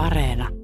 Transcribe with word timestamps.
Areena. 0.00 0.59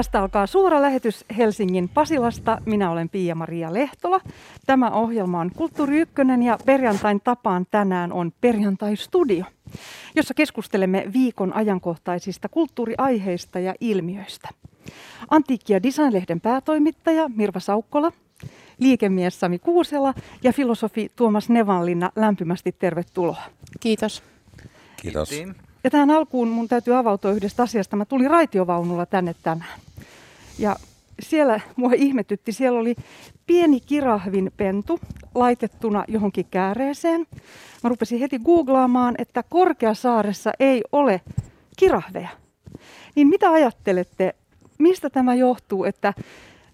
Tästä 0.00 0.20
alkaa 0.20 0.46
suora 0.46 0.82
lähetys 0.82 1.24
Helsingin 1.36 1.88
Pasilasta. 1.88 2.58
Minä 2.66 2.90
olen 2.90 3.08
Pia-Maria 3.08 3.74
Lehtola. 3.74 4.20
Tämä 4.66 4.90
ohjelma 4.90 5.40
on 5.40 5.50
Kulttuuri 5.56 5.98
Ykkönen 5.98 6.42
ja 6.42 6.58
perjantain 6.66 7.20
tapaan 7.20 7.66
tänään 7.70 8.12
on 8.12 8.32
Perjantai-studio, 8.40 9.44
jossa 10.16 10.34
keskustelemme 10.34 11.04
viikon 11.12 11.52
ajankohtaisista 11.52 12.48
kulttuuriaiheista 12.48 13.58
ja 13.58 13.74
ilmiöistä. 13.80 14.48
Antiikki- 15.30 15.72
ja 15.72 15.82
Design-lehden 15.82 16.40
päätoimittaja 16.40 17.28
Mirva 17.36 17.60
Saukkola, 17.60 18.12
liikemies 18.78 19.40
Sami 19.40 19.58
Kuusela 19.58 20.14
ja 20.42 20.52
filosofi 20.52 21.10
Tuomas 21.16 21.48
Nevanlinna 21.48 22.10
lämpimästi 22.16 22.72
tervetuloa. 22.72 23.42
Kiitos. 23.80 24.22
Kiitos. 25.02 25.30
Ja 25.84 25.90
tähän 25.90 26.10
alkuun 26.10 26.48
mun 26.48 26.68
täytyy 26.68 26.96
avautua 26.96 27.30
yhdestä 27.30 27.62
asiasta. 27.62 27.96
Mä 27.96 28.04
tulin 28.04 28.30
raitiovaunulla 28.30 29.06
tänne 29.06 29.34
tänään. 29.42 29.80
Ja 30.58 30.76
siellä 31.22 31.60
mua 31.76 31.90
ihmetytti, 31.94 32.52
siellä 32.52 32.80
oli 32.80 32.96
pieni 33.46 33.80
kirahvin 33.80 34.52
pentu 34.56 35.00
laitettuna 35.34 36.04
johonkin 36.08 36.46
kääreeseen. 36.50 37.26
Mä 37.82 37.90
rupesin 37.90 38.18
heti 38.18 38.38
googlaamaan, 38.38 39.14
että 39.18 39.44
Korkeasaaressa 39.48 40.52
ei 40.60 40.82
ole 40.92 41.20
kirahveja. 41.76 42.28
Niin 43.14 43.28
mitä 43.28 43.50
ajattelette, 43.50 44.34
mistä 44.78 45.10
tämä 45.10 45.34
johtuu, 45.34 45.84
että 45.84 46.14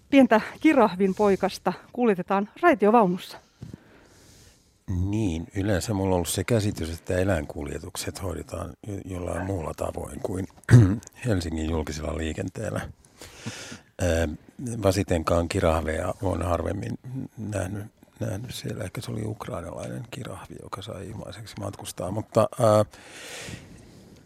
pientä 0.09 0.41
kirahvin 0.59 1.15
poikasta 1.15 1.73
kuljetetaan 1.93 2.49
raitiovaunussa? 2.61 3.37
Niin, 4.89 5.47
yleensä 5.55 5.93
mulla 5.93 6.09
on 6.09 6.15
ollut 6.15 6.27
se 6.27 6.43
käsitys, 6.43 6.99
että 6.99 7.17
eläinkuljetukset 7.17 8.23
hoidetaan 8.23 8.73
jollain 9.05 9.45
muulla 9.45 9.73
tavoin 9.73 10.19
kuin 10.19 10.47
Helsingin 11.25 11.69
julkisella 11.69 12.17
liikenteellä. 12.17 12.81
Vasitenkaan 14.83 15.49
kirahveja 15.49 16.13
on 16.21 16.41
harvemmin 16.41 16.99
nähnyt, 17.37 17.85
nähnyt 18.19 18.53
siellä. 18.53 18.83
Ehkä 18.83 19.01
se 19.01 19.11
oli 19.11 19.21
ukrainalainen 19.25 20.03
kirahvi, 20.11 20.55
joka 20.61 20.81
sai 20.81 21.07
ilmaiseksi 21.07 21.55
matkustaa. 21.59 22.11
Mutta 22.11 22.49
ää, 22.59 22.85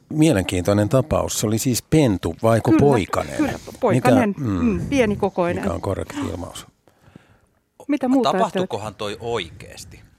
mielenkiintoinen 0.10 0.90
tapaus. 0.90 1.40
Se 1.40 1.48
oli 1.48 1.58
siis 1.58 1.82
pentu, 1.82 2.36
vaiko 2.44 2.72
Kyllä, 2.72 2.80
poikanen? 2.80 3.38
Kyllä, 3.38 3.60
poikanen, 3.80 4.30
Mikä, 4.30 4.42
mm, 4.42 4.66
mm, 4.66 4.86
pieni 4.90 5.16
kokoinen. 5.16 5.64
Mikä 5.64 5.74
on 5.74 5.82
korrekti 5.82 6.18
ilmaus? 6.32 6.68
Mitä 7.88 8.08
muuta? 8.08 8.32
Tapahtukohan 8.32 8.96
toi 8.96 9.18
oikeesti? 9.20 10.11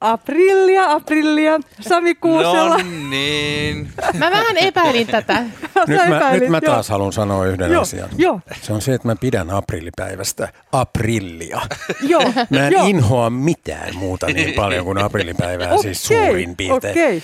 Aprillia, 0.00 0.92
aprillia, 0.92 1.60
Sami 1.80 2.14
Kuusela. 2.14 2.78
No 2.78 2.84
niin. 3.10 3.88
Mä 4.18 4.30
vähän 4.30 4.56
epäilin 4.56 5.06
tätä. 5.06 5.42
Nyt 5.86 6.08
mä, 6.08 6.30
nyt 6.32 6.48
mä 6.48 6.60
joo. 6.62 6.72
taas 6.74 6.88
haluan 6.88 7.12
sanoa 7.12 7.46
yhden 7.46 7.72
Joo, 7.72 7.82
asian. 7.82 8.08
joo. 8.18 8.40
Se 8.62 8.72
on 8.72 8.80
se, 8.82 8.94
että 8.94 9.08
mä 9.08 9.16
pidän 9.16 9.50
aprillipäivästä 9.50 10.48
aprillia. 10.72 11.60
Joo, 12.08 12.32
Mä 12.50 12.66
en 12.66 12.72
joo. 12.72 12.86
inhoa 12.86 13.30
mitään 13.30 13.96
muuta 13.96 14.26
niin 14.26 14.54
paljon 14.54 14.84
kuin 14.84 14.98
aprillipäivää, 14.98 15.78
siis 15.78 16.06
Okei, 16.10 16.26
suurin 16.26 16.56
piirtein. 16.56 16.92
Okei, 16.92 17.22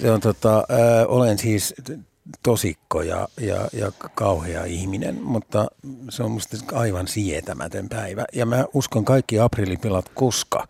Se 0.00 0.10
on 0.10 0.20
tota, 0.20 0.56
äh, 0.58 0.64
olen 1.08 1.38
siis 1.38 1.74
tosikko 2.42 3.02
ja, 3.02 3.28
ja, 3.40 3.68
ja 3.72 3.92
kauhea 4.14 4.64
ihminen, 4.64 5.22
mutta 5.22 5.66
se 6.10 6.22
on 6.22 6.30
musta 6.30 6.56
aivan 6.72 7.08
sietämätön 7.08 7.88
päivä. 7.88 8.24
Ja 8.32 8.46
mä 8.46 8.64
uskon 8.74 9.04
kaikki 9.04 9.38
aprillipilat, 9.38 10.08
koska 10.08 10.68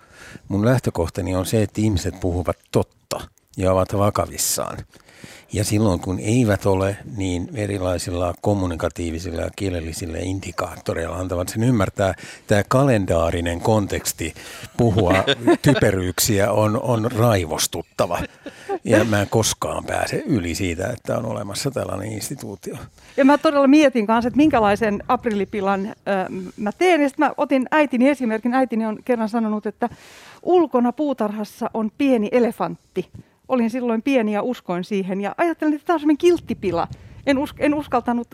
mun 0.48 0.64
lähtökohtani 0.64 1.34
on 1.34 1.46
se, 1.46 1.62
että 1.62 1.80
ihmiset 1.80 2.20
puhuvat 2.20 2.56
totta 2.72 3.20
ja 3.56 3.72
ovat 3.72 3.92
vakavissaan. 3.98 4.78
Ja 5.52 5.64
silloin 5.64 6.00
kun 6.00 6.18
eivät 6.18 6.66
ole, 6.66 6.96
niin 7.16 7.48
erilaisilla 7.54 8.34
kommunikatiivisilla 8.40 9.42
ja 9.42 9.50
kielellisillä 9.56 10.18
indikaattoreilla 10.18 11.16
antavat 11.16 11.48
sen 11.48 11.62
ymmärtää. 11.62 12.14
Tämä 12.46 12.62
kalendaarinen 12.68 13.60
konteksti 13.60 14.34
puhua 14.76 15.14
typeryyksiä 15.62 16.52
on, 16.52 16.82
on 16.82 17.12
raivostuttava. 17.12 18.18
Ja 18.84 19.04
mä 19.04 19.20
en 19.20 19.28
koskaan 19.30 19.84
pääse 19.84 20.22
yli 20.26 20.54
siitä, 20.54 20.86
että 20.88 21.18
on 21.18 21.26
olemassa 21.26 21.70
tällainen 21.70 22.12
instituutio. 22.12 22.76
Ja 23.16 23.24
mä 23.24 23.38
todella 23.38 23.66
mietin 23.66 24.06
kanssa, 24.06 24.28
että 24.28 24.36
minkälaisen 24.36 25.02
aprillipilan 25.08 25.86
ö, 25.86 25.92
mä 26.56 26.72
teen. 26.72 27.02
Ja 27.02 27.08
sitten 27.08 27.26
mä 27.26 27.32
otin 27.36 27.66
äitini 27.70 28.08
esimerkin. 28.08 28.54
Äitini 28.54 28.86
on 28.86 28.98
kerran 29.04 29.28
sanonut, 29.28 29.66
että 29.66 29.88
ulkona 30.42 30.92
puutarhassa 30.92 31.70
on 31.74 31.90
pieni 31.98 32.28
elefantti. 32.32 33.10
Olin 33.52 33.70
silloin 33.70 34.02
pieni 34.02 34.32
ja 34.32 34.42
uskoin 34.42 34.84
siihen. 34.84 35.20
Ja 35.20 35.34
ajattelin, 35.38 35.74
että 35.74 35.86
tämä 35.86 35.94
on 35.94 36.00
semmoinen 36.00 36.18
kilttipila. 36.18 36.88
En, 37.26 37.38
us, 37.38 37.54
en 37.58 37.74
uskaltanut 37.74 38.28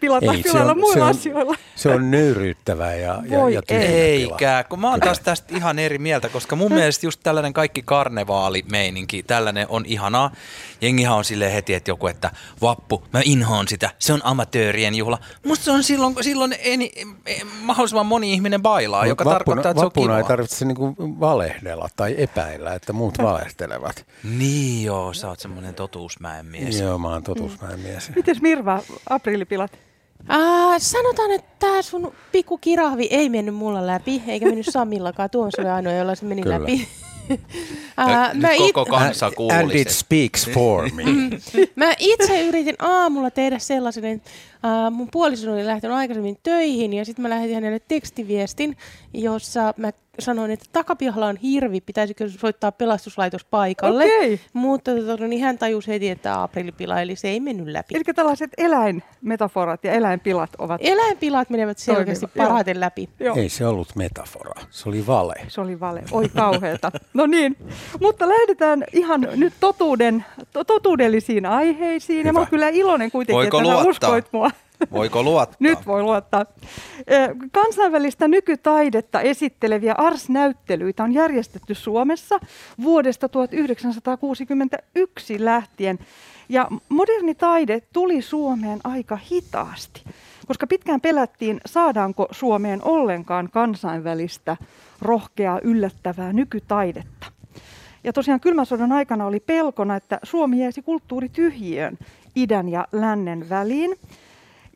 pilata 0.00 0.32
Ei, 0.32 0.36
se 0.36 0.42
pilalla 0.42 0.72
on- 0.72 0.78
muilla 0.80 0.94
se 0.94 1.02
on- 1.02 1.08
asioilla. 1.10 1.54
Se 1.76 1.88
on 1.88 2.10
nöyryyttävää 2.10 2.94
ja, 2.94 3.22
ja, 3.28 3.38
Voi 3.38 3.54
ja. 3.54 3.62
Eikä, 3.68 4.64
kun 4.68 4.80
mä 4.80 4.90
oon 4.90 5.00
taas 5.00 5.20
tästä 5.20 5.56
ihan 5.56 5.78
eri 5.78 5.98
mieltä, 5.98 6.28
koska 6.28 6.56
mun 6.56 6.72
mielestä 6.72 7.06
just 7.06 7.20
tällainen 7.22 7.52
kaikki 7.52 7.82
karnevaalimeininki, 7.82 9.22
tällainen 9.22 9.66
on 9.68 9.86
ihanaa. 9.86 10.30
Jengihan 10.80 11.16
on 11.18 11.24
silleen 11.24 11.52
heti, 11.52 11.74
että 11.74 11.90
joku, 11.90 12.06
että 12.06 12.30
vappu, 12.62 13.04
mä 13.12 13.20
inhoon 13.24 13.68
sitä, 13.68 13.90
se 13.98 14.12
on 14.12 14.20
amatöörien 14.24 14.94
juhla. 14.94 15.18
Musta 15.46 15.64
se 15.64 15.70
on 15.70 15.82
silloin, 15.82 16.14
silloin 16.20 16.54
eni, 16.58 16.92
eh, 17.26 17.42
mahdollisimman 17.62 18.06
moni 18.06 18.32
ihminen 18.32 18.62
bailaa, 18.62 19.02
Mut 19.02 19.08
joka 19.08 19.24
vappuna, 19.24 19.34
tarkoittaa, 19.62 19.70
että 19.70 19.80
se 19.80 19.84
on 19.84 19.90
vappuna 19.90 20.18
ei 20.18 20.24
tarvitse 20.24 20.64
niinku 20.64 20.94
valehdella 20.98 21.88
tai 21.96 22.14
epäillä, 22.18 22.74
että 22.74 22.92
muut 22.92 23.18
valehtelevat. 23.18 24.04
Niin 24.38 24.84
joo, 24.84 25.12
sä 25.12 25.28
oot 25.28 25.40
semmoinen 25.40 25.74
totuusmäen 25.74 26.46
mies. 26.46 26.80
Joo, 26.80 26.98
mä 26.98 27.08
oon 27.08 27.22
totuusmäen 27.22 27.80
mies. 27.80 28.10
Mites 28.18 28.42
Mirva, 28.42 28.82
aprillipilat? 29.10 29.72
Äh, 30.30 30.38
sanotaan, 30.78 31.30
että 31.30 31.50
tää 31.58 31.82
sun 31.82 32.12
pikku 32.32 32.58
kirahvi 32.58 33.08
ei 33.10 33.28
mennyt 33.28 33.54
mulla 33.54 33.86
läpi, 33.86 34.22
eikä 34.26 34.46
mennyt 34.46 34.66
Samillakaan. 34.70 35.30
Tuomas 35.30 35.54
oli 35.58 35.68
ainoa, 35.68 35.92
jolla 35.92 36.14
se 36.14 36.24
meni 36.24 36.42
Kyllä. 36.42 36.60
läpi. 36.60 36.88
Äh, 37.98 38.34
nyt 38.34 38.42
mä, 38.42 38.50
it, 38.52 38.60
koko 38.60 38.84
kansa 38.84 39.32
And 39.58 39.70
it 39.70 39.90
speaks 39.90 40.50
for 40.50 40.90
me. 40.94 41.04
mä 41.86 41.94
itse 41.98 42.40
yritin 42.40 42.76
aamulla 42.78 43.30
tehdä 43.30 43.58
sellaisen, 43.58 44.04
että 44.04 44.30
äh, 44.64 44.92
mun 44.92 45.08
puoliso 45.12 45.52
oli 45.52 45.66
lähtenyt 45.66 45.96
aikaisemmin 45.96 46.36
töihin 46.42 46.92
ja 46.92 47.04
sitten 47.04 47.22
mä 47.22 47.28
lähetin 47.30 47.54
hänelle 47.54 47.80
tekstiviestin, 47.88 48.76
jossa 49.14 49.74
mä 49.76 49.90
sanoin, 50.18 50.50
että 50.50 50.66
takapihalla 50.72 51.26
on 51.26 51.36
hirvi, 51.36 51.80
pitäisikö 51.80 52.28
soittaa 52.28 52.72
pelastuslaitos 52.72 53.44
paikalle. 53.44 54.04
Okei. 54.04 54.40
Mutta 54.52 54.90
tota, 54.94 55.26
niin 55.26 55.42
hän 55.42 55.58
tajusi 55.58 55.88
heti, 55.88 56.08
että 56.08 56.42
aprillipila, 56.42 57.00
eli 57.00 57.16
se 57.16 57.28
ei 57.28 57.40
mennyt 57.40 57.66
läpi. 57.68 57.94
Eli 57.96 58.04
tällaiset 58.04 58.50
eläinmetaforat 58.58 59.84
ja 59.84 59.92
eläinpilat 59.92 60.50
ovat... 60.58 60.80
Eläinpilat 60.84 61.50
menevät 61.50 61.78
selkeästi 61.78 62.26
Toimiva, 62.26 62.42
joo. 62.42 62.46
parhaiten 62.46 62.80
läpi. 62.80 63.08
Joo. 63.20 63.36
Ei 63.36 63.48
se 63.48 63.66
ollut 63.66 63.88
metafora, 63.96 64.62
se 64.70 64.88
oli 64.88 65.06
vale. 65.06 65.34
Se 65.48 65.60
oli 65.60 65.80
vale. 65.80 66.02
Oi 66.10 66.28
kauheeta. 66.28 66.92
No 67.14 67.26
niin, 67.26 67.56
mutta 68.00 68.28
lähdetään 68.28 68.84
ihan 68.92 69.28
nyt 69.36 69.54
totuuden, 69.60 70.24
to- 70.52 70.64
totuudellisiin 70.64 71.46
aiheisiin. 71.46 72.26
Ja 72.26 72.32
mä 72.32 72.38
oon 72.38 72.46
Hyvä. 72.46 72.50
kyllä 72.50 72.68
iloinen 72.68 73.10
kuitenkin, 73.10 73.36
Voiko 73.36 73.58
että 73.58 73.68
sä 73.68 73.74
luottaa? 73.74 73.90
uskoit 73.90 74.26
mua. 74.32 74.47
Voiko 74.92 75.22
luottaa? 75.22 75.56
Nyt 75.60 75.86
voi 75.86 76.02
luottaa. 76.02 76.46
Kansainvälistä 77.52 78.28
nykytaidetta 78.28 79.20
esitteleviä 79.20 79.94
ARS-näyttelyitä 79.98 81.04
on 81.04 81.14
järjestetty 81.14 81.74
Suomessa 81.74 82.40
vuodesta 82.82 83.28
1961 83.28 85.44
lähtien. 85.44 85.98
Ja 86.48 86.68
moderni 86.88 87.34
taide 87.34 87.82
tuli 87.92 88.22
Suomeen 88.22 88.80
aika 88.84 89.16
hitaasti, 89.16 90.02
koska 90.46 90.66
pitkään 90.66 91.00
pelättiin, 91.00 91.60
saadaanko 91.66 92.28
Suomeen 92.30 92.84
ollenkaan 92.84 93.48
kansainvälistä, 93.52 94.56
rohkeaa, 95.02 95.60
yllättävää 95.62 96.32
nykytaidetta. 96.32 97.26
Ja 98.04 98.12
tosiaan 98.12 98.40
kylmän 98.40 98.66
sodan 98.66 98.92
aikana 98.92 99.26
oli 99.26 99.40
pelkona, 99.40 99.96
että 99.96 100.18
Suomi 100.22 100.60
jäisi 100.60 100.82
kulttuurityhjiöön 100.82 101.98
idän 102.34 102.68
ja 102.68 102.86
lännen 102.92 103.48
väliin. 103.48 103.96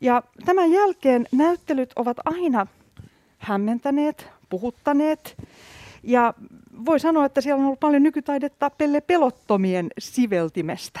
Ja 0.03 0.23
tämän 0.45 0.71
jälkeen 0.71 1.27
näyttelyt 1.31 1.93
ovat 1.95 2.17
aina 2.25 2.67
hämmentäneet, 3.37 4.27
puhuttaneet. 4.49 5.37
Ja 6.03 6.33
voi 6.85 6.99
sanoa, 6.99 7.25
että 7.25 7.41
siellä 7.41 7.59
on 7.59 7.65
ollut 7.65 7.79
paljon 7.79 8.03
nykytaidetta 8.03 8.69
pelle 8.69 9.01
pelottomien 9.01 9.87
siveltimestä. 9.99 10.99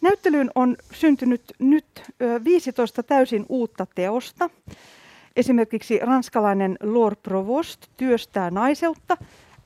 Näyttelyyn 0.00 0.50
on 0.54 0.76
syntynyt 0.92 1.42
nyt 1.58 1.84
ö, 2.22 2.40
15 2.44 3.02
täysin 3.02 3.46
uutta 3.48 3.86
teosta. 3.94 4.50
Esimerkiksi 5.36 5.98
ranskalainen 5.98 6.76
Lord 6.82 7.16
Provost 7.22 7.86
työstää 7.96 8.50
naiseutta 8.50 9.16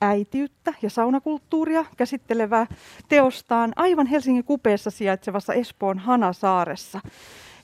äitiyttä 0.01 0.73
ja 0.81 0.89
saunakulttuuria 0.89 1.85
käsittelevää 1.97 2.67
teostaan 3.09 3.73
aivan 3.75 4.07
Helsingin 4.07 4.43
kupeessa 4.43 4.89
sijaitsevassa 4.89 5.53
Espoon 5.53 5.99
Hanasaaressa. 5.99 7.01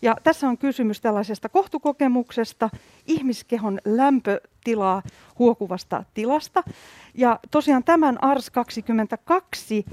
Ja 0.02 0.16
tässä 0.24 0.48
on 0.48 0.58
kysymys 0.58 1.02
tällaisesta 1.02 1.50
kohtukokemuksesta, 1.50 2.70
ihmiskehon 3.08 3.80
lämpötilaa 3.86 5.04
huokuvasta 5.40 6.04
tilasta. 6.14 6.64
Ja 7.14 7.40
tosiaan 7.52 7.84
tämän 7.84 8.24
ARS 8.24 8.50
22 8.50 9.86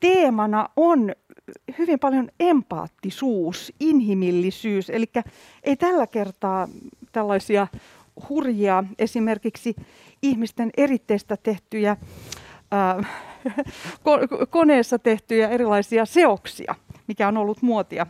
teemana 0.00 0.68
on 0.76 1.12
hyvin 1.78 1.98
paljon 1.98 2.28
empaattisuus, 2.40 3.72
inhimillisyys. 3.80 4.90
Eli 4.90 5.06
ei 5.62 5.76
tällä 5.76 6.06
kertaa 6.06 6.68
tällaisia 7.12 7.66
hurjia 8.28 8.84
esimerkiksi 8.98 9.76
ihmisten 10.22 10.70
eritteistä 10.76 11.36
tehtyjä, 11.36 11.96
ää, 12.70 13.04
koneessa 14.50 14.98
tehtyjä 14.98 15.48
erilaisia 15.48 16.06
seoksia, 16.06 16.74
mikä 17.06 17.28
on 17.28 17.36
ollut 17.36 17.62
muotia 17.62 18.06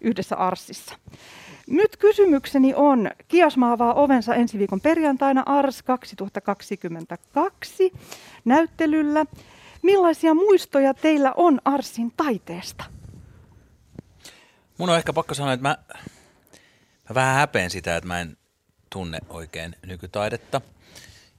yhdessä 0.00 0.36
Arsissa. 0.36 0.94
Nyt 1.66 1.96
kysymykseni 1.96 2.74
on, 2.74 3.10
Kiasma 3.28 3.72
avaa 3.72 3.94
ovensa 3.94 4.34
ensi 4.34 4.58
viikon 4.58 4.80
perjantaina 4.80 5.42
Ars 5.46 5.82
2022 5.82 7.92
näyttelyllä. 8.44 9.26
Millaisia 9.82 10.34
muistoja 10.34 10.94
teillä 10.94 11.32
on 11.36 11.60
Arsin 11.64 12.12
taiteesta? 12.16 12.84
Mun 14.78 14.90
on 14.90 14.96
ehkä 14.96 15.12
pakko 15.12 15.34
sanoa, 15.34 15.52
että 15.52 15.68
mä, 15.68 15.78
mä 17.08 17.14
vähän 17.14 17.34
häpeän 17.34 17.70
sitä, 17.70 17.96
että 17.96 18.08
mä 18.08 18.20
en 18.20 18.36
tunne 18.90 19.18
oikein 19.28 19.76
nykytaidetta. 19.86 20.60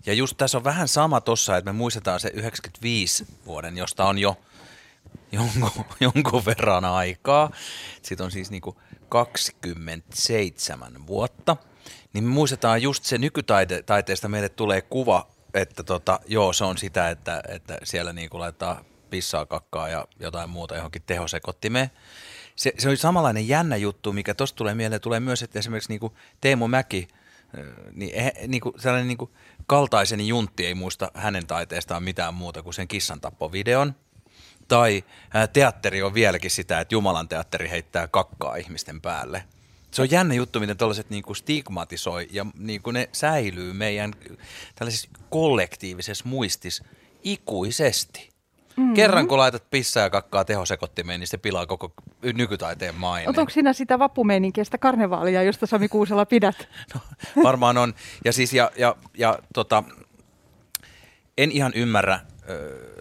Ja 0.06 0.14
just 0.14 0.38
tässä 0.38 0.58
on 0.58 0.64
vähän 0.64 0.88
sama 0.88 1.22
tossa, 1.22 1.58
että 1.58 1.74
me 1.74 1.78
muistetaan 1.78 2.20
se 2.20 2.32
95 2.34 3.26
vuoden, 3.46 3.78
josta 3.78 4.06
on 4.06 4.18
jo 4.18 4.38
jonkun, 5.32 5.86
jonkun 6.00 6.46
verran 6.46 6.86
aikaa. 6.86 7.52
Siitä 8.02 8.24
on 8.24 8.32
siis 8.32 8.52
niinku 8.52 8.82
27 9.10 11.08
vuotta. 11.08 11.58
Niin 12.14 12.24
me 12.24 12.30
muistetaan 12.30 12.82
just 12.82 13.04
se 13.04 13.18
nykytaiteesta 13.18 14.28
meille 14.28 14.50
tulee 14.50 14.82
kuva, 14.82 15.28
että 15.54 15.84
tota, 15.84 16.20
joo, 16.28 16.54
se 16.54 16.64
on 16.64 16.78
sitä, 16.78 17.10
että, 17.10 17.44
että 17.48 17.78
siellä 17.84 18.14
niinku 18.14 18.40
laittaa 18.40 18.84
pissaa, 19.10 19.46
kakkaa 19.46 19.90
ja 19.90 20.06
jotain 20.20 20.50
muuta 20.50 20.76
johonkin 20.76 21.02
tehosekottimeen. 21.06 21.92
Se, 22.56 22.74
se 22.78 22.90
oli 22.90 22.98
samanlainen 22.98 23.48
jännä 23.48 23.76
juttu, 23.76 24.14
mikä 24.14 24.34
tuosta 24.34 24.58
tulee 24.58 24.76
mieleen, 24.76 25.02
tulee 25.02 25.20
myös, 25.20 25.44
että 25.44 25.60
esimerkiksi 25.60 25.90
niinku 25.90 26.14
Teemu 26.42 26.68
Mäki, 26.68 27.08
niin, 27.94 28.16
eh, 28.16 28.32
niin 28.48 28.62
kuin 28.62 28.80
sellainen 28.80 29.08
niin 29.08 29.18
kuin 29.18 29.32
kaltaiseni 29.68 30.28
juntti 30.28 30.66
ei 30.66 30.76
muista 30.76 31.12
hänen 31.14 31.48
taiteestaan 31.48 32.04
mitään 32.04 32.34
muuta 32.34 32.64
kuin 32.64 32.74
sen 32.74 32.88
kissan 32.88 33.22
tappovideon. 33.22 33.96
Tai 34.68 35.04
teatteri 35.54 36.04
on 36.04 36.14
vieläkin 36.14 36.52
sitä, 36.52 36.80
että 36.80 36.96
Jumalan 36.96 37.28
teatteri 37.28 37.70
heittää 37.70 38.08
kakkaa 38.08 38.56
ihmisten 38.56 39.02
päälle. 39.02 39.44
Se 39.92 40.02
on 40.02 40.12
jännä 40.12 40.34
juttu, 40.34 40.60
miten 40.60 40.78
tällaiset 40.78 41.10
niin 41.10 41.24
kuin 41.24 41.36
stigmatisoi 41.36 42.28
ja 42.32 42.46
niin 42.58 42.82
kuin 42.82 42.94
ne 42.94 43.10
säilyy 43.12 43.74
meidän 43.74 44.14
tällaisessa 44.76 45.10
kollektiivisessa 45.30 46.26
muistis 46.28 46.84
ikuisesti. 47.24 48.30
Mm-hmm. 48.78 48.94
Kerran 48.94 49.28
kun 49.28 49.38
laitat 49.38 49.64
pissaa 49.72 50.04
ja 50.04 50.10
kakkaa 50.10 50.46
tehosekottimeen, 50.46 51.20
niin 51.20 51.28
se 51.28 51.38
pilaa 51.38 51.66
koko 51.66 51.94
nykytaiteen 52.22 52.96
maineen. 52.96 53.40
Onko 53.40 53.50
sinä 53.50 53.74
sitä 53.74 54.00
vappumeininkiä, 54.00 54.64
sitä 54.64 54.78
karnevaalia, 54.78 55.44
josta 55.44 55.66
Sami 55.66 55.88
Kuusela 55.88 56.26
pidät? 56.26 56.56
No, 56.96 57.02
varmaan 57.44 57.78
on. 57.78 57.94
Ja 58.26 58.34
siis, 58.34 58.54
ja, 58.54 58.72
ja, 58.78 58.96
ja 59.18 59.40
tota, 59.54 59.84
en 61.38 61.52
ihan 61.52 61.72
ymmärrä 61.76 62.20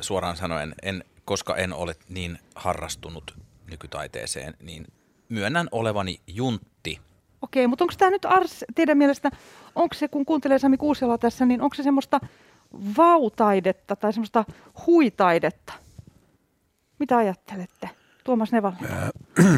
suoraan 0.00 0.36
sanoen, 0.36 0.74
en, 0.82 1.04
koska 1.26 1.56
en 1.56 1.72
ole 1.72 1.96
niin 2.08 2.38
harrastunut 2.54 3.34
nykytaiteeseen, 3.70 4.54
niin 4.62 4.86
myönnän 5.28 5.68
olevani 5.72 6.20
juntti. 6.26 7.00
Okei, 7.42 7.66
mutta 7.66 7.84
onko 7.84 7.94
tämä 7.98 8.10
nyt 8.10 8.24
Ars, 8.24 8.64
teidän 8.74 8.98
mielestä, 8.98 9.30
onko 9.74 9.94
se, 9.94 10.08
kun 10.08 10.26
kuuntelee 10.26 10.58
Sami 10.58 10.76
Kuusela 10.76 11.18
tässä, 11.18 11.46
niin 11.46 11.62
onko 11.62 11.74
se 11.74 11.82
semmoista 11.82 12.20
vautaidetta 12.96 13.96
tai 13.96 14.12
semmoista 14.12 14.44
huitaidetta? 14.86 15.72
Mitä 16.98 17.16
ajattelette? 17.16 17.90
Tuomas 18.24 18.52
Nevala. 18.52 18.76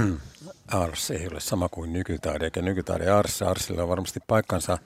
Ars 0.82 1.10
ei 1.10 1.28
ole 1.32 1.40
sama 1.40 1.68
kuin 1.68 1.92
nykytaide, 1.92 2.44
eikä 2.44 2.62
nykytaide 2.62 3.10
Ars. 3.10 3.42
Arsilla 3.42 3.82
on 3.82 3.88
varmasti 3.88 4.20
paikkansa, 4.26 4.78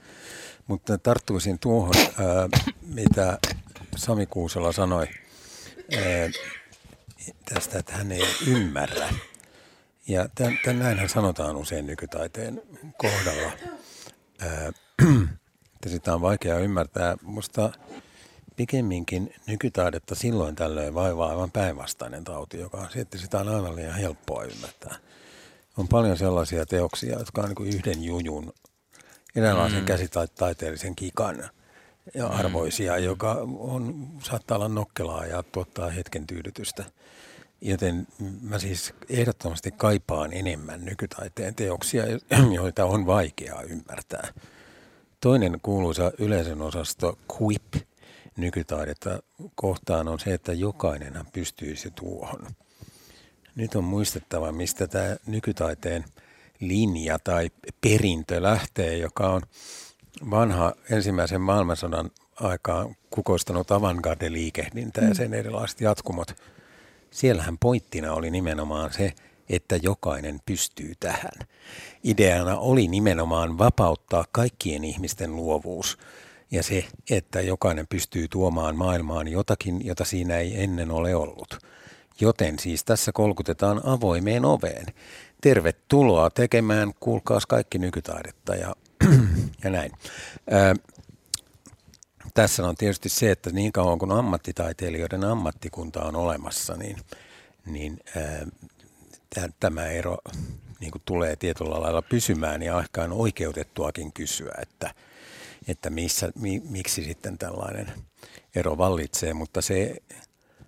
mutta 0.67 0.99
tarttuisin 0.99 1.59
tuohon, 1.59 1.95
ää, 1.97 2.49
mitä 2.95 3.39
Sami 3.97 4.27
Kuusela 4.27 4.73
sanoi 4.73 5.07
ää, 5.97 6.31
tästä, 7.55 7.79
että 7.79 7.93
hän 7.93 8.13
ei 8.13 8.27
ymmärrä. 8.47 9.09
Ja 10.09 10.29
tämän, 10.35 10.59
tämän 10.65 10.79
näinhän 10.79 11.09
sanotaan 11.09 11.57
usein 11.57 11.87
nykytaiteen 11.87 12.63
kohdalla, 12.97 13.53
ää, 14.41 14.73
että 15.75 15.89
sitä 15.89 16.15
on 16.15 16.21
vaikea 16.21 16.59
ymmärtää. 16.59 17.17
Musta 17.23 17.73
pikemminkin 18.57 19.35
nykytaidetta 19.47 20.15
silloin 20.15 20.55
tällöin 20.57 20.95
vaivaa 20.95 21.31
aivan 21.31 21.51
päinvastainen 21.51 22.25
tauti, 22.25 22.59
joka 22.59 22.79
on 22.79 22.91
se, 22.91 23.01
että 23.01 23.19
sitä 23.19 23.39
on 23.39 23.49
aivan 23.49 23.77
liian 23.77 23.95
helppoa 23.95 24.45
ymmärtää. 24.45 24.97
On 25.77 25.89
paljon 25.89 26.17
sellaisia 26.17 26.67
teoksia, 26.67 27.19
jotka 27.19 27.43
on 27.43 27.53
niin 27.59 27.75
yhden 27.75 28.05
jujun, 28.05 28.53
eräänlaisen 29.37 29.81
mm. 29.81 29.87
käsitaiteellisen 29.87 30.97
kikan. 30.97 31.51
Arvoisia, 32.31 32.97
mm. 32.97 33.05
joka 33.05 33.33
on, 33.59 34.09
saattaa 34.23 34.57
olla 34.57 34.69
nokkelaa 34.69 35.27
ja 35.27 35.43
tuottaa 35.43 35.91
hetken 35.91 36.27
tyydytystä. 36.27 36.85
Joten 37.61 38.07
mä 38.43 38.59
siis 38.59 38.95
ehdottomasti 39.09 39.71
kaipaan 39.71 40.33
enemmän 40.33 40.85
nykytaiteen 40.85 41.55
teoksia, 41.55 42.05
joita 42.55 42.85
on 42.85 43.07
vaikeaa 43.07 43.63
ymmärtää. 43.63 44.29
Toinen 45.21 45.59
kuuluisa 45.63 46.13
yleisön 46.19 46.63
osasto 46.63 47.19
Quip– 47.41 47.75
nykytaidetta 48.37 49.23
kohtaan 49.55 50.09
on 50.09 50.21
se, 50.21 50.35
että 50.35 50.53
jokainenhan 50.53 51.27
pystyisi 51.33 51.91
tuohon. 51.91 52.47
Nyt 53.55 53.75
on 53.75 53.85
muistettava, 53.85 54.53
mistä 54.53 54.87
tämä 54.87 55.17
nykytaiteen 55.27 56.05
linja 56.61 57.19
tai 57.19 57.51
perintö 57.81 58.43
lähtee, 58.43 58.97
joka 58.97 59.29
on 59.29 59.43
vanha 60.31 60.73
ensimmäisen 60.91 61.41
maailmansodan 61.41 62.11
aikaan 62.41 62.97
kukoistanut 63.11 63.71
avantgarde-liikehdintä 63.71 65.01
ja 65.01 65.09
mm. 65.09 65.15
sen 65.15 65.35
erilaiset 65.35 65.81
jatkumot. 65.81 66.37
Siellähän 67.11 67.59
pointtina 67.59 68.13
oli 68.13 68.31
nimenomaan 68.31 68.93
se, 68.93 69.13
että 69.49 69.77
jokainen 69.83 70.41
pystyy 70.47 70.93
tähän. 71.01 71.33
Ideana 72.05 72.59
oli 72.59 72.89
nimenomaan 72.89 73.59
vapauttaa 73.59 74.25
kaikkien 74.33 74.85
ihmisten 74.85 75.37
luovuus 75.37 75.99
ja 76.51 76.63
se, 76.63 76.85
että 77.11 77.41
jokainen 77.41 77.87
pystyy 77.87 78.29
tuomaan 78.29 78.77
maailmaan 78.77 79.29
jotakin, 79.29 79.87
jota 79.87 80.05
siinä 80.05 80.39
ei 80.39 80.63
ennen 80.63 80.91
ole 80.91 81.15
ollut. 81.15 81.59
Joten 82.21 82.59
siis 82.59 82.85
tässä 82.85 83.13
kolkutetaan 83.13 83.81
avoimeen 83.85 84.45
oveen. 84.45 84.87
Tervetuloa 85.41 86.31
tekemään, 86.31 86.93
kuulkaas 87.01 87.47
kaikki 87.47 87.79
nykytaidetta 87.79 88.55
ja, 88.55 88.75
ja 89.65 89.71
näin. 89.71 89.93
Ö, 90.53 90.75
tässä 92.35 92.69
on 92.69 92.75
tietysti 92.75 93.09
se, 93.09 93.31
että 93.31 93.51
niin 93.51 93.73
kauan 93.73 93.99
kuin 93.99 94.13
ammattitaiteilijoiden 94.13 95.25
ammattikunta 95.25 96.03
on 96.03 96.17
olemassa, 96.17 96.77
niin, 96.77 96.97
niin 97.67 98.01
ö, 98.17 98.47
tämä 99.61 99.87
ero 99.87 100.19
niin 100.81 100.91
kuin 100.91 101.03
tulee 101.05 101.37
tietyllä 101.37 101.81
lailla 101.81 102.03
pysymään 102.03 102.63
ja 102.63 102.81
ehkä 102.81 103.05
on 103.05 103.13
oikeutettuakin 103.13 104.13
kysyä, 104.13 104.55
että– 104.63 104.95
että 105.69 105.91
missä, 105.91 106.33
mi, 106.35 106.63
miksi 106.71 107.05
sitten 107.05 107.39
tällainen 107.39 107.93
ero 108.55 108.79
vallitsee, 108.79 109.35
mutta 109.35 109.63
se 109.63 109.97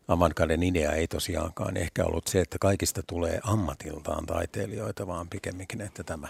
avantgarden 0.08 0.62
idea 0.62 0.92
ei 0.92 1.08
tosiaankaan 1.08 1.76
ehkä 1.76 2.04
ollut 2.04 2.26
se, 2.26 2.40
että 2.40 2.58
kaikista 2.60 3.02
tulee 3.06 3.40
ammatiltaan 3.42 4.26
taiteilijoita, 4.26 5.06
vaan 5.06 5.28
pikemminkin, 5.28 5.80
että 5.80 6.04
tämä, 6.04 6.28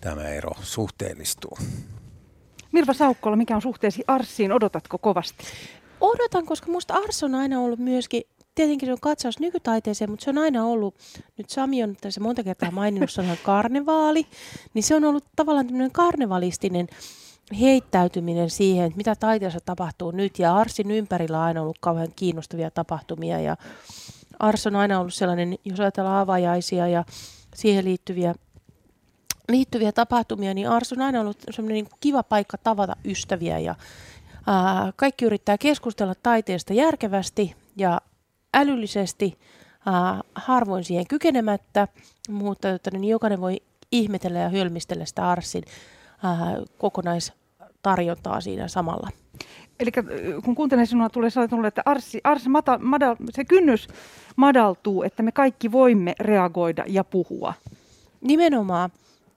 tämä 0.00 0.28
ero 0.28 0.50
suhteellistuu. 0.62 1.58
Mirva 2.72 2.92
Saukkola, 2.92 3.36
mikä 3.36 3.54
on 3.56 3.62
suhteesi 3.62 4.04
Arssiin? 4.06 4.52
Odotatko 4.52 4.98
kovasti? 4.98 5.44
Odotan, 6.00 6.46
koska 6.46 6.66
minusta 6.66 6.94
Ars 6.94 7.22
on 7.22 7.34
aina 7.34 7.60
ollut 7.60 7.78
myöskin, 7.78 8.22
tietenkin 8.54 8.86
se 8.86 8.92
on 8.92 8.98
katsaus 9.00 9.38
nykytaiteeseen, 9.38 10.10
mutta 10.10 10.24
se 10.24 10.30
on 10.30 10.38
aina 10.38 10.64
ollut, 10.64 10.94
nyt 11.38 11.50
Sami 11.50 11.82
on 11.82 11.96
tässä 12.00 12.20
monta 12.20 12.44
kertaa 12.44 12.70
maininnut 12.70 13.10
sanan 13.10 13.36
karnevaali, 13.42 14.26
niin 14.74 14.82
se 14.82 14.94
on 14.94 15.04
ollut 15.04 15.24
tavallaan 15.36 15.66
tämmöinen 15.66 15.92
karnevalistinen 15.92 16.86
heittäytyminen 17.60 18.50
siihen, 18.50 18.86
että 18.86 18.96
mitä 18.96 19.16
taiteessa 19.16 19.60
tapahtuu 19.64 20.10
nyt. 20.10 20.38
Ja 20.38 20.56
Arsin 20.56 20.90
ympärillä 20.90 21.38
on 21.38 21.44
aina 21.44 21.62
ollut 21.62 21.78
kauhean 21.80 22.12
kiinnostavia 22.16 22.70
tapahtumia. 22.70 23.40
Ja 23.40 23.56
Ars 24.38 24.66
on 24.66 24.76
aina 24.76 25.00
ollut 25.00 25.14
sellainen, 25.14 25.54
jos 25.64 25.80
ajatellaan 25.80 26.22
avajaisia 26.22 26.88
ja 26.88 27.04
siihen 27.54 27.84
liittyviä, 27.84 28.34
liittyviä 29.48 29.92
tapahtumia, 29.92 30.54
niin 30.54 30.68
Ars 30.68 30.92
on 30.92 31.02
aina 31.02 31.20
ollut 31.20 31.36
sellainen 31.50 31.74
niin 31.74 31.88
kiva 32.00 32.22
paikka 32.22 32.58
tavata 32.58 32.96
ystäviä 33.04 33.58
ja 33.58 33.74
Ää, 34.46 34.92
kaikki 34.96 35.24
yrittää 35.24 35.58
keskustella 35.58 36.14
taiteesta 36.22 36.72
järkevästi 36.72 37.54
ja 37.76 38.00
älyllisesti, 38.54 39.38
ää, 39.86 40.20
harvoin 40.34 40.84
siihen 40.84 41.06
kykenemättä, 41.06 41.88
mutta 42.28 42.70
että 42.70 42.90
niin 42.90 43.04
jokainen 43.04 43.40
voi 43.40 43.56
ihmetellä 43.92 44.38
ja 44.38 44.48
hölmistellä 44.48 45.04
sitä 45.04 45.30
Arsin 45.30 45.64
ää, 46.22 46.56
kokonaistarjontaa 46.78 48.40
siinä 48.40 48.68
samalla. 48.68 49.10
Eli 49.80 49.90
kun 50.44 50.54
kuuntelen 50.54 50.86
sinua, 50.86 51.08
tulee 51.08 51.30
sellainen 51.30 51.64
että 51.64 51.82
Arsi, 51.84 52.20
Arsi 52.24 52.48
mata, 52.48 52.78
madal, 52.78 53.16
se 53.30 53.44
kynnys 53.44 53.88
madaltuu, 54.36 55.02
että 55.02 55.22
me 55.22 55.32
kaikki 55.32 55.72
voimme 55.72 56.14
reagoida 56.20 56.84
ja 56.86 57.04
puhua. 57.04 57.54
Nimenomaan. 58.20 58.90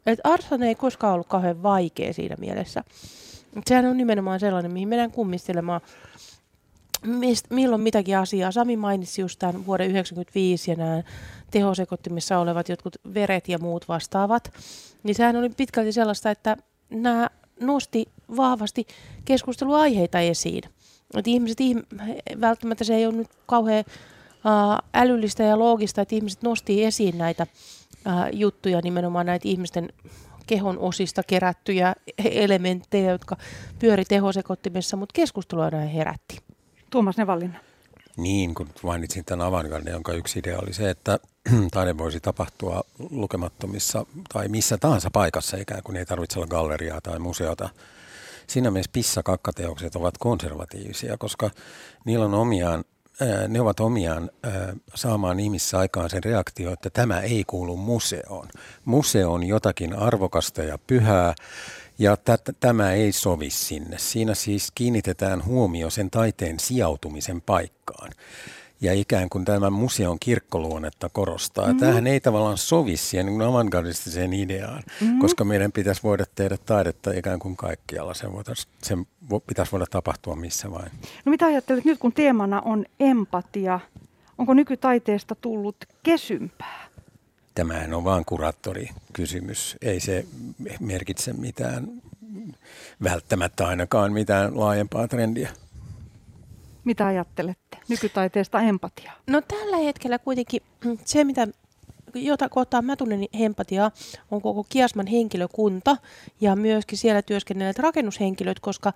Että 0.06 0.29
Arshan 0.29 0.63
ei 0.63 0.75
koskaan 0.75 1.13
ollut 1.13 1.27
kauhean 1.27 1.63
vaikea 1.63 2.13
siinä 2.13 2.36
mielessä. 2.39 2.84
Sehän 3.68 3.86
on 3.86 3.98
nimenomaan 3.98 4.39
sellainen, 4.39 4.74
mihin 4.74 4.88
mennään 4.89 5.12
kummistelemaan 5.12 5.82
mist, 7.06 7.46
milloin 7.50 7.82
mitäkin 7.82 8.18
asiaa. 8.18 8.51
Sami 8.51 8.77
mainitsi 8.77 9.22
just 9.22 9.39
tämän 9.39 9.65
vuoden 9.65 9.91
1995 9.91 10.72
ja 10.72 10.77
nämä 10.77 11.03
tehosekottimissa 11.51 12.39
olevat 12.39 12.70
jotkut 12.70 12.96
veret 13.13 13.50
ja 13.50 13.60
muut 13.60 13.88
vastaavat. 13.88 14.51
Niin 15.03 15.15
sehän 15.15 15.36
oli 15.36 15.50
pitkälti 15.50 15.91
sellaista, 15.91 16.32
että 16.32 16.58
nämä 16.89 17.29
nosti 17.60 18.06
vahvasti 18.38 18.88
keskusteluaiheita 19.25 20.20
esiin. 20.20 20.63
Et 21.18 21.27
ihmiset, 21.27 21.58
välttämättä 22.41 22.84
se 22.84 22.96
ei 22.96 23.06
ole 23.06 23.15
nyt 23.15 23.29
kauhean 23.46 23.84
älyllistä 24.94 25.44
ja 25.44 25.60
loogista, 25.60 26.01
että 26.01 26.15
ihmiset 26.15 26.41
nosti 26.41 26.86
esiin 26.86 27.18
näitä 27.18 27.48
juttuja, 28.34 28.82
nimenomaan 28.84 29.25
näitä 29.25 29.48
ihmisten 29.48 29.89
kehon 30.48 30.79
osista 30.79 31.24
kerättyjä 31.24 31.96
elementtejä, 32.18 33.12
jotka 33.12 33.38
pyöri 33.79 34.06
tehosekottimessa, 34.06 34.98
mutta 34.98 35.13
keskustelua 35.13 35.70
näin 35.70 35.89
herätti. 35.89 36.38
Tuomas 36.89 37.18
Nevallinna. 37.18 37.60
Niin, 38.18 38.56
kun 38.56 38.70
mainitsin 38.84 39.25
tämän 39.25 39.48
avantgarde, 39.48 39.91
jonka 39.91 40.13
yksi 40.13 40.39
idea 40.39 40.60
oli 40.60 40.74
se, 40.74 40.89
että 40.89 41.20
taide 41.72 41.98
voisi 41.98 42.20
tapahtua 42.20 42.84
lukemattomissa 43.10 44.06
tai 44.34 44.48
missä 44.48 44.77
tahansa 44.77 45.10
paikassa, 45.13 45.58
ikään 45.58 45.84
kuin 45.84 45.96
ei 45.98 46.06
tarvitse 46.06 46.39
olla 46.39 46.48
galleriaa 46.48 47.01
tai 47.01 47.20
museota. 47.20 47.70
Siinä 48.48 48.72
mielessä 48.72 48.91
pissakakkateokset 48.94 49.96
ovat 49.96 50.18
konservatiivisia, 50.18 51.18
koska 51.18 51.50
niillä 52.06 52.25
on 52.25 52.34
omiaan 52.34 52.84
ne 53.47 53.61
ovat 53.61 53.79
omiaan 53.79 54.29
saamaan 54.95 55.39
ihmissä 55.39 55.79
aikaan 55.79 56.09
sen 56.09 56.23
reaktio, 56.23 56.73
että 56.73 56.89
tämä 56.89 57.21
ei 57.21 57.43
kuulu 57.47 57.77
museoon. 57.77 58.47
Museo 58.85 59.33
on 59.33 59.43
jotakin 59.43 59.95
arvokasta 59.95 60.63
ja 60.63 60.77
pyhää, 60.77 61.33
ja 61.99 62.17
t- 62.17 62.55
tämä 62.59 62.91
ei 62.91 63.11
sovi 63.11 63.49
sinne. 63.49 63.97
Siinä 63.97 64.35
siis 64.35 64.71
kiinnitetään 64.75 65.45
huomio 65.45 65.89
sen 65.89 66.09
taiteen 66.09 66.59
sijautumisen 66.59 67.41
paikkaan 67.41 68.11
ja 68.81 68.93
ikään 68.93 69.29
kuin 69.29 69.45
tämän 69.45 69.74
museon 69.74 70.17
kirkkoluonnetta 70.19 71.09
korostaa. 71.09 71.65
Mm-hmm. 71.65 71.79
Tämähän 71.79 72.07
ei 72.07 72.19
tavallaan 72.19 72.57
sovi 72.57 72.98
siihen 72.98 73.25
niin 73.25 73.41
avantgardistiseen 73.41 74.33
ideaan, 74.33 74.83
mm-hmm. 75.01 75.19
koska 75.19 75.43
meidän 75.43 75.71
pitäisi 75.71 76.03
voida 76.03 76.25
tehdä 76.36 76.57
taidetta 76.65 77.12
ikään 77.12 77.39
kuin 77.39 77.55
kaikkialla. 77.55 78.13
Sen, 78.13 78.29
sen 78.83 79.07
pitäisi 79.48 79.71
voida 79.71 79.86
tapahtua 79.89 80.36
missä 80.36 80.71
vain. 80.71 80.91
No 81.25 81.29
mitä 81.29 81.45
ajattelet 81.45 81.86
nyt, 81.86 82.00
kun 82.00 82.13
teemana 82.13 82.62
on 82.62 82.86
empatia, 83.00 83.79
onko 84.38 84.53
nykytaiteesta 84.53 85.36
tullut 85.36 85.75
kesympää? 86.03 86.89
Tämähän 87.55 87.93
on 87.93 88.03
vain 88.03 88.25
kuraattorikysymys. 88.25 89.77
Ei 89.81 90.00
se 90.00 90.25
merkitse 90.79 91.33
mitään, 91.33 91.88
välttämättä 93.03 93.67
ainakaan 93.67 94.13
mitään 94.13 94.59
laajempaa 94.59 95.07
trendiä. 95.07 95.50
Mitä 96.83 97.05
ajattelette 97.05 97.77
nykytaiteesta 97.89 98.62
empatiaa? 98.62 99.13
No 99.27 99.41
tällä 99.41 99.77
hetkellä 99.77 100.19
kuitenkin 100.19 100.62
se, 101.05 101.24
mitä 101.24 101.48
jota 102.13 102.50
kohtaa 102.50 102.81
mä 102.81 102.95
tunnen 102.95 103.25
empatiaa, 103.33 103.91
on 104.31 104.41
koko 104.41 104.65
Kiasman 104.69 105.07
henkilökunta 105.07 105.98
ja 106.41 106.55
myöskin 106.55 106.98
siellä 106.98 107.21
työskennelleet 107.21 107.79
rakennushenkilöt, 107.79 108.59
koska 108.59 108.93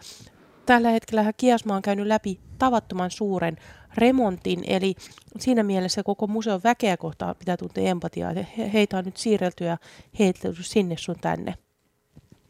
tällä 0.66 0.90
hetkellä 0.90 1.34
Kiasma 1.38 1.76
on 1.76 1.82
käynyt 1.82 2.08
läpi 2.08 2.40
tavattoman 2.58 3.12
suuren 3.12 3.58
remontin, 3.98 4.64
eli 4.68 4.96
siinä 5.40 5.64
mielessä 5.64 6.04
koko 6.04 6.28
museon 6.28 6.62
väkeä 6.64 6.98
kohtaa 6.98 7.36
pitää 7.36 7.58
tuntea 7.58 7.84
empatiaa. 7.84 8.34
Heitä 8.74 8.98
on 8.98 9.06
nyt 9.06 9.18
siirrelty 9.18 9.64
ja 9.64 9.78
heitelty 10.20 10.64
sinne 10.64 10.96
sun 10.98 11.16
tänne. 11.22 11.54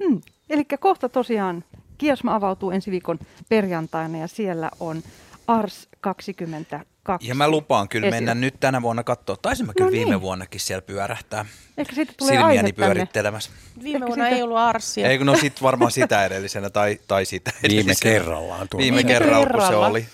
Hmm. 0.04 0.22
Eli 0.50 0.66
kohta 0.80 1.10
tosiaan 1.10 1.64
Kiasma 2.04 2.36
avautuu 2.36 2.72
ensi 2.72 2.92
viikon 2.92 3.20
perjantaina 3.50 4.18
ja 4.18 4.28
siellä 4.28 4.72
on 4.80 5.04
Ars 5.48 5.88
22. 6.02 7.28
Ja 7.28 7.36
mä 7.36 7.50
lupaan 7.50 7.90
kyllä 7.90 8.08
esillä. 8.08 8.18
mennä 8.18 8.36
nyt 8.36 8.60
tänä 8.60 8.82
vuonna 8.82 9.04
katsoa. 9.04 9.36
Taisin 9.42 9.66
mä 9.66 9.74
kyllä 9.74 9.88
no 9.88 9.92
niin. 9.92 10.06
viime 10.06 10.22
vuonnakin 10.22 10.62
siellä 10.62 10.82
pyörähtää. 10.82 11.46
Ehkä 11.78 11.96
siitä 11.96 12.14
tulee 12.18 12.36
Silmiäni 12.36 12.74
pyörittelemässä. 12.74 13.52
Viime 13.84 13.96
Ehkä 13.98 14.08
vuonna 14.08 14.26
siitä... 14.26 14.36
ei 14.36 14.42
ollut 14.42 14.58
Arsia. 14.58 15.10
Ei, 15.10 15.18
no 15.18 15.36
sit 15.36 15.62
varmaan 15.62 15.92
sitä 15.92 16.26
edellisenä 16.26 16.70
tai, 16.70 17.00
tai 17.08 17.26
sitä 17.26 17.52
edellisenä. 17.64 17.86
Viime 17.86 17.96
kerrallaan. 18.02 18.68
Viime, 18.78 18.98
viime 18.98 19.14
kerralla, 19.14 19.48
kun 19.48 19.68
se 19.68 19.76
oli. 19.76 20.06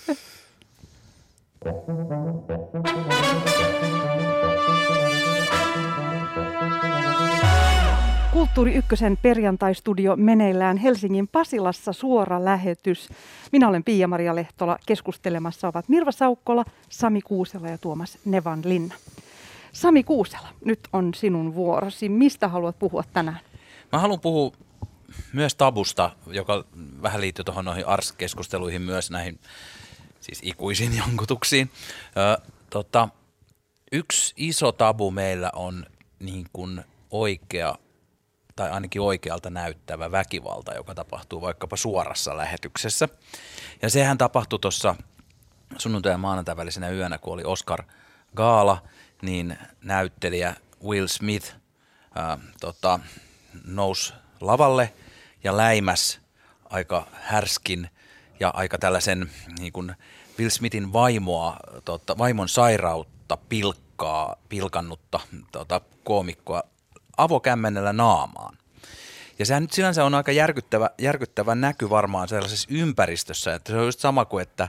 Kulttuuri 8.39 8.75
Ykkösen 8.75 9.17
perjantaistudio 9.22 10.15
meneillään 10.15 10.77
Helsingin 10.77 11.27
Pasilassa 11.27 11.93
suora 11.93 12.46
lähetys. 12.46 13.10
Minä 13.51 13.67
olen 13.67 13.84
Pia-Maria 13.84 14.36
Lehtola. 14.36 14.77
Keskustelemassa 14.86 15.67
ovat 15.67 15.89
Mirva 15.89 16.12
Saukkola, 16.12 16.65
Sami 16.89 17.22
Kuusela 17.22 17.67
ja 17.67 17.77
Tuomas 17.77 18.17
Nevan 18.25 18.62
Linna. 18.65 18.96
Sami 19.74 20.03
Kuusela, 20.03 20.48
nyt 20.65 20.79
on 20.93 21.13
sinun 21.13 21.55
vuorosi. 21.55 22.10
Mistä 22.10 22.48
haluat 22.48 22.79
puhua 22.79 23.03
tänään? 23.13 23.39
Mä 23.91 24.00
haluan 24.00 24.19
puhua 24.19 24.51
myös 25.34 25.55
tabusta, 25.55 26.12
joka 26.27 26.65
vähän 27.01 27.22
liittyy 27.22 27.46
tuohon 27.46 27.65
noihin 27.65 27.88
ARS-keskusteluihin 27.88 28.81
myös 28.81 29.12
näihin 29.12 29.39
siis 30.19 30.39
ikuisiin 30.43 30.98
jankutuksiin. 30.98 31.69
Ö, 32.17 32.41
tota, 32.69 33.10
yksi 33.91 34.34
iso 34.38 34.72
tabu 34.72 35.12
meillä 35.12 35.51
on 35.55 35.86
niin 36.19 36.46
kuin 36.53 36.81
oikea 37.12 37.75
tai 38.59 38.69
ainakin 38.69 39.01
oikealta 39.01 39.49
näyttävä 39.49 40.11
väkivalta, 40.11 40.73
joka 40.73 40.95
tapahtuu 40.95 41.41
vaikkapa 41.41 41.77
suorassa 41.77 42.37
lähetyksessä. 42.37 43.09
Ja 43.81 43.89
sehän 43.89 44.17
tapahtui 44.17 44.59
tuossa 44.59 44.95
sunnuntai- 45.77 46.11
ja 46.11 46.17
maanantai 46.17 46.57
välisenä 46.57 46.89
yönä, 46.89 47.17
kun 47.17 47.33
oli 47.33 47.43
Oscar 47.43 47.83
Gaala, 48.35 48.83
niin 49.21 49.57
näyttelijä 49.83 50.55
Will 50.83 51.07
Smith 51.07 51.55
ää, 52.15 52.37
tota, 52.59 52.99
nousi 53.65 54.13
lavalle 54.41 54.93
ja 55.43 55.57
läimäs 55.57 56.19
aika 56.69 57.07
härskin 57.13 57.89
ja 58.39 58.49
aika 58.55 58.77
tällaisen 58.77 59.31
niin 59.59 59.73
kuin 59.73 59.95
Will 60.39 60.49
Smithin 60.49 60.93
vaimoa, 60.93 61.57
tota, 61.85 62.17
vaimon 62.17 62.49
sairautta 62.49 63.37
pilkkaa, 63.37 64.35
pilkannutta 64.49 65.19
tota, 65.51 65.81
koomikkoa 66.03 66.63
avokämmenellä 67.23 67.93
naamaan. 67.93 68.57
Ja 69.39 69.45
sehän 69.45 69.63
nyt 69.63 69.71
sinänsä 69.71 70.05
on 70.05 70.15
aika 70.15 70.31
järkyttävä, 70.31 70.89
järkyttävä 70.97 71.55
näky 71.55 71.89
varmaan 71.89 72.27
sellaisessa 72.27 72.67
ympäristössä, 72.71 73.55
että 73.55 73.71
se 73.71 73.77
on 73.77 73.85
just 73.85 73.99
sama 73.99 74.25
kuin, 74.25 74.41
että, 74.41 74.67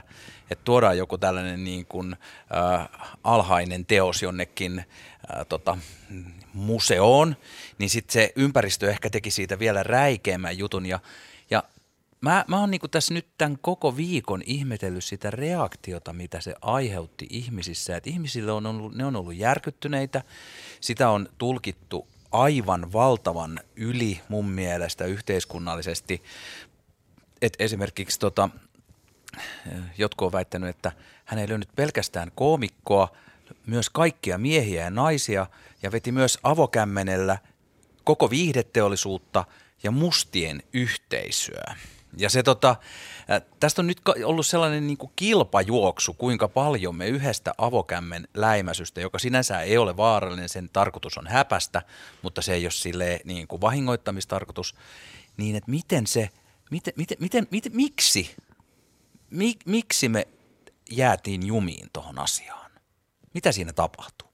että 0.51 0.65
tuodaan 0.65 0.97
joku 0.97 1.17
tällainen 1.17 1.63
niin 1.63 1.85
kuin, 1.85 2.15
äh, 2.55 2.89
alhainen 3.23 3.85
teos 3.85 4.21
jonnekin 4.21 4.79
äh, 4.79 5.45
tota, 5.49 5.77
museoon, 6.53 7.35
niin 7.77 7.89
sitten 7.89 8.13
se 8.13 8.33
ympäristö 8.35 8.89
ehkä 8.89 9.09
teki 9.09 9.31
siitä 9.31 9.59
vielä 9.59 9.83
räikeämmän 9.83 10.57
jutun. 10.57 10.85
Ja, 10.85 10.99
ja 11.49 11.63
mä, 12.21 12.45
mä 12.47 12.59
oon 12.59 12.71
niin 12.71 12.81
tässä 12.91 13.13
nyt 13.13 13.27
tämän 13.37 13.57
koko 13.61 13.97
viikon 13.97 14.41
ihmetellyt 14.45 15.03
sitä 15.03 15.31
reaktiota, 15.31 16.13
mitä 16.13 16.41
se 16.41 16.55
aiheutti 16.61 17.27
ihmisissä. 17.29 17.97
Että 17.97 18.09
ihmisille 18.09 18.51
on 18.51 18.65
ollut, 18.65 18.95
ne 18.95 19.05
on 19.05 19.15
ollut 19.15 19.35
järkyttyneitä, 19.35 20.23
sitä 20.81 21.09
on 21.09 21.29
tulkittu 21.37 22.07
aivan 22.31 22.93
valtavan 22.93 23.59
yli 23.75 24.21
mun 24.29 24.49
mielestä 24.49 25.05
yhteiskunnallisesti. 25.05 26.23
Et 27.41 27.53
esimerkiksi 27.59 28.19
tota, 28.19 28.49
jotkut 29.97 30.25
on 30.25 30.31
väittänyt, 30.31 30.69
että 30.69 30.91
hän 31.25 31.39
ei 31.39 31.49
löynyt 31.49 31.69
pelkästään 31.75 32.31
koomikkoa, 32.35 33.11
myös 33.65 33.89
kaikkia 33.89 34.37
miehiä 34.37 34.83
ja 34.83 34.89
naisia 34.89 35.47
ja 35.83 35.91
veti 35.91 36.11
myös 36.11 36.39
avokämmenellä 36.43 37.37
koko 38.03 38.29
viihdeteollisuutta 38.29 39.45
ja 39.83 39.91
mustien 39.91 40.63
yhteisöä. 40.73 41.75
Ja 42.17 42.29
se 42.29 42.43
tota, 42.43 42.75
tästä 43.59 43.81
on 43.81 43.87
nyt 43.87 44.01
ollut 44.25 44.45
sellainen 44.45 44.87
niin 44.87 44.97
kuin 44.97 45.11
kilpajuoksu, 45.15 46.13
kuinka 46.13 46.47
paljon 46.47 46.95
me 46.95 47.07
yhdestä 47.07 47.53
avokämmen 47.57 48.27
läimäsystä, 48.33 49.01
joka 49.01 49.19
sinänsä 49.19 49.61
ei 49.61 49.77
ole 49.77 49.97
vaarallinen, 49.97 50.49
sen 50.49 50.69
tarkoitus 50.73 51.17
on 51.17 51.27
häpästä, 51.27 51.81
mutta 52.21 52.41
se 52.41 52.53
ei 52.53 52.65
ole 52.65 52.71
sille 52.71 53.19
niin 53.25 53.47
kuin 53.47 53.61
vahingoittamistarkoitus, 53.61 54.75
niin 55.37 55.55
että 55.55 55.71
miten 55.71 56.07
se, 56.07 56.29
miten, 56.71 56.93
miten, 56.97 57.17
miten, 57.19 57.47
miten, 57.51 57.75
miksi 57.75 58.35
mik, 59.31 59.65
miksi 59.65 60.09
me 60.09 60.27
jäätiin 60.91 61.47
jumiin 61.47 61.89
tuohon 61.93 62.19
asiaan? 62.19 62.71
Mitä 63.33 63.51
siinä 63.51 63.73
tapahtuu? 63.73 64.27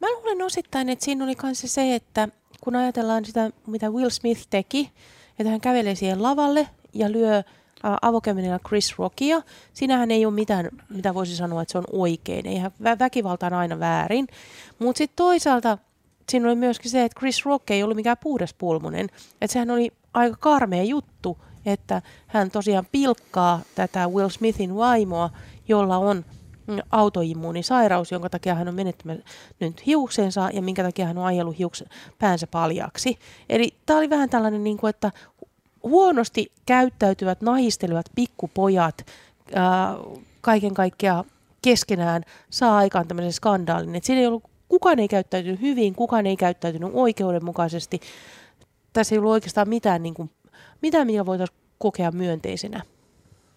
Mä 0.00 0.10
luulen 0.10 0.42
osittain, 0.42 0.88
että 0.88 1.04
siinä 1.04 1.24
oli 1.24 1.34
myös 1.42 1.62
se, 1.66 1.94
että 1.94 2.28
kun 2.60 2.76
ajatellaan 2.76 3.24
sitä, 3.24 3.50
mitä 3.66 3.90
Will 3.90 4.10
Smith 4.10 4.46
teki, 4.50 4.92
että 5.38 5.50
hän 5.50 5.60
kävelee 5.60 5.94
siihen 5.94 6.22
lavalle 6.22 6.68
ja 6.94 7.12
lyö 7.12 7.42
avokämmenellä 8.02 8.58
Chris 8.68 8.98
Rockia. 8.98 9.42
Siinähän 9.72 10.10
ei 10.10 10.26
ole 10.26 10.34
mitään, 10.34 10.68
mitä 10.88 11.14
voisi 11.14 11.36
sanoa, 11.36 11.62
että 11.62 11.72
se 11.72 11.78
on 11.78 11.84
oikein. 11.92 12.46
Eihän 12.46 12.70
vä- 12.82 12.98
väkivalta 12.98 13.46
on 13.46 13.52
aina 13.52 13.78
väärin. 13.80 14.26
Mutta 14.78 14.98
sitten 14.98 15.16
toisaalta 15.16 15.78
siinä 16.28 16.48
oli 16.48 16.54
myöskin 16.54 16.90
se, 16.90 17.04
että 17.04 17.18
Chris 17.18 17.44
Rock 17.44 17.70
ei 17.70 17.82
ollut 17.82 17.96
mikään 17.96 18.16
puhdespulmunen. 18.22 19.06
Että 19.40 19.52
sehän 19.52 19.70
oli 19.70 19.92
aika 20.14 20.36
karmea 20.40 20.82
juttu, 20.82 21.38
että 21.66 22.02
hän 22.26 22.50
tosiaan 22.50 22.86
pilkkaa 22.92 23.60
tätä 23.74 24.08
Will 24.08 24.28
Smithin 24.28 24.76
vaimoa, 24.76 25.30
jolla 25.68 25.96
on 25.96 26.24
autoimmuunisairaus, 26.90 28.12
jonka 28.12 28.30
takia 28.30 28.54
hän 28.54 28.68
on 28.68 28.74
menettänyt 28.74 29.24
nyt 29.60 29.86
hiuksensa 29.86 30.50
ja 30.52 30.62
minkä 30.62 30.82
takia 30.82 31.06
hän 31.06 31.18
on 31.18 31.24
ajellut 31.24 31.58
hiuksen, 31.58 31.88
päänsä 32.18 32.46
paljaksi. 32.46 33.18
Eli 33.48 33.74
tämä 33.86 33.98
oli 33.98 34.10
vähän 34.10 34.30
tällainen, 34.30 34.64
niin 34.64 34.76
kuin, 34.76 34.90
että 34.90 35.10
huonosti 35.82 36.52
käyttäytyvät, 36.66 37.40
nahistelevat 37.40 38.06
pikkupojat 38.14 39.06
ää, 39.54 39.94
kaiken 40.40 40.74
kaikkiaan 40.74 41.24
keskenään 41.62 42.22
saa 42.50 42.76
aikaan 42.76 43.08
tämmöisen 43.08 43.32
skandaalin. 43.32 43.94
Et 43.94 44.04
siinä 44.04 44.20
ei 44.20 44.26
ollut, 44.26 44.44
kukaan 44.68 44.98
ei 44.98 45.08
käyttäytynyt 45.08 45.60
hyvin, 45.60 45.94
kukaan 45.94 46.26
ei 46.26 46.36
käyttäytynyt 46.36 46.90
oikeudenmukaisesti. 46.92 48.00
Tässä 48.92 49.14
ei 49.14 49.18
ollut 49.18 49.32
oikeastaan 49.32 49.68
mitään, 49.68 50.02
niin 50.02 50.14
kuin, 50.14 50.30
mitään 50.82 51.06
mitä 51.06 51.26
voitaisiin 51.26 51.58
kokea 51.78 52.10
myönteisenä. 52.12 52.82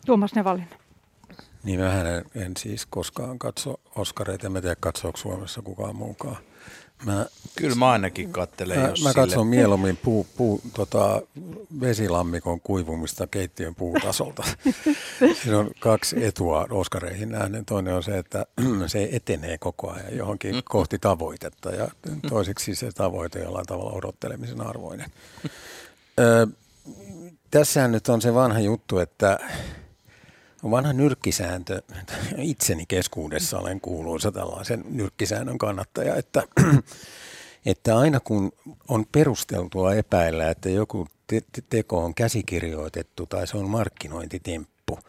Tuomas 0.06 0.36
Nevalinen. 0.36 0.87
Niin 1.64 1.80
vähän 1.80 2.08
en, 2.08 2.26
en 2.36 2.52
siis 2.58 2.86
koskaan 2.86 3.40
katso 3.40 3.80
Oskareita, 3.96 4.48
en 4.48 4.54
tiedä 4.54 4.76
katsoako 4.80 5.18
Suomessa 5.18 5.62
kukaan 5.62 5.96
muukaan. 5.96 6.38
Mä, 7.06 7.26
Kyllä 7.56 7.76
mä 7.76 7.92
ainakin 7.92 8.32
katselen, 8.32 8.80
mä, 8.80 8.88
jos 8.88 9.04
mä 9.04 9.12
sille... 9.12 9.26
katson 9.26 9.48
mieluummin 9.48 9.98
puu, 9.98 10.28
puu, 10.38 10.62
tota, 10.74 11.22
vesilammikon 11.80 12.62
kuivumista 12.62 13.28
keittiön 13.28 13.76
puutasolta. 13.76 14.44
Siinä 15.44 15.60
on 15.60 15.72
kaksi 15.80 16.26
etua 16.26 16.68
Oskareihin 16.70 17.30
nähden. 17.30 17.66
Toinen 17.66 17.94
on 17.94 18.04
se, 18.04 18.18
että 18.18 18.46
se 18.88 19.10
etenee 19.12 19.58
koko 19.58 19.92
ajan 19.92 20.18
johonkin 20.18 20.56
mm. 20.56 20.62
kohti 20.66 21.00
tavoitetta 21.00 21.70
ja 21.70 21.88
toiseksi 22.30 22.76
se 22.76 22.92
tavoite 22.92 23.40
jollain 23.40 23.66
tavalla 23.66 23.92
odottelemisen 23.92 24.62
arvoinen. 24.62 25.10
Ö, 26.20 26.48
tässähän 27.52 27.92
nyt 27.92 28.10
on 28.10 28.22
se 28.22 28.34
vanha 28.34 28.60
juttu, 28.60 29.00
että 29.00 29.40
on 30.64 30.72
vanha 30.72 30.94
nyrkkisääntö, 30.94 31.82
itseni 32.38 32.86
keskuudessa 32.86 33.60
olen 33.60 33.82
kuuluisa 33.82 34.32
tällaisen 34.32 34.84
nyrkkisäännön 34.90 35.58
kannattaja, 35.58 36.16
että, 36.16 36.44
että 37.66 37.98
aina 37.98 38.20
kun 38.20 38.52
on 38.88 39.06
perusteltua 39.12 39.94
epäillä, 39.94 40.50
että 40.50 40.70
joku 40.70 41.08
te- 41.28 41.42
teko 41.70 42.04
on 42.04 42.16
käsikirjoitettu 42.16 43.26
tai 43.26 43.48
se 43.48 43.58
on 43.58 43.70
markkinointitemppu, 43.70 45.00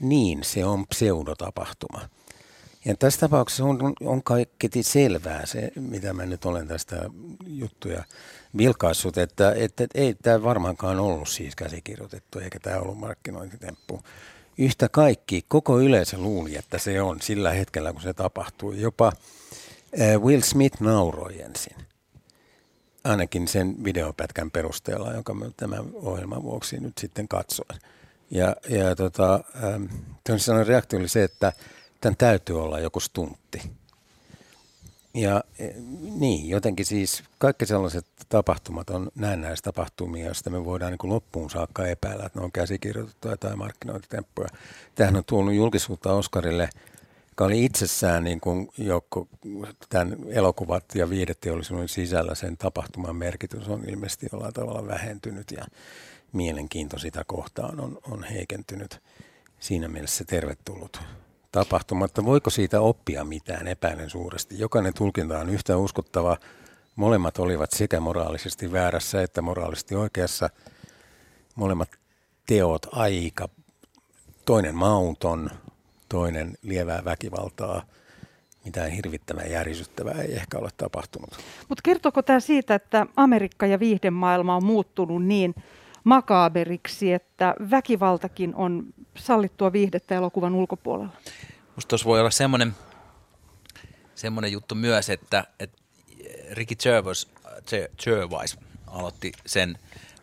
niin 0.00 0.44
se 0.44 0.64
on 0.64 0.86
pseudotapahtuma. 0.86 2.08
Ja 2.84 2.94
tässä 2.94 3.20
tapauksessa 3.20 3.64
on, 3.64 3.94
on 4.00 4.22
kaikki 4.22 4.82
selvää 4.82 5.46
se, 5.46 5.72
mitä 5.80 6.12
mä 6.12 6.26
nyt 6.26 6.44
olen 6.44 6.68
tästä 6.68 7.10
juttuja 7.46 8.04
vilkaissut, 8.56 9.18
että, 9.18 9.52
että, 9.52 9.84
että 9.84 9.98
ei 9.98 10.14
tämä 10.14 10.42
varmaankaan 10.42 11.00
ollut 11.00 11.28
siis 11.28 11.56
käsikirjoitettu 11.56 12.38
eikä 12.38 12.60
tämä 12.60 12.78
ollut 12.78 12.98
markkinointitemppu 12.98 14.02
yhtä 14.60 14.88
kaikki, 14.88 15.44
koko 15.48 15.80
yleisö 15.80 16.18
luuli, 16.18 16.56
että 16.56 16.78
se 16.78 17.02
on 17.02 17.20
sillä 17.20 17.52
hetkellä, 17.52 17.92
kun 17.92 18.02
se 18.02 18.14
tapahtui. 18.14 18.80
Jopa 18.80 19.12
Will 20.18 20.40
Smith 20.40 20.80
nauroi 20.80 21.40
ensin. 21.40 21.76
Ainakin 23.04 23.48
sen 23.48 23.84
videopätkän 23.84 24.50
perusteella, 24.50 25.12
jonka 25.12 25.34
mä 25.34 25.46
tämän 25.56 25.84
ohjelman 25.94 26.42
vuoksi 26.42 26.80
nyt 26.80 26.98
sitten 26.98 27.28
katsoin. 27.28 27.80
Ja, 28.30 28.56
ja 28.68 28.96
tota, 28.96 29.44
ähm, 29.64 29.84
reaktio 30.66 30.98
oli 30.98 31.08
se, 31.08 31.24
että 31.24 31.52
tämän 32.00 32.16
täytyy 32.16 32.62
olla 32.62 32.80
joku 32.80 33.00
stuntti. 33.00 33.79
Ja 35.14 35.44
e, 35.58 35.68
niin, 36.18 36.48
jotenkin 36.48 36.86
siis 36.86 37.22
kaikki 37.38 37.66
sellaiset 37.66 38.06
tapahtumat 38.28 38.90
on 38.90 39.10
näennäistapahtumia, 39.14 40.24
joista 40.24 40.50
me 40.50 40.64
voidaan 40.64 40.92
niin 40.92 41.10
loppuun 41.10 41.50
saakka 41.50 41.86
epäillä, 41.86 42.26
että 42.26 42.38
ne 42.38 42.44
on 42.44 42.52
käsikirjoitettuja 42.52 43.36
tai 43.36 43.56
markkinointitemppuja. 43.56 44.48
Tähän 44.94 45.16
on 45.16 45.24
tuonut 45.24 45.54
julkisuutta 45.54 46.12
Oscarille, 46.12 46.68
joka 47.28 47.44
oli 47.44 47.64
itsessään 47.64 48.24
niin 48.24 48.40
kuin 48.40 48.68
joukko, 48.78 49.28
tämän 49.88 50.16
elokuvat 50.28 50.84
ja 50.94 51.10
viideteollisuuden 51.10 51.88
sisällä 51.88 52.34
sen 52.34 52.56
tapahtuman 52.56 53.16
merkitys 53.16 53.68
on 53.68 53.84
ilmeisesti 53.88 54.26
jollain 54.32 54.54
tavalla 54.54 54.86
vähentynyt 54.86 55.50
ja 55.50 55.64
mielenkiinto 56.32 56.98
sitä 56.98 57.24
kohtaan 57.26 57.80
on, 57.80 57.98
on 58.10 58.24
heikentynyt. 58.24 59.00
Siinä 59.60 59.88
mielessä 59.88 60.24
tervetullut 60.24 61.00
tapahtumatta. 61.52 62.24
Voiko 62.24 62.50
siitä 62.50 62.80
oppia 62.80 63.24
mitään? 63.24 63.68
Epäilen 63.68 64.10
suuresti. 64.10 64.58
Jokainen 64.58 64.94
tulkinta 64.94 65.38
on 65.38 65.48
yhtä 65.50 65.76
uskottava. 65.76 66.36
Molemmat 66.96 67.38
olivat 67.38 67.70
sekä 67.70 68.00
moraalisesti 68.00 68.72
väärässä 68.72 69.22
että 69.22 69.42
moraalisesti 69.42 69.94
oikeassa. 69.94 70.50
Molemmat 71.54 71.88
teot 72.46 72.86
aika, 72.92 73.48
toinen 74.44 74.74
mauton, 74.74 75.50
toinen 76.08 76.58
lievää 76.62 77.04
väkivaltaa. 77.04 77.82
Mitään 78.64 78.90
hirvittävää 78.90 79.46
järisyttävää 79.46 80.22
ei 80.22 80.32
ehkä 80.32 80.58
ole 80.58 80.70
tapahtunut. 80.76 81.30
Mutta 81.68 81.82
kertooko 81.84 82.22
tämä 82.22 82.40
siitä, 82.40 82.74
että 82.74 83.06
Amerikka 83.16 83.66
ja 83.66 83.80
viihdemaailma 83.80 84.56
on 84.56 84.64
muuttunut 84.64 85.24
niin 85.24 85.54
makaaberiksi, 86.04 87.12
että 87.12 87.54
väkivaltakin 87.70 88.54
on 88.54 88.84
sallittua 89.16 89.72
viihdettä 89.72 90.14
elokuvan 90.14 90.54
ulkopuolella? 90.54 91.12
Musta 91.74 91.88
tuossa 91.88 92.06
voi 92.06 92.20
olla 92.20 92.30
semmoinen, 92.30 92.74
semmoinen 94.14 94.52
juttu 94.52 94.74
myös, 94.74 95.10
että, 95.10 95.44
että 95.60 95.82
Ricky 96.50 96.74
Gervais, 96.74 97.28
Gervais 98.04 98.58
aloitti 98.86 99.32
sen 99.46 99.78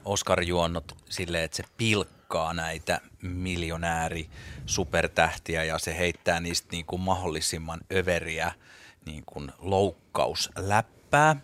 Oscar-juonnot 0.05 0.95
silleen, 1.09 1.43
että 1.43 1.57
se 1.57 1.63
pilkkaa 1.77 2.53
näitä 2.53 3.01
miljonääri 3.21 4.29
supertähtiä 4.65 5.63
ja 5.63 5.79
se 5.79 5.97
heittää 5.97 6.39
niistä 6.39 6.67
niin 6.71 6.85
kuin 6.85 7.01
mahdollisimman 7.01 7.79
överiä 7.93 8.51
niin 9.05 9.23
kuin 9.25 9.51
loukkausläppää 9.59 11.35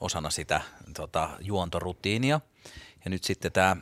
osana 0.00 0.30
sitä 0.30 0.60
tota, 0.94 1.30
juontorutiinia. 1.40 2.40
Ja 3.04 3.10
nyt 3.10 3.24
sitten 3.24 3.52
tämä, 3.52 3.76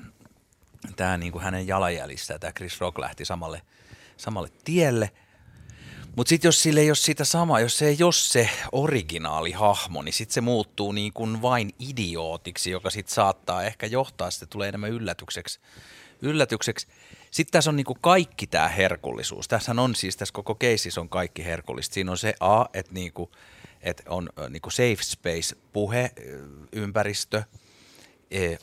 tämä 0.96 1.18
niin 1.18 1.32
kuin 1.32 1.44
hänen 1.44 1.66
jalanjäljistä, 1.66 2.38
tämä 2.38 2.52
Chris 2.52 2.80
Rock 2.80 2.98
lähti 2.98 3.24
samalle, 3.24 3.62
samalle 4.16 4.48
tielle. 4.64 5.10
Mutta 6.16 6.28
sitten 6.28 6.48
jos 6.48 6.62
sille 6.62 6.80
ei 6.80 6.90
ole 6.90 6.96
sitä 6.96 7.24
sama, 7.24 7.60
jos 7.60 7.78
se 7.78 7.86
ei 7.86 8.02
ole 8.02 8.12
se 8.12 8.50
originaali 8.72 9.52
hahmo, 9.52 10.02
niin 10.02 10.12
sitten 10.12 10.34
se 10.34 10.40
muuttuu 10.40 10.92
niin 10.92 11.12
kuin 11.12 11.42
vain 11.42 11.70
idiootiksi, 11.78 12.70
joka 12.70 12.90
sitten 12.90 13.14
saattaa 13.14 13.62
ehkä 13.62 13.86
johtaa, 13.86 14.30
sitten 14.30 14.48
tulee 14.48 14.68
enemmän 14.68 14.90
yllätykseksi. 14.90 15.60
yllätykseksi. 16.22 16.86
Sitten 17.30 17.52
tässä 17.52 17.70
on 17.70 17.76
niin 17.76 17.86
kuin 17.86 17.98
kaikki 18.00 18.46
tämä 18.46 18.68
herkullisuus. 18.68 19.48
Tässä 19.48 19.72
on 19.78 19.94
siis, 19.94 20.16
tässä 20.16 20.32
koko 20.32 20.54
keisissä 20.54 21.00
on 21.00 21.08
kaikki 21.08 21.44
herkullista. 21.44 21.94
Siinä 21.94 22.10
on 22.10 22.18
se 22.18 22.34
A, 22.40 22.64
että, 22.74 22.94
niin 22.94 23.12
kuin, 23.12 23.30
että 23.80 24.02
on 24.08 24.28
niin 24.48 24.62
kuin 24.62 24.72
safe 24.72 25.02
space 25.02 25.56
puhe, 25.72 26.10
ympäristö– 26.72 27.42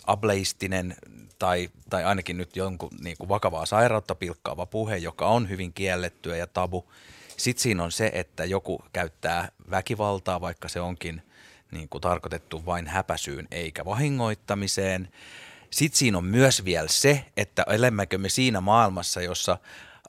ableistinen 0.08 0.96
tai, 1.40 1.70
tai 1.90 2.04
ainakin 2.04 2.38
nyt 2.38 2.56
jonkun 2.56 2.92
niin 3.02 3.18
kuin 3.20 3.30
vakavaa 3.30 3.66
sairautta 3.66 4.16
pilkkaava 4.16 4.66
puhe, 4.66 4.98
joka 4.98 5.28
on 5.28 5.50
hyvin 5.50 5.74
kiellettyä 5.74 6.38
ja 6.38 6.48
tabu. 6.48 6.92
Sitten 7.38 7.64
siinä 7.64 7.84
on 7.84 7.92
se, 7.92 8.12
että 8.14 8.46
joku 8.46 8.82
käyttää 8.94 9.50
väkivaltaa, 9.70 10.42
vaikka 10.42 10.68
se 10.68 10.82
onkin 10.82 11.22
niin 11.72 11.90
kuin 11.90 12.02
tarkoitettu 12.02 12.66
vain 12.66 12.88
häpäsyyn 12.88 13.48
eikä 13.52 13.86
vahingoittamiseen. 13.86 15.12
Sitten 15.70 15.98
siinä 15.98 16.18
on 16.18 16.26
myös 16.26 16.66
vielä 16.66 16.88
se, 16.88 17.26
että 17.38 17.66
elämmekö 17.68 18.18
me 18.18 18.30
siinä 18.30 18.62
maailmassa, 18.62 19.22
jossa 19.22 19.58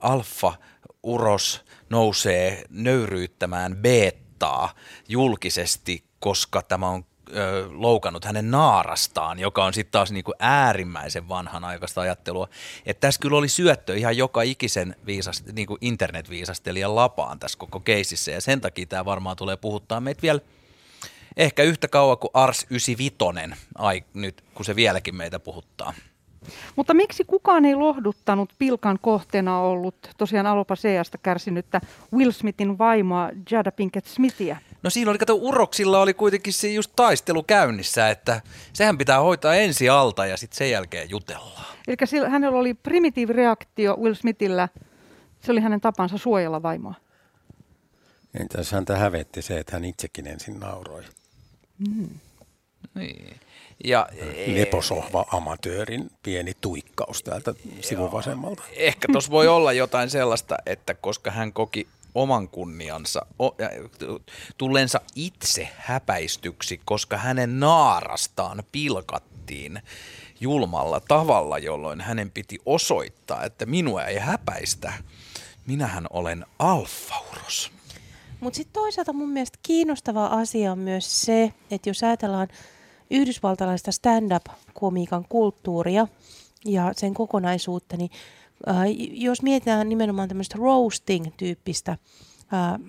alfa 0.00 0.54
uros 1.02 1.64
nousee 1.90 2.64
nöyryyttämään 2.70 3.76
beettaa 3.76 4.74
julkisesti, 5.08 6.04
koska 6.20 6.62
tämä 6.62 6.88
on 6.88 7.06
ö, 7.36 7.68
loukannut 7.70 8.24
hänen 8.24 8.50
naarastaan, 8.50 9.38
joka 9.38 9.64
on 9.64 9.72
sitten 9.72 9.92
taas 9.92 10.12
niinku 10.12 10.32
äärimmäisen 10.38 11.28
vanhan 11.28 11.64
aikaista 11.64 12.00
ajattelua. 12.00 12.48
Että 12.86 13.00
tässä 13.00 13.20
kyllä 13.20 13.36
oli 13.36 13.48
syöttö 13.48 13.96
ihan 13.96 14.16
joka 14.16 14.42
ikisen 14.42 14.96
viisast, 15.06 15.46
niinku 15.52 15.78
internetviisastelijan 15.80 16.94
lapaan 16.94 17.38
tässä 17.38 17.58
koko 17.58 17.80
keisissä, 17.80 18.30
ja 18.30 18.40
sen 18.40 18.60
takia 18.60 18.86
tämä 18.86 19.04
varmaan 19.04 19.36
tulee 19.36 19.56
puhuttaa 19.56 20.00
meitä 20.00 20.22
vielä 20.22 20.40
ehkä 21.36 21.62
yhtä 21.62 21.88
kauan 21.88 22.18
kuin 22.18 22.30
Ars 22.34 22.66
95, 22.70 23.14
ai, 23.78 24.04
nyt, 24.14 24.44
kun 24.54 24.64
se 24.64 24.76
vieläkin 24.76 25.16
meitä 25.16 25.38
puhuttaa. 25.38 25.94
Mutta 26.76 26.94
miksi 26.94 27.24
kukaan 27.24 27.64
ei 27.64 27.74
lohduttanut 27.74 28.52
pilkan 28.58 28.98
kohteena 29.02 29.60
ollut 29.60 29.94
tosiaan 30.16 30.46
alopaseasta 30.46 31.18
kärsinyttä 31.18 31.80
Will 32.14 32.30
Smithin 32.30 32.78
vaimoa 32.78 33.30
Jada 33.50 33.72
Pinkett 33.72 34.06
Smithia? 34.06 34.56
No 34.86 34.90
siinä 34.90 35.10
oli, 35.10 35.18
kato, 35.18 35.34
uroksilla 35.34 36.00
oli 36.00 36.14
kuitenkin 36.14 36.52
se 36.52 36.68
just 36.68 36.90
taistelu 36.96 37.42
käynnissä, 37.42 38.10
että 38.10 38.40
sehän 38.72 38.98
pitää 38.98 39.20
hoitaa 39.20 39.54
ensi 39.54 39.88
alta 39.88 40.26
ja 40.26 40.36
sitten 40.36 40.58
sen 40.58 40.70
jälkeen 40.70 41.10
jutellaan. 41.10 41.66
Eli 41.88 42.28
hänellä 42.30 42.58
oli 42.58 42.74
primitiivireaktio 42.74 43.96
Will 43.96 44.14
Smithillä, 44.14 44.68
se 45.40 45.52
oli 45.52 45.60
hänen 45.60 45.80
tapansa 45.80 46.18
suojella 46.18 46.62
vaimoa. 46.62 46.94
Entäs 48.40 48.72
häntä 48.72 48.96
hävetti 48.96 49.42
se, 49.42 49.58
että 49.58 49.72
hän 49.72 49.84
itsekin 49.84 50.26
ensin 50.26 50.60
nauroi. 50.60 51.02
Mm. 51.88 52.08
Niin. 52.94 53.36
Ja, 53.84 54.08
Leposohva 54.46 55.26
amatöörin 55.32 56.10
pieni 56.22 56.52
tuikkaus 56.60 57.22
täältä 57.22 57.54
sivuvasemmalta. 57.80 58.62
Ehkä 58.76 59.08
tuossa 59.12 59.30
voi 59.30 59.48
olla 59.48 59.72
jotain 59.72 60.10
sellaista, 60.10 60.56
että 60.66 60.94
koska 60.94 61.30
hän 61.30 61.52
koki 61.52 61.88
oman 62.16 62.48
kunniansa, 62.48 63.26
tullensa 64.58 65.00
itse 65.14 65.68
häpäistyksi, 65.76 66.80
koska 66.84 67.16
hänen 67.16 67.60
naarastaan 67.60 68.62
pilkattiin 68.72 69.82
julmalla 70.40 71.00
tavalla, 71.00 71.58
jolloin 71.58 72.00
hänen 72.00 72.30
piti 72.30 72.58
osoittaa, 72.66 73.44
että 73.44 73.66
minua 73.66 74.04
ei 74.04 74.18
häpäistä. 74.18 74.92
Minähän 75.66 76.06
olen 76.10 76.46
alfauros. 76.58 77.72
Mutta 78.40 78.56
sitten 78.56 78.82
toisaalta 78.82 79.12
mun 79.12 79.28
mielestä 79.28 79.58
kiinnostava 79.62 80.26
asia 80.26 80.72
on 80.72 80.78
myös 80.78 81.22
se, 81.22 81.52
että 81.70 81.90
jos 81.90 82.02
ajatellaan 82.02 82.48
yhdysvaltalaista 83.10 83.92
stand-up-komiikan 83.92 85.24
kulttuuria 85.28 86.08
ja 86.64 86.92
sen 86.96 87.14
kokonaisuutta, 87.14 87.96
niin 87.96 88.10
jos 89.10 89.42
mietitään 89.42 89.88
nimenomaan 89.88 90.28
tämmöistä 90.28 90.58
roasting-tyyppistä, 90.58 91.90
äh, 91.92 92.80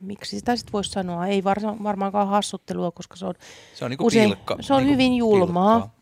miksi 0.00 0.38
sitä 0.38 0.56
sitten 0.56 0.72
voisi 0.72 0.90
sanoa, 0.90 1.26
ei 1.26 1.44
varma, 1.44 1.76
varmaankaan 1.82 2.28
hassuttelua, 2.28 2.90
koska 2.90 3.16
se 3.16 3.26
on, 3.26 3.34
se 3.74 3.84
on, 3.84 3.90
niinku 3.90 4.06
usein, 4.06 4.30
pilkka, 4.30 4.56
se 4.60 4.74
on 4.74 4.78
niinku 4.78 4.92
hyvin 4.92 5.14
julmaa, 5.14 5.80
pilkkaa. 5.80 5.98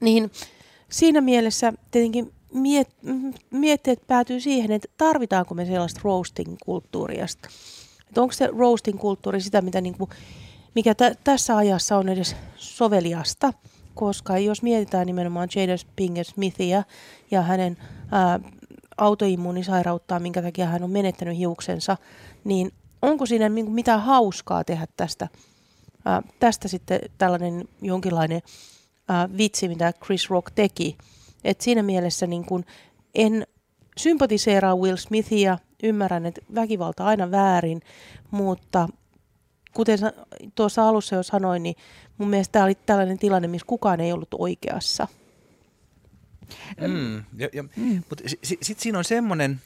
niin 0.00 0.30
siinä 0.88 1.20
mielessä 1.20 1.72
tietenkin 1.90 2.32
miet, 2.54 2.88
mietteet 3.50 4.06
päätyy 4.06 4.40
siihen, 4.40 4.72
että 4.72 4.88
tarvitaanko 4.96 5.54
me 5.54 5.66
sellaista 5.66 6.00
roasting-kulttuuria. 6.04 7.26
Onko 8.16 8.32
se 8.32 8.46
roasting-kulttuuri 8.46 9.40
sitä, 9.40 9.60
mitä 9.60 9.80
niin 9.80 9.98
kuin, 9.98 10.10
mikä 10.74 10.94
t- 10.94 11.18
tässä 11.24 11.56
ajassa 11.56 11.96
on 11.96 12.08
edes 12.08 12.36
soveliasta, 12.56 13.52
koska 13.94 14.38
jos 14.38 14.62
mietitään 14.62 15.06
nimenomaan 15.06 15.48
Jada 15.56 15.72
Pinkett 15.96 16.28
Smithia 16.28 16.82
ja 17.30 17.42
hänen 17.42 17.76
ää, 18.10 18.40
autoimmuunisairauttaan, 18.98 20.22
minkä 20.22 20.42
takia 20.42 20.66
hän 20.66 20.82
on 20.82 20.90
menettänyt 20.90 21.36
hiuksensa, 21.36 21.96
niin 22.44 22.72
onko 23.02 23.26
siinä 23.26 23.48
mitään 23.48 24.00
hauskaa 24.00 24.64
tehdä 24.64 24.86
tästä, 24.96 25.28
ää, 26.04 26.22
tästä 26.38 26.68
sitten 26.68 27.00
tällainen 27.18 27.68
jonkinlainen 27.82 28.42
ää, 29.08 29.28
vitsi, 29.36 29.68
mitä 29.68 29.92
Chris 30.04 30.30
Rock 30.30 30.50
teki. 30.54 30.96
Et 31.44 31.60
siinä 31.60 31.82
mielessä 31.82 32.26
niin 32.26 32.44
kun 32.44 32.64
en 33.14 33.46
sympatiseeraa 33.96 34.76
Will 34.76 34.96
Smithia, 34.96 35.58
ymmärrän, 35.82 36.26
että 36.26 36.40
väkivalta 36.54 37.04
aina 37.04 37.30
väärin, 37.30 37.80
mutta 38.30 38.88
kuten 39.74 39.98
tuossa 40.54 40.88
alussa 40.88 41.16
jo 41.16 41.22
sanoin, 41.22 41.62
niin 41.62 41.76
mun 42.18 42.30
mielestä 42.30 42.52
tämä 42.52 42.64
oli 42.64 42.74
tällainen 42.74 43.18
tilanne, 43.18 43.48
missä 43.48 43.66
kukaan 43.66 44.00
ei 44.00 44.12
ollut 44.12 44.34
oikeassa. 44.38 45.08
Mm, 46.80 47.16
ja, 47.16 47.48
ja, 47.52 47.62
mm. 47.62 48.02
Mutta 48.08 48.24
sitten 48.28 48.66
sit 48.66 48.80
siinä 48.80 48.98
on 48.98 49.04
semmoinen, 49.04 49.60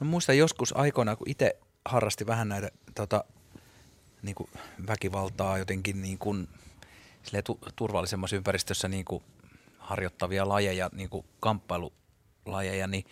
mä 0.00 0.06
muistan 0.06 0.38
joskus 0.38 0.76
aikoina, 0.76 1.16
kun 1.16 1.30
itse 1.30 1.56
harrasti 1.84 2.26
vähän 2.26 2.48
näitä 2.48 2.70
tota, 2.94 3.24
niin 4.22 4.34
kuin 4.34 4.50
väkivaltaa 4.86 5.58
jotenkin 5.58 6.02
niin 6.02 6.18
kuin, 6.18 6.48
tu, 7.44 7.58
turvallisemmassa 7.76 8.36
ympäristössä 8.36 8.88
niin 8.88 9.04
kuin 9.04 9.22
harjoittavia 9.78 10.48
lajeja, 10.48 10.90
niin 10.92 11.08
kuin 11.08 11.26
kamppailulajeja, 11.40 12.86
niin 12.86 13.04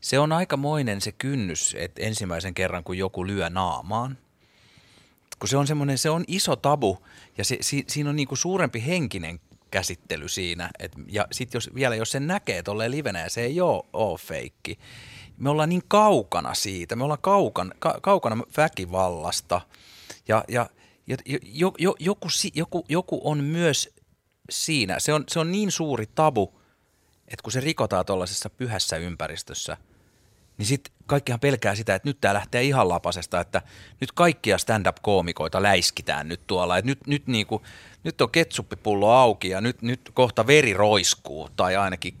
se 0.00 0.18
on 0.18 0.32
aikamoinen 0.32 1.00
se 1.00 1.12
kynnys, 1.12 1.76
että 1.78 2.02
ensimmäisen 2.02 2.54
kerran 2.54 2.84
kun 2.84 2.98
joku 2.98 3.26
lyö 3.26 3.50
naamaan, 3.50 4.18
kun 5.42 5.48
se 5.48 5.56
on 5.56 5.66
semmoinen, 5.66 5.98
se 5.98 6.10
on 6.10 6.24
iso 6.26 6.56
tabu 6.56 6.98
ja 7.38 7.44
se, 7.44 7.58
si, 7.60 7.84
siinä 7.88 8.10
on 8.10 8.16
niin 8.16 8.28
kuin 8.28 8.38
suurempi 8.38 8.86
henkinen 8.86 9.40
käsittely 9.70 10.28
siinä. 10.28 10.70
Et, 10.78 10.92
ja 11.08 11.26
sitten 11.32 11.56
jos, 11.56 11.70
vielä 11.74 11.94
jos 11.94 12.10
sen 12.10 12.26
näkee 12.26 12.62
tolleen 12.62 12.90
livenä 12.90 13.20
ja 13.20 13.30
se 13.30 13.40
ei 13.40 13.60
ole, 13.60 13.82
ole 13.92 14.18
feikki, 14.18 14.78
me 15.38 15.50
ollaan 15.50 15.68
niin 15.68 15.82
kaukana 15.88 16.54
siitä, 16.54 16.96
me 16.96 17.04
ollaan 17.04 17.22
kaukan, 17.22 17.74
ka, 17.78 17.98
kaukana 18.02 18.44
väkivallasta 18.56 19.60
ja, 20.28 20.44
ja, 20.48 20.70
ja 21.06 21.18
jo, 21.52 21.72
jo, 21.78 21.94
joku, 21.98 22.28
joku, 22.54 22.84
joku 22.88 23.20
on 23.24 23.44
myös 23.44 23.94
siinä, 24.50 25.00
se 25.00 25.12
on, 25.12 25.24
se 25.28 25.40
on 25.40 25.52
niin 25.52 25.70
suuri 25.70 26.06
tabu, 26.14 26.60
että 27.28 27.42
kun 27.42 27.52
se 27.52 27.60
rikotaan 27.60 28.06
tuollaisessa 28.06 28.50
pyhässä 28.50 28.96
ympäristössä, 28.96 29.76
niin 30.58 30.66
sitten 30.66 30.94
kaikkihan 31.06 31.40
pelkää 31.40 31.74
sitä, 31.74 31.94
että 31.94 32.08
nyt 32.08 32.20
tämä 32.20 32.34
lähtee 32.34 32.62
ihan 32.62 32.88
lapasesta, 32.88 33.40
että 33.40 33.62
nyt 34.00 34.12
kaikkia 34.12 34.58
stand-up-koomikoita 34.58 35.62
läiskitään 35.62 36.28
nyt 36.28 36.40
tuolla, 36.46 36.78
että 36.78 36.86
nyt, 36.86 37.06
nyt, 37.06 37.26
niinku, 37.26 37.62
nyt 38.04 38.20
on 38.20 38.30
ketsuppipullo 38.30 39.10
auki 39.10 39.48
ja 39.48 39.60
nyt, 39.60 39.82
nyt 39.82 40.00
kohta 40.14 40.46
veri 40.46 40.74
roiskuu, 40.74 41.48
tai 41.56 41.76
ainakin 41.76 42.14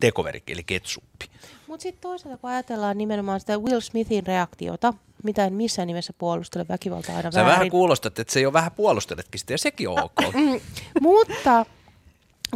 tekoveri, 0.00 0.42
eli 0.46 0.64
ketsuppi. 0.64 1.26
Mutta 1.66 1.82
sitten 1.82 2.00
toisaalta 2.00 2.38
kun 2.38 2.50
ajatellaan 2.50 2.98
nimenomaan 2.98 3.40
sitä 3.40 3.58
Will 3.58 3.80
Smithin 3.80 4.26
reaktiota, 4.26 4.94
mitä 5.22 5.44
en 5.44 5.52
missään 5.52 5.88
nimessä 5.88 6.12
puolustele 6.12 6.66
väkivaltaa 6.68 7.16
aina 7.16 7.30
Sä 7.30 7.40
väärin. 7.40 7.52
vähän 7.52 7.70
kuulostat, 7.70 8.18
että 8.18 8.32
se 8.32 8.40
jo 8.40 8.52
vähän 8.52 8.72
puolusteletkin 8.72 9.38
sitä, 9.38 9.52
ja 9.52 9.58
sekin 9.58 9.88
on 9.88 10.02
ok. 10.02 10.34
Mutta 11.00 11.66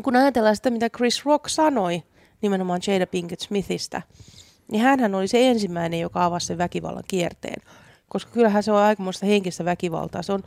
kun 0.02 0.16
ajatellaan 0.16 0.56
sitä, 0.56 0.70
mitä 0.70 0.90
Chris 0.90 1.24
Rock 1.24 1.48
sanoi 1.48 2.02
nimenomaan 2.42 2.80
Jada 2.86 3.06
Pinkett 3.06 3.42
Smithistä, 3.42 4.02
niin 4.72 4.82
hän 4.82 5.14
oli 5.14 5.28
se 5.28 5.48
ensimmäinen, 5.48 6.00
joka 6.00 6.24
avasi 6.24 6.46
sen 6.46 6.58
väkivallan 6.58 7.04
kierteen. 7.08 7.62
Koska 8.08 8.30
kyllähän 8.32 8.62
se 8.62 8.72
on 8.72 8.78
aikamoista 8.78 9.26
henkistä 9.26 9.64
väkivaltaa. 9.64 10.22
Se 10.22 10.32
on 10.32 10.42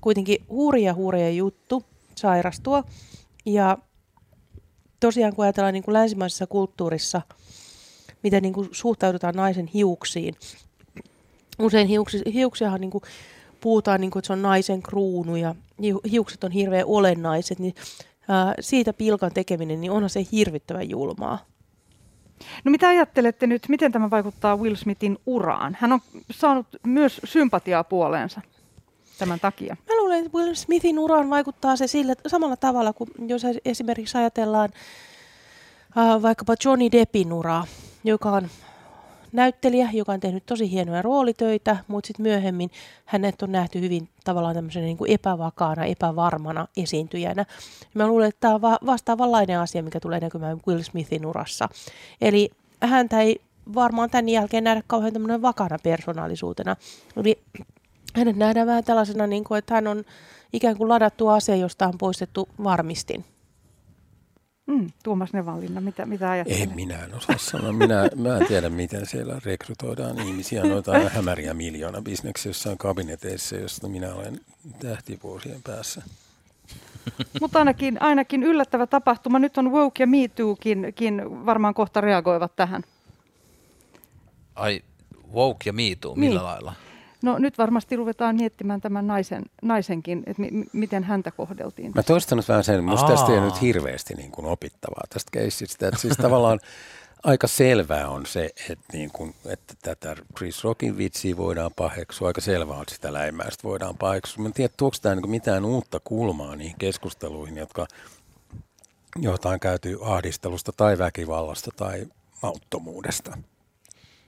kuitenkin 0.00 0.44
hurja 0.48 0.94
hurja 0.94 1.30
juttu 1.30 1.82
sairastua. 2.14 2.84
Ja 3.46 3.78
tosiaan 5.00 5.34
kun 5.34 5.44
ajatellaan 5.44 5.74
niin 5.74 5.84
kuin 5.84 5.92
länsimaisessa 5.92 6.46
kulttuurissa, 6.46 7.22
miten 8.22 8.42
niin 8.42 8.52
kuin 8.52 8.68
suhtaudutaan 8.72 9.34
naisen 9.34 9.66
hiuksiin. 9.66 10.34
Usein 11.58 11.86
hiuksi, 11.86 12.22
hiuksiahan 12.34 12.80
niin 12.80 12.90
kuin 12.90 13.02
puhutaan, 13.60 14.00
niin 14.00 14.10
kuin, 14.10 14.20
että 14.20 14.26
se 14.26 14.32
on 14.32 14.42
naisen 14.42 14.82
kruunu 14.82 15.36
ja 15.36 15.54
hiukset 16.10 16.44
on 16.44 16.52
hirveän 16.52 16.86
olennaiset, 16.86 17.58
niin 17.58 17.74
siitä 18.60 18.92
pilkan 18.92 19.32
tekeminen, 19.34 19.80
niin 19.80 19.90
onhan 19.90 20.10
se 20.10 20.26
hirvittävän 20.32 20.90
julmaa. 20.90 21.38
No 22.64 22.70
mitä 22.70 22.88
ajattelette 22.88 23.46
nyt, 23.46 23.68
miten 23.68 23.92
tämä 23.92 24.10
vaikuttaa 24.10 24.56
Will 24.56 24.74
Smithin 24.74 25.18
uraan? 25.26 25.76
Hän 25.80 25.92
on 25.92 26.00
saanut 26.30 26.66
myös 26.86 27.20
sympatiaa 27.24 27.84
puoleensa 27.84 28.40
tämän 29.18 29.40
takia. 29.40 29.76
Mä 29.88 29.96
luulen, 29.96 30.18
että 30.18 30.38
Will 30.38 30.54
Smithin 30.54 30.98
uraan 30.98 31.30
vaikuttaa 31.30 31.76
se 31.76 31.86
sillä 31.86 32.14
samalla 32.26 32.56
tavalla 32.56 32.92
kuin 32.92 33.10
jos 33.26 33.42
esimerkiksi 33.64 34.18
ajatellaan 34.18 34.68
äh, 35.98 36.22
vaikkapa 36.22 36.54
Johnny 36.64 36.92
Deppin 36.92 37.32
uraa, 37.32 37.66
joka 38.04 38.30
on 38.30 38.48
näyttelijä, 39.36 39.88
joka 39.92 40.12
on 40.12 40.20
tehnyt 40.20 40.46
tosi 40.46 40.70
hienoja 40.70 41.02
roolitöitä, 41.02 41.76
mutta 41.88 42.06
sitten 42.06 42.22
myöhemmin 42.22 42.70
hänet 43.04 43.42
on 43.42 43.52
nähty 43.52 43.80
hyvin 43.80 44.08
tavallaan 44.24 44.54
tämmöisenä 44.54 44.86
niin 44.86 44.96
kuin 44.96 45.10
epävakaana, 45.10 45.84
epävarmana 45.84 46.68
esiintyjänä. 46.76 47.44
Mä 47.94 48.06
luulen, 48.06 48.28
että 48.28 48.40
tämä 48.40 48.54
on 48.54 48.62
va- 48.62 48.78
vastaavanlainen 48.86 49.58
asia, 49.58 49.82
mikä 49.82 50.00
tulee 50.00 50.20
näkymään 50.20 50.60
Will 50.68 50.82
Smithin 50.82 51.26
urassa. 51.26 51.68
Eli 52.20 52.50
häntä 52.80 53.20
ei 53.20 53.40
varmaan 53.74 54.10
tämän 54.10 54.28
jälkeen 54.28 54.64
nähdä 54.64 54.82
kauhean 54.86 55.12
tämmöinen 55.12 55.42
vakana 55.42 55.78
persoonallisuutena. 55.82 56.76
Eli 57.16 57.38
hänet 58.14 58.36
nähdään 58.36 58.66
vähän 58.66 58.84
tällaisena, 58.84 59.26
niin 59.26 59.44
kuin, 59.44 59.58
että 59.58 59.74
hän 59.74 59.86
on 59.86 60.04
ikään 60.52 60.76
kuin 60.76 60.88
ladattu 60.88 61.28
ase, 61.28 61.56
josta 61.56 61.86
on 61.86 61.98
poistettu 61.98 62.48
varmistin. 62.64 63.24
Mm, 64.66 64.90
Tuomas 65.02 65.32
Nevanlinna, 65.32 65.80
mitä, 65.80 66.06
mitä 66.06 66.30
ajattelet? 66.30 66.60
En 66.60 66.74
minä 66.74 67.04
en 67.04 67.14
osaa 67.14 67.38
sanoa. 67.38 67.72
Minä, 67.72 68.08
mä 68.16 68.36
en 68.36 68.46
tiedä, 68.46 68.68
miten 68.68 69.06
siellä 69.06 69.40
rekrytoidaan 69.44 70.18
ihmisiä 70.18 70.64
noita 70.64 70.98
hämäriä 71.08 71.54
miljoona 71.54 72.02
bisneksiä 72.02 72.50
jossain 72.50 72.78
kabineteissa, 72.78 73.56
josta 73.56 73.88
minä 73.88 74.14
olen 74.14 74.40
tähtivuosien 74.78 75.62
päässä. 75.62 76.02
Mutta 77.40 77.58
ainakin, 77.58 78.02
ainakin 78.02 78.42
yllättävä 78.42 78.86
tapahtuma. 78.86 79.38
Nyt 79.38 79.58
on 79.58 79.72
Woke 79.72 80.02
ja 80.02 80.06
Me 80.06 80.28
Tookin 80.28 80.92
varmaan 81.46 81.74
kohta 81.74 82.00
reagoivat 82.00 82.56
tähän. 82.56 82.82
Ai, 84.54 84.80
Woke 85.34 85.62
ja 85.66 85.72
Me 85.72 85.82
Too, 86.00 86.14
millä 86.14 86.40
niin. 86.40 86.44
lailla? 86.46 86.74
No 87.26 87.38
nyt 87.38 87.58
varmasti 87.58 87.96
ruvetaan 87.96 88.36
miettimään 88.36 88.80
tämän 88.80 89.06
naisen, 89.06 89.42
naisenkin, 89.62 90.22
että 90.26 90.42
mi, 90.42 90.64
miten 90.72 91.04
häntä 91.04 91.30
kohdeltiin. 91.30 91.92
Mä 91.94 92.02
toistan 92.02 92.36
nyt 92.36 92.48
vähän 92.48 92.64
sen, 92.64 92.84
musta 92.84 93.08
tästä 93.08 93.32
ei 93.32 93.40
nyt 93.40 93.62
hirveästi 93.62 94.14
niin 94.14 94.30
kuin 94.30 94.46
opittavaa 94.46 95.04
tästä 95.10 95.30
keissistä. 95.32 95.88
Että 95.88 96.00
siis 96.00 96.16
tavallaan 96.16 96.60
aika 97.24 97.46
selvää 97.46 98.08
on 98.08 98.26
se, 98.26 98.50
että, 98.70 98.84
niin 98.92 99.10
kuin, 99.10 99.34
että 99.46 99.74
tätä 99.82 100.16
Chris 100.36 100.64
Rockin 100.64 100.96
vitsiä 100.96 101.36
voidaan 101.36 101.70
paheksua. 101.76 102.28
Aika 102.28 102.40
selvää 102.40 102.76
on, 102.76 102.82
että 102.82 102.94
sitä 102.94 103.12
läimäistä 103.12 103.62
voidaan 103.62 103.96
paheksua. 103.96 104.42
Mä 104.42 104.48
en 104.48 104.52
tiedä, 104.52 104.74
tuoksi 104.76 105.02
tämä 105.02 105.14
niin 105.14 105.30
mitään 105.30 105.64
uutta 105.64 106.00
kulmaa 106.04 106.56
niihin 106.56 106.78
keskusteluihin, 106.78 107.56
jotka 107.56 107.86
jotain 109.20 109.60
käyty 109.60 109.98
ahdistelusta 110.02 110.72
tai 110.72 110.98
väkivallasta 110.98 111.70
tai 111.76 112.06
mauttomuudesta. 112.42 113.38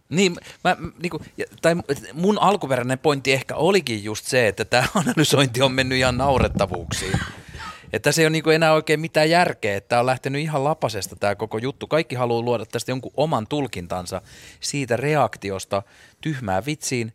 Niin, 0.08 0.36
mä, 0.64 0.76
niin 1.02 1.10
kuin, 1.10 1.22
tai 1.62 1.76
mun 2.12 2.38
alkuperäinen 2.38 2.98
pointti 2.98 3.32
ehkä 3.32 3.56
olikin 3.56 4.04
just 4.04 4.26
se, 4.26 4.48
että 4.48 4.64
tämä 4.64 4.86
analysointi 4.94 5.62
on 5.62 5.72
mennyt 5.72 5.98
ihan 5.98 6.18
naurettavuuksiin. 6.18 7.18
Että 7.92 8.12
se 8.12 8.22
ei 8.22 8.26
ole 8.26 8.30
niin 8.30 8.50
enää 8.50 8.72
oikein 8.72 9.00
mitään 9.00 9.30
järkeä, 9.30 9.76
että 9.76 9.88
tämä 9.88 10.00
on 10.00 10.06
lähtenyt 10.06 10.42
ihan 10.42 10.64
lapasesta 10.64 11.16
tämä 11.16 11.34
koko 11.34 11.58
juttu. 11.58 11.86
Kaikki 11.86 12.14
haluaa 12.14 12.42
luoda 12.42 12.66
tästä 12.66 12.90
jonkun 12.90 13.12
oman 13.16 13.46
tulkintansa 13.46 14.22
siitä 14.60 14.96
reaktiosta 14.96 15.82
tyhmää 16.20 16.64
vitsiin, 16.66 17.12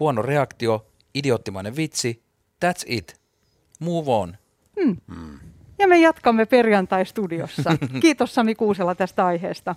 huono 0.00 0.22
reaktio, 0.22 0.86
idioottimainen 1.14 1.76
vitsi, 1.76 2.22
that's 2.64 2.84
it, 2.86 3.20
move 3.78 4.10
on. 4.10 4.36
Hmm. 4.82 4.96
Hmm. 5.14 5.38
Ja 5.78 5.88
me 5.88 5.98
jatkamme 5.98 6.46
perjantai-studiossa. 6.46 7.76
Kiitos 8.02 8.34
Sami 8.34 8.54
Kuusela 8.54 8.94
tästä 8.94 9.26
aiheesta. 9.26 9.74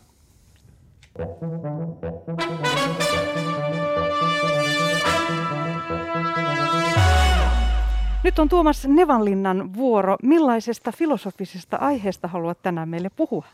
Nyt 8.24 8.40
on 8.40 8.50
Tuomas 8.50 8.86
Nevanlinnan 8.88 9.74
vuoro. 9.74 10.16
Millaisesta 10.24 10.92
filosofisesta 10.92 11.78
aiheesta 11.78 12.28
haluat 12.28 12.62
tänään 12.62 12.90
meille 12.90 13.10
puhua? 13.10 13.46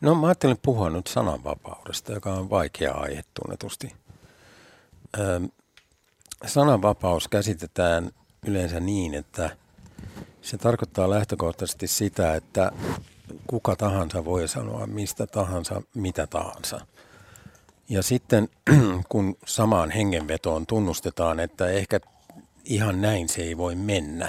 No 0.00 0.14
mä 0.14 0.26
ajattelin 0.26 0.58
puhua 0.62 0.90
nyt 0.90 1.06
sananvapaudesta, 1.06 2.12
joka 2.12 2.34
on 2.34 2.50
vaikea 2.50 2.92
aihe 2.92 3.22
tunnetusti. 3.34 3.92
Öö, 5.18 5.40
sananvapaus 6.46 7.28
käsitetään 7.28 8.10
yleensä 8.46 8.80
niin, 8.80 9.14
että 9.14 9.56
se 10.42 10.58
tarkoittaa 10.58 11.10
lähtökohtaisesti 11.10 11.86
sitä, 11.86 12.34
että 12.34 12.72
kuka 13.48 13.76
tahansa 13.76 14.24
voi 14.24 14.48
sanoa 14.48 14.86
mistä 14.86 15.26
tahansa, 15.26 15.82
mitä 15.94 16.26
tahansa. 16.26 16.86
Ja 17.88 18.02
sitten 18.02 18.48
kun 19.08 19.36
samaan 19.46 19.90
hengenvetoon 19.90 20.66
tunnustetaan, 20.66 21.40
että 21.40 21.68
ehkä 21.68 22.00
ihan 22.64 23.00
näin 23.00 23.28
se 23.28 23.42
ei 23.42 23.56
voi 23.56 23.74
mennä, 23.74 24.28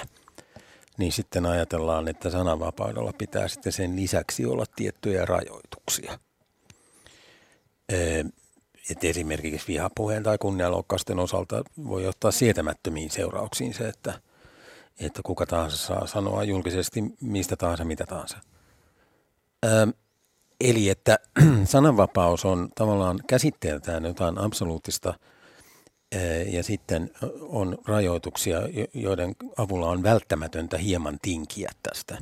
niin 0.98 1.12
sitten 1.12 1.46
ajatellaan, 1.46 2.08
että 2.08 2.30
sananvapaudella 2.30 3.14
pitää 3.18 3.48
sitten 3.48 3.72
sen 3.72 3.96
lisäksi 3.96 4.46
olla 4.46 4.66
tiettyjä 4.76 5.26
rajoituksia. 5.26 6.20
Että 8.90 9.08
esimerkiksi 9.08 9.68
vihapuheen 9.68 10.24
tai 10.24 10.38
kunnianloukkausten 10.38 11.20
osalta 11.20 11.64
voi 11.88 12.08
ottaa 12.08 12.32
sietämättömiin 12.32 13.10
seurauksiin 13.10 13.74
se, 13.74 13.88
että, 13.88 14.22
että 15.00 15.22
kuka 15.24 15.46
tahansa 15.46 15.78
saa 15.78 16.08
sanoa 16.08 16.44
julkisesti 16.44 17.04
mistä 17.22 17.56
tahansa 17.56 17.86
mitä 17.86 18.06
tahansa. 18.06 18.38
Eli 20.62 20.90
että 20.90 21.20
sananvapaus 21.66 22.46
on 22.46 22.70
tavallaan 22.76 23.20
käsitteeltään 23.28 24.06
jotain 24.06 24.38
absoluuttista– 24.38 25.14
ja 26.52 26.64
sitten 26.64 27.12
on 27.40 27.78
rajoituksia, 27.86 28.60
joiden 28.94 29.36
avulla 29.58 29.90
on 29.90 30.04
välttämätöntä 30.04 30.78
hieman 30.78 31.20
tinkiä 31.22 31.72
tästä 31.84 32.18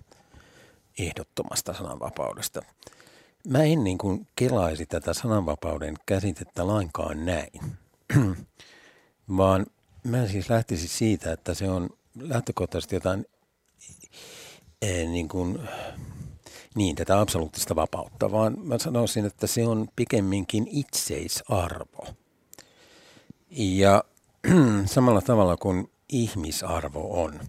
ehdottomasta 1.00 1.74
sananvapaudesta. 1.74 2.62
Mä 3.48 3.64
en 3.64 3.84
niin 3.84 3.98
kuin 3.98 4.28
kelaisi 4.36 4.86
tätä 4.86 5.14
sananvapauden 5.14 5.96
käsitettä 6.06 6.68
lainkaan 6.68 7.26
näin, 7.26 7.78
vaan 9.38 9.66
mä 10.04 10.28
siis 10.28 10.50
lähtisin 10.50 10.90
siitä, 10.90 11.32
että 11.32 11.54
se 11.54 11.70
on 11.70 11.90
lähtökohtaisesti 12.20 12.96
jotain 12.96 13.26
niin 14.82 15.28
kuin, 15.28 15.60
niin, 16.78 16.96
tätä 16.96 17.20
absoluuttista 17.20 17.76
vapautta, 17.76 18.32
vaan 18.32 18.58
mä 18.64 18.78
sanoisin, 18.80 19.26
että 19.26 19.48
se 19.48 19.68
on 19.68 19.88
pikemminkin 19.96 20.68
itseisarvo– 20.72 22.08
ja 23.50 24.04
samalla 24.86 25.22
tavalla 25.22 25.58
kuin 25.58 25.90
ihmisarvo 26.10 27.24
on. 27.24 27.40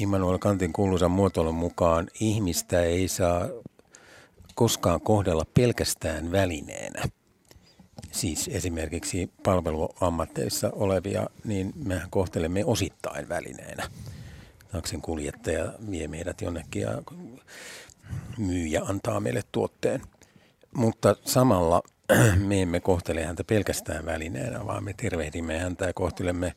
Immanuel 0.00 0.38
Kantin 0.38 0.72
kuuluisan 0.72 1.10
muotoilun 1.10 1.54
mukaan 1.54 2.08
ihmistä 2.20 2.82
ei 2.82 3.08
saa 3.08 3.48
koskaan 4.54 5.00
kohdella 5.00 5.44
pelkästään 5.54 6.32
välineenä. 6.32 7.02
Siis 8.12 8.48
esimerkiksi 8.52 9.30
palveluammatteissa 9.42 10.70
olevia, 10.72 11.26
niin 11.44 11.72
me 11.76 12.02
kohtelemme 12.10 12.64
osittain 12.64 13.28
välineenä. 13.28 13.90
Taksin 14.74 15.02
kuljettaja 15.02 15.72
vie 15.90 16.08
meidät 16.08 16.40
jonnekin 16.40 16.82
ja 16.82 17.02
myyjä 18.38 18.82
antaa 18.84 19.20
meille 19.20 19.42
tuotteen. 19.52 20.02
Mutta 20.76 21.16
samalla 21.24 21.82
me 22.48 22.62
emme 22.62 22.80
kohtele 22.80 23.24
häntä 23.24 23.44
pelkästään 23.44 24.06
välineenä, 24.06 24.66
vaan 24.66 24.84
me 24.84 24.92
tervehdimme 24.92 25.58
häntä 25.58 25.84
ja 25.84 25.92
kohtelemme 25.92 26.54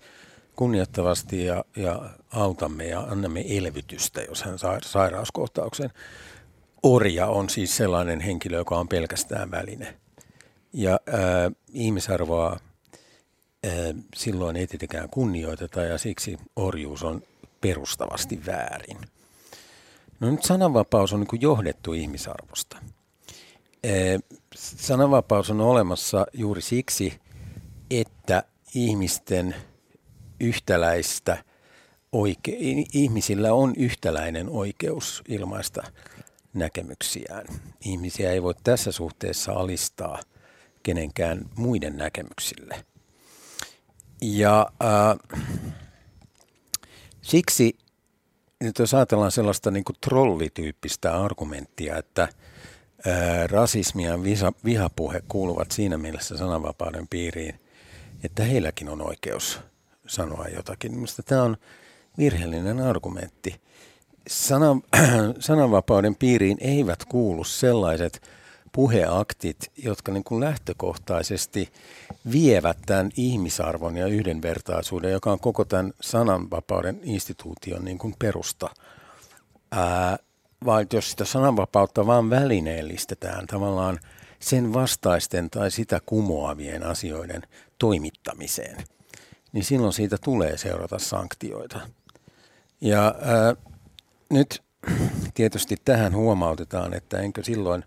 kunnioittavasti 0.56 1.45
ja, 1.45 1.65
ja 1.75 2.10
autamme 2.32 2.86
ja 2.86 2.99
annamme 2.99 3.45
elvytystä, 3.58 4.21
jos 4.21 4.43
hän 4.43 4.60
saa 4.60 4.77
sairauskohtauksen. 4.82 5.89
Orja 6.84 7.27
on 7.27 7.49
siis 7.49 7.77
sellainen 7.77 8.19
henkilö, 8.19 8.58
joka 8.58 8.77
on 8.77 8.88
pelkästään 8.88 9.51
väline. 9.51 9.97
Ja 10.73 10.99
ää, 11.08 11.51
ihmisarvoa 11.73 12.60
ää, 13.63 13.71
silloin 14.15 14.56
ei 14.56 14.67
tietenkään 14.67 15.10
kunnioiteta 15.10 15.82
ja 15.82 15.97
siksi 15.97 16.38
orjuus 16.56 17.03
on 17.03 17.21
perustavasti 17.62 18.46
väärin. 18.46 18.98
No 20.20 20.32
nyt 20.32 20.43
sananvapaus 20.43 21.13
on 21.13 21.20
niin 21.20 21.41
johdettu 21.41 21.93
ihmisarvosta– 21.93 22.78
sananvapaus 24.56 25.50
on 25.50 25.62
olemassa 25.62 26.26
juuri 26.34 26.62
siksi, 26.62 27.20
että 27.91 28.43
ihmisten 28.76 29.56
yhtäläistä 30.39 31.43
oike- 32.12 32.58
ihmisillä 32.93 33.54
on 33.54 33.74
yhtäläinen 33.78 34.50
oikeus 34.50 35.24
ilmaista 35.28 35.84
näkemyksiään. 36.54 37.46
Ihmisiä 37.82 38.32
ei 38.32 38.43
voi 38.43 38.54
tässä 38.63 38.91
suhteessa 38.91 39.52
alistaa 39.52 40.20
kenenkään 40.84 41.50
muiden 41.56 41.98
näkemyksille. 41.98 42.86
Ja 44.22 44.72
äh, 44.84 45.39
siksi 47.28 47.78
nyt 48.62 48.80
jos 48.80 48.94
ajatellaan 48.94 49.32
sellaista 49.32 49.72
niin 49.72 49.84
kuin 49.84 49.96
trollityyppistä 50.02 51.22
argumenttia, 51.22 51.98
että– 51.98 52.28
rasismi 53.52 54.04
ja 54.04 54.13
vihapuhe 54.66 55.24
kuuluvat 55.28 55.72
siinä 55.72 55.98
mielessä 55.98 56.38
sananvapauden 56.38 57.08
piiriin, 57.08 57.60
että 58.24 58.44
heilläkin 58.44 58.90
on 58.90 59.02
oikeus 59.02 59.60
sanoa 60.08 60.46
jotakin. 60.56 60.94
Minusta 60.94 61.24
tämä 61.24 61.44
on 61.44 61.58
virheellinen 62.18 62.80
argumentti. 62.80 63.62
Sanan, 64.28 64.82
sananvapauden 65.40 66.16
piiriin 66.16 66.58
eivät 66.62 67.06
kuulu 67.06 67.44
sellaiset 67.44 68.22
puheaktit, 68.78 69.72
jotka 69.78 70.12
niin 70.12 70.24
kuin 70.24 70.44
lähtökohtaisesti 70.44 71.72
vievät 72.32 72.78
tämän 72.86 73.12
ihmisarvon 73.18 73.98
ja 73.98 74.08
yhdenvertaisuuden, 74.08 75.12
joka 75.12 75.32
on 75.32 75.40
koko 75.40 75.66
tämän 75.66 75.94
sananvapauden 76.02 77.00
instituution 77.04 77.86
niin 77.86 77.98
kuin 77.98 78.16
perusta. 78.20 78.70
Ää, 79.72 80.18
vaan 80.66 80.88
jos 80.94 81.10
sitä 81.12 81.26
sananvapautta 81.26 82.08
vaan 82.08 82.30
välineellistetään 82.30 83.48
tavallaan 83.48 84.00
sen 84.40 84.74
vastaisten 84.74 85.50
tai 85.50 85.72
sitä 85.72 86.02
kumoavien 86.06 86.84
asioiden 86.84 87.42
toimittamiseen, 87.78 88.84
niin 89.52 89.66
silloin 89.66 89.94
siitä 89.94 90.18
tulee 90.24 90.58
seurata 90.58 91.00
sanktioita. 91.00 91.80
Ja 92.82 93.16
ää, 93.22 93.56
nyt 94.30 94.63
tietysti 95.34 95.76
tähän 95.86 96.16
huomautetaan, 96.16 96.94
että 96.94 97.20
enkö 97.20 97.44
silloin 97.44 97.84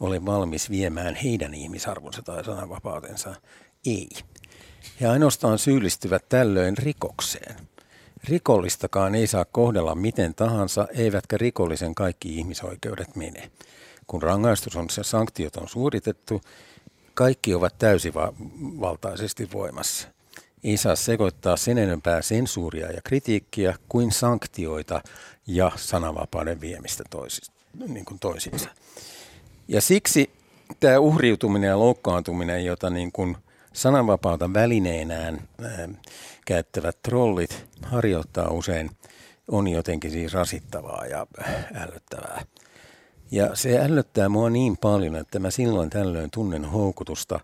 ole 0.00 0.26
valmis 0.26 0.70
viemään 0.70 1.14
heidän 1.14 1.54
ihmisarvonsa 1.54 2.22
tai 2.22 2.44
sananvapautensa. 2.44 3.34
Ei. 3.86 4.08
He 5.00 5.06
ainoastaan 5.06 5.58
syyllistyvät 5.58 6.28
tällöin 6.28 6.78
rikokseen– 6.78 7.56
Rikollistakaan 8.28 9.14
ei 9.14 9.26
saa 9.26 9.44
kohdella 9.44 9.94
miten 9.94 10.34
tahansa, 10.34 10.88
eivätkä 10.94 11.36
rikollisen 11.38 11.94
kaikki 11.94 12.36
ihmisoikeudet 12.36 13.16
mene. 13.16 13.50
Kun 14.06 14.22
rangaistus 14.22 14.76
on 14.76 14.90
se 14.90 15.02
sanktiot 15.02 15.56
on 15.56 15.68
suoritettu, 15.68 16.40
kaikki 17.14 17.54
ovat 17.54 17.78
täysivaltaisesti 17.78 19.48
voimassa. 19.52 20.08
Ei 20.64 20.76
saa 20.76 20.96
sekoittaa 20.96 21.56
sen 21.56 21.78
enempää 21.78 22.22
sensuuria 22.22 22.92
ja 22.92 23.00
kritiikkiä 23.04 23.74
kuin 23.88 24.12
sanktioita 24.12 25.02
ja 25.46 25.72
sananvapauden 25.76 26.60
viemistä 26.60 27.04
toisista, 27.10 27.54
niin 27.86 28.04
kuin 28.04 28.18
toisiinsa. 28.18 28.68
Ja 29.68 29.80
siksi 29.80 30.30
tämä 30.80 30.98
uhriutuminen 30.98 31.68
ja 31.68 31.78
loukkaantuminen, 31.78 32.64
jota 32.64 32.90
niin 32.90 33.12
kuin 33.12 33.36
sananvapautta 33.72 34.52
välineenään 34.52 35.48
ää, 35.62 35.88
käyttävät 36.46 37.02
trollit 37.02 37.66
harjoittaa 37.82 38.50
usein, 38.50 38.90
on 39.50 39.68
jotenkin 39.68 40.10
siis 40.10 40.32
rasittavaa 40.32 41.06
ja 41.06 41.26
ällöttävää. 41.74 42.44
Ja 43.30 43.50
se 43.54 43.78
ällöttää 43.78 44.28
mua 44.28 44.50
niin 44.50 44.76
paljon, 44.76 45.16
että 45.16 45.38
mä 45.38 45.50
silloin 45.50 45.90
tällöin 45.90 46.30
tunnen 46.30 46.64
houkutusta 46.64 47.40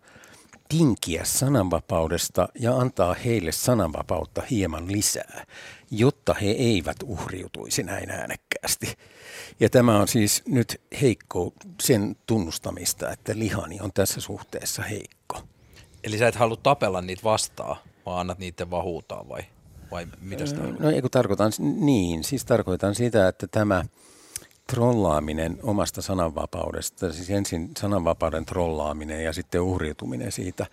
tinkiä 0.69 1.25
sananvapaudesta 1.25 2.49
ja 2.59 2.77
antaa 2.77 3.15
heille 3.15 3.53
sananvapautta 3.53 4.43
hieman 4.51 4.93
lisää, 4.93 5.47
jotta 5.91 6.35
he 6.35 6.51
eivät 6.51 6.97
uhriutuisi 7.05 7.83
näin 7.83 8.11
äänekkäästi. 8.11 8.97
Ja 9.61 9.71
tämä 9.71 9.99
on 9.99 10.09
siis 10.09 10.43
nyt 10.49 10.81
heikko 11.01 11.53
sen 11.83 12.17
tunnustamista, 12.27 13.11
että 13.11 13.33
lihani 13.35 13.79
on 13.81 13.93
tässä 13.93 14.21
suhteessa 14.21 14.83
heikko. 14.83 15.43
Eli 16.05 16.19
sä 16.19 16.29
et 16.29 16.35
halua 16.35 16.57
tapella 16.57 17.01
niitä 17.01 17.23
vastaan, 17.25 17.77
vaan 18.07 18.21
annat 18.21 18.39
niiden 18.39 18.71
vahuutaa 18.71 19.29
vai, 19.29 19.43
vai 19.91 20.07
mitä 20.21 20.47
sitä 20.47 20.61
No 20.79 20.91
ei 20.91 21.01
kun 21.01 21.11
tarkoitan, 21.11 21.53
niin, 21.59 22.25
siis 22.25 22.45
tarkoitan 22.45 22.95
sitä, 22.95 23.29
että 23.29 23.47
tämä 23.47 23.85
trollaaminen 24.67 25.59
omasta 25.63 26.03
sananvapaudesta, 26.03 27.13
siis 27.13 27.31
ensin 27.31 27.71
sananvapauden 27.79 28.47
trollaaminen 28.47 29.25
ja 29.25 29.33
sitten 29.33 29.61
uhriutuminen 29.61 30.33
siitä, 30.33 30.67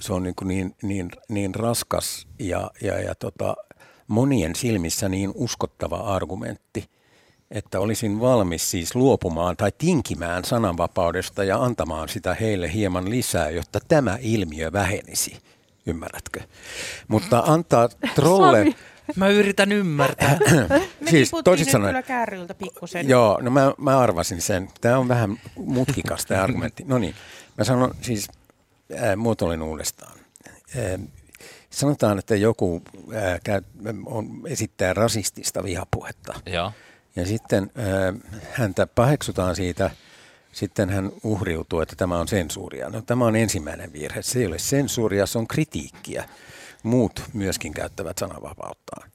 se 0.00 0.12
on 0.12 0.22
niin, 0.22 0.34
niin, 0.42 0.74
niin, 0.82 1.10
niin 1.28 1.54
raskas 1.54 2.26
ja, 2.38 2.70
ja, 2.82 3.00
ja 3.00 3.14
tota, 3.14 3.56
monien 4.08 4.54
silmissä 4.56 5.08
niin 5.08 5.32
uskottava 5.34 5.96
argumentti, 5.96 6.88
että 7.50 7.80
olisin 7.80 8.20
valmis 8.20 8.70
siis 8.70 8.94
luopumaan 8.94 9.56
tai 9.56 9.72
tinkimään 9.78 10.44
sananvapaudesta 10.44 11.44
ja 11.44 11.62
antamaan 11.62 12.08
sitä 12.08 12.34
heille 12.34 12.72
hieman 12.72 13.10
lisää, 13.10 13.50
jotta 13.50 13.80
tämä 13.88 14.18
ilmiö 14.20 14.72
vähenisi. 14.72 15.38
Ymmärrätkö? 15.86 16.40
Mutta 17.08 17.42
antaa 17.46 17.88
trolle... 18.14 18.58
Sami. 18.58 18.76
Mä 19.16 19.28
yritän 19.28 19.72
ymmärtää. 19.72 20.38
Me 21.00 21.10
Siis 21.10 21.30
toisin 21.44 21.70
sanoen- 21.70 21.88
kyllä 21.90 22.02
kärryltä 22.02 22.54
pikkusen. 22.54 23.08
Joo, 23.08 23.38
no 23.42 23.50
mä, 23.50 23.72
mä 23.78 23.98
arvasin 23.98 24.40
sen. 24.40 24.68
Tämä 24.80 24.98
on 24.98 25.08
vähän 25.08 25.40
mutkikas 25.56 26.26
tämä 26.26 26.42
argumentti. 26.42 26.84
No 26.86 26.98
niin, 26.98 27.14
mä 27.58 27.64
sanon 27.64 27.94
siis, 28.00 28.28
ää, 28.96 29.16
muotoilin 29.16 29.62
uudestaan. 29.62 30.18
Ää, 30.76 30.98
sanotaan, 31.80 32.18
että 32.18 32.36
joku 32.36 32.82
ää, 33.14 33.38
käy, 33.44 33.62
on, 34.06 34.42
esittää 34.46 34.94
rasistista 34.94 35.64
vihapuhetta. 35.64 36.40
Joo. 36.46 36.72
Ja 37.16 37.26
sitten 37.26 37.70
ää, 37.76 38.14
häntä 38.52 38.86
paheksutaan 38.86 39.56
siitä, 39.56 39.90
sitten 40.52 40.90
hän 40.90 41.12
uhriutuu, 41.22 41.80
että 41.80 41.96
tämä 41.96 42.18
on 42.18 42.28
sensuuria. 42.28 42.88
No 42.88 43.02
tämä 43.02 43.26
on 43.26 43.36
ensimmäinen 43.36 43.92
virhe. 43.92 44.22
Se 44.22 44.38
ei 44.38 44.46
ole 44.46 44.58
sensuuria, 44.58 45.26
se 45.26 45.38
on 45.38 45.48
kritiikkiä. 45.48 46.28
Muut 46.82 47.22
myöskin 47.32 47.74
käyttävät 47.74 48.18
sananvapauttaan. 48.18 49.10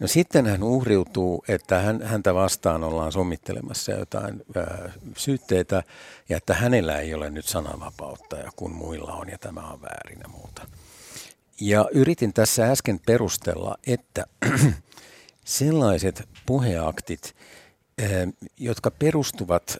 No 0.00 0.06
sitten 0.06 0.46
hän 0.46 0.62
uhriutuu, 0.62 1.44
että 1.48 1.78
hän, 1.78 2.02
häntä 2.02 2.34
vastaan 2.34 2.84
ollaan 2.84 3.12
sommittelemassa 3.12 3.92
jotain 3.92 4.42
ää, 4.56 4.92
syytteitä 5.16 5.82
ja 6.28 6.36
että 6.36 6.54
hänellä 6.54 6.98
ei 6.98 7.14
ole 7.14 7.30
nyt 7.30 7.46
sananvapautta 7.46 8.36
ja 8.36 8.50
kun 8.56 8.72
muilla 8.72 9.12
on 9.12 9.28
ja 9.28 9.38
tämä 9.38 9.60
on 9.60 9.82
väärin 9.82 10.18
ja 10.22 10.28
muuta. 10.28 10.66
Ja 11.60 11.88
yritin 11.92 12.32
tässä 12.32 12.70
äsken 12.70 13.00
perustella, 13.06 13.76
että 13.86 14.24
sellaiset 15.44 16.28
puheaktit, 16.46 17.36
eh, 17.98 18.28
jotka 18.58 18.90
perustuvat 18.90 19.76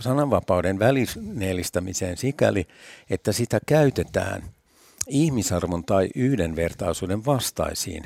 sananvapauden 0.00 0.78
välineellistämiseen 0.78 2.16
sikäli, 2.16 2.66
että 3.10 3.32
sitä 3.32 3.60
käytetään 3.66 4.42
ihmisarvon 5.08 5.84
tai 5.84 6.08
yhdenvertaisuuden 6.14 7.24
vastaisiin 7.24 8.04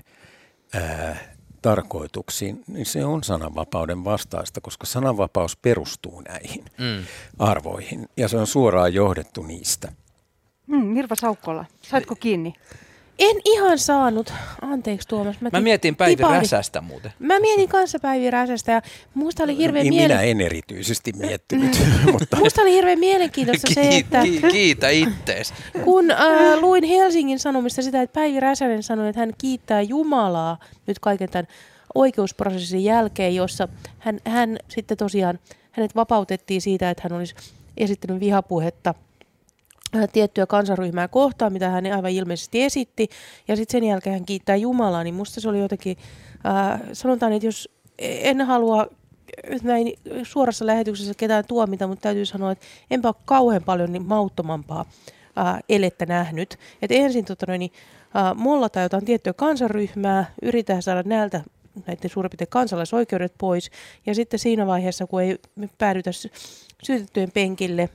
ää, 0.75 1.17
tarkoituksiin, 1.63 2.65
niin 2.67 2.87
se 2.87 3.05
on 3.05 3.25
sananvapauden 3.25 4.05
vastaista, 4.05 4.61
koska 4.61 4.87
sananvapaus 4.87 5.57
perustuu 5.57 6.21
näihin 6.21 6.65
Mm. 6.79 7.05
arvoihin 7.39 8.09
ja 8.17 8.29
se 8.29 8.37
on 8.37 8.47
suoraan 8.47 8.95
johdettu 8.95 9.43
niistä. 9.43 9.93
Hmm, 10.67 10.85
Mirva 10.87 11.15
Saukkola, 11.15 11.65
saitko 11.83 12.15
kiinni? 12.15 12.55
En 13.19 13.37
ihan 13.45 13.79
saanut. 13.79 14.33
Anteeksi 14.63 15.09
Tuomas. 15.09 15.41
Mä 15.41 15.51
ti- 15.51 15.61
mietin 15.61 15.97
Päivi 15.97 16.17
tipahdin. 16.17 16.41
Räsästä 16.41 16.81
muuten. 16.81 17.13
Mä 17.19 17.41
mietin 17.41 17.69
kanssa 17.69 17.99
Päivi 17.99 18.31
Räsästä 18.31 18.73
ja 18.73 18.83
musta 19.15 19.43
oli 19.45 19.57
hirveän, 19.57 19.83
Niin 19.85 19.95
miele- 19.95 20.09
Minä 20.15 20.23
en 20.23 20.41
erityisesti 20.41 21.13
miettinyt, 21.13 21.79
mutta 22.13 22.37
musta 22.37 22.63
oli 22.63 22.73
hirveän 22.73 22.99
mielenkiintoista 22.99 23.75
se, 23.75 23.89
että 23.97 24.23
Ki- 24.23 24.41
kiitä 24.53 24.89
ittees. 24.89 25.55
kun 25.85 26.11
äh, 26.11 26.19
luin 26.61 26.85
Helsingin 26.85 27.39
Sanomista 27.39 27.83
sitä, 27.83 28.03
että 28.03 28.15
Päivi 28.15 28.41
Räsänen 28.41 28.83
sanoi, 28.83 29.09
että 29.09 29.21
hän 29.21 29.33
kiittää 29.39 29.83
Jumalaa 29.83 30.59
nyt 30.87 30.99
kaiken 30.99 31.29
tämän 31.31 31.49
oikeusprosessin 31.95 32.85
jälkeen, 32.85 33.35
jossa 33.35 33.69
hän, 33.99 34.21
hän 34.27 34.59
sitten 34.69 34.97
tosiaan, 34.97 35.39
hänet 35.73 35.95
vapautettiin 35.97 36.61
siitä, 36.61 36.91
että 36.91 37.03
hän 37.03 37.13
olisi 37.19 37.35
esittänyt 37.77 38.21
vihapuhetta 38.21 38.95
tiettyä 40.13 40.47
kansaryhmää 40.47 41.09
kohtaan, 41.09 41.53
mitä 41.53 41.69
hän 41.69 41.87
aivan 41.87 42.11
ilmeisesti 42.11 42.63
esitti, 42.63 43.09
ja 43.49 43.57
sitten 43.57 43.81
sen 43.81 43.89
jälkeen 43.89 44.15
hän 44.15 44.25
kiittää 44.25 44.57
Jumalaa, 44.57 45.05
niin 45.05 45.15
musta 45.15 45.41
se 45.41 45.49
oli 45.49 45.59
jotenkin, 45.59 45.97
äh, 46.47 46.81
sanotaan, 46.93 47.33
että 47.33 47.47
jos 47.47 47.69
en 47.99 48.41
halua 48.41 48.87
näin 49.63 49.93
suorassa 50.23 50.67
lähetyksessä 50.67 51.15
ketään 51.17 51.45
tuomita, 51.49 51.87
mutta 51.87 52.03
täytyy 52.03 52.27
sanoa, 52.27 52.53
että 52.53 52.67
enpä 52.91 53.09
ole 53.09 53.15
kauhean 53.25 53.65
paljon 53.65 53.93
niin 53.93 54.07
mauttomampaa 54.07 54.85
ää, 55.37 55.61
elettä 55.69 56.07
nähnyt. 56.07 56.59
Et 56.83 56.93
ensin 56.93 57.25
tota 57.25 57.47
noin, 57.49 57.59
niin, 57.59 57.73
ää, 58.15 58.35
mollataan 58.35 58.83
jotain 58.83 59.05
tiettyä 59.05 59.33
kansaryhmää, 59.33 60.25
yritetään 60.43 60.83
saada 60.83 61.03
näiltä 61.03 61.41
näiden 61.87 62.11
suurin 62.11 62.31
piirtein 62.31 62.49
kansalaisoikeudet 62.49 63.35
pois, 63.39 63.71
ja 64.07 64.15
sitten 64.15 64.39
siinä 64.39 64.67
vaiheessa, 64.67 65.07
kun 65.07 65.23
ei 65.23 65.39
päädytä 65.79 66.13
sy- 66.13 66.31
syytettyjen 66.83 67.31
penkille, 67.33 67.89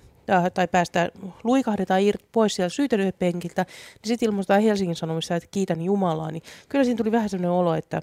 tai 0.54 0.68
päästään, 0.68 1.12
luikahdetaan 1.44 2.02
pois 2.32 2.56
sieltä 2.56 2.76
syytettyjen 2.76 3.14
penkiltä, 3.20 3.62
niin 3.64 4.08
sitten 4.08 4.28
ilmoitetaan 4.28 4.62
Helsingin 4.62 4.96
Sanomissa, 4.96 5.36
että 5.36 5.50
kiitän 5.52 5.82
Jumalaa, 5.82 6.32
niin 6.32 6.44
kyllä 6.70 6.84
siinä 6.84 6.98
tuli 6.98 7.12
vähän 7.12 7.30
sellainen 7.30 7.52
olo, 7.52 7.76
että, 7.76 8.02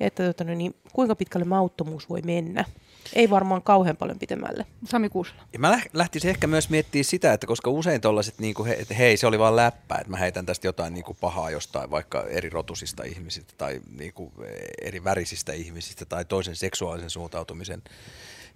että 0.00 0.24
tota, 0.26 0.44
niin, 0.44 0.74
kuinka 0.92 1.16
pitkälle 1.16 1.46
mauttomuus 1.46 2.10
voi 2.10 2.22
mennä. 2.22 2.64
Ei 3.12 3.30
varmaan 3.30 3.62
kauhean 3.62 3.96
paljon 3.96 4.18
pitemmälle. 4.18 4.66
Sami 4.84 5.08
Kuusela. 5.08 5.42
Ja 5.52 5.58
mä 5.58 5.76
läh- 5.76 5.90
lähtisin 5.92 6.30
ehkä 6.30 6.46
myös 6.46 6.70
miettimään 6.70 7.04
sitä, 7.04 7.32
että 7.32 7.46
koska 7.46 7.70
usein 7.70 8.00
tollaset, 8.00 8.38
niin 8.38 8.54
he, 8.66 8.72
että 8.72 8.94
hei, 8.94 9.16
se 9.16 9.26
oli 9.26 9.38
vaan 9.38 9.56
läppä, 9.56 9.94
että 9.94 10.10
mä 10.10 10.16
heitän 10.16 10.46
tästä 10.46 10.66
jotain 10.66 10.94
niin 10.94 11.04
kuin 11.04 11.18
pahaa 11.20 11.50
jostain 11.50 11.90
vaikka 11.90 12.24
eri 12.28 12.48
rotusista 12.48 13.02
ihmisistä 13.02 13.54
tai 13.58 13.80
niin 13.98 14.12
kuin 14.12 14.32
eri 14.82 15.04
värisistä 15.04 15.52
ihmisistä 15.52 16.04
tai 16.04 16.24
toisen 16.24 16.56
seksuaalisen 16.56 17.10
suuntautumisen 17.10 17.82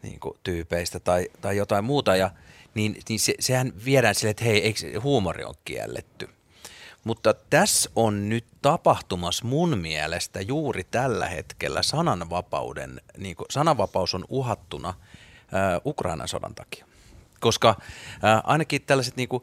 niin 0.02 0.20
kuin 0.20 0.36
tyypeistä 0.42 1.00
tai, 1.00 1.28
tai 1.40 1.56
jotain 1.56 1.84
muuta, 1.84 2.16
ja, 2.16 2.30
niin, 2.74 2.96
niin 3.08 3.20
se, 3.20 3.34
sehän 3.40 3.72
viedään 3.84 4.14
silleen, 4.14 4.30
että 4.30 4.44
hei, 4.44 4.64
eikö 4.64 5.00
huumori 5.00 5.44
on 5.44 5.54
kielletty. 5.64 6.28
Mutta 7.04 7.34
tässä 7.50 7.90
on 7.96 8.28
nyt 8.28 8.44
tapahtumassa 8.62 9.44
mun 9.44 9.78
mielestä 9.78 10.40
juuri 10.40 10.84
tällä 10.84 11.26
hetkellä 11.26 11.82
sananvapauden, 11.82 13.00
niin 13.18 13.36
kuin 13.36 13.46
sananvapaus 13.50 14.14
on 14.14 14.24
uhattuna 14.28 14.94
ää, 15.52 15.80
Ukrainan 15.86 16.28
sodan 16.28 16.54
takia. 16.54 16.86
Koska 17.40 17.76
ää, 18.22 18.40
ainakin 18.44 18.82
tällaiset 18.82 19.16
niin 19.16 19.28
kuin 19.28 19.42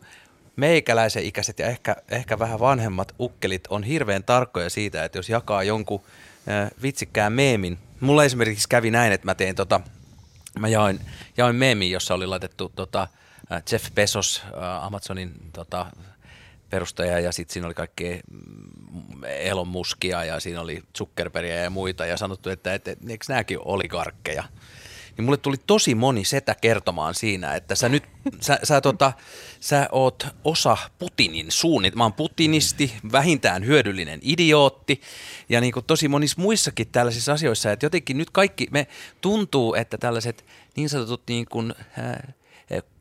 meikäläisen 0.56 1.24
ikäiset 1.24 1.60
ja 1.60 1.66
ehkä, 1.68 1.96
ehkä 2.10 2.40
vähän 2.40 2.60
vanhemmat 2.60 3.16
ukkelit 3.20 3.68
on 3.70 3.84
hirveän 3.84 4.24
tarkkoja 4.24 4.70
siitä, 4.70 5.04
että 5.04 5.18
jos 5.18 5.30
jakaa 5.30 5.64
jonkun 5.64 6.04
ää, 6.48 6.70
vitsikkään 6.82 7.34
meemin. 7.34 7.78
Mulla 8.00 8.24
esimerkiksi 8.24 8.70
kävi 8.70 8.92
näin, 8.92 9.14
että 9.14 9.26
mä 9.26 9.36
tein 9.36 9.56
tota, 9.56 9.82
mä 10.60 10.68
jaoin, 10.68 11.00
jaoin 11.38 11.56
meemin, 11.56 11.92
jossa 11.92 12.14
oli 12.14 12.28
laitettu 12.28 12.72
tota, 12.76 13.08
Jeff 13.72 13.94
Bezos, 13.94 14.44
Amazonin 14.82 15.34
tota, 15.54 15.86
perustaja, 16.70 17.20
ja 17.20 17.32
sitten 17.32 17.54
siinä 17.54 17.68
oli 17.68 17.74
kaikkea 17.74 18.20
mm, 18.32 19.24
Elon 19.24 19.68
Muskia, 19.68 20.24
ja 20.24 20.40
siinä 20.40 20.62
oli 20.62 20.84
Zuckerbergia 20.98 21.56
ja 21.56 21.70
muita, 21.70 22.06
ja 22.06 22.18
sanottu, 22.18 22.50
että, 22.50 22.74
että, 22.74 22.92
että 22.92 23.06
eikö 23.10 23.26
nämäkin 23.30 23.60
oligarkkeja. 23.66 24.44
Niin 25.20 25.26
mulle 25.26 25.38
tuli 25.38 25.58
tosi 25.68 25.96
moni 25.96 26.26
setä 26.26 26.56
kertomaan 26.56 27.16
siinä, 27.16 27.56
että 27.56 27.76
sä 27.76 27.90
nyt, 27.90 28.04
sä, 28.42 28.60
sä, 28.64 28.82
tota, 28.82 29.14
sä 29.60 29.90
oot 29.92 30.28
osa 30.44 30.78
Putinin 31.00 31.52
suunnit. 31.52 31.96
Mä 31.96 32.04
oon 32.04 32.14
putinisti, 32.14 32.94
vähintään 33.12 33.66
hyödyllinen 33.66 34.20
idiootti. 34.22 35.02
Ja 35.50 35.62
niin 35.62 35.74
kuin 35.74 35.86
tosi 35.86 36.08
monissa 36.08 36.42
muissakin 36.42 36.88
tällaisissa 36.88 37.34
asioissa, 37.34 37.72
että 37.72 37.86
jotenkin 37.86 38.18
nyt 38.18 38.30
kaikki, 38.30 38.68
me 38.72 38.88
tuntuu, 39.22 39.74
että 39.74 39.98
tällaiset 39.98 40.46
niin 40.76 40.90
sanotut 40.90 41.22
niin 41.28 41.46
kuin, 41.46 41.74
äh, 42.00 42.36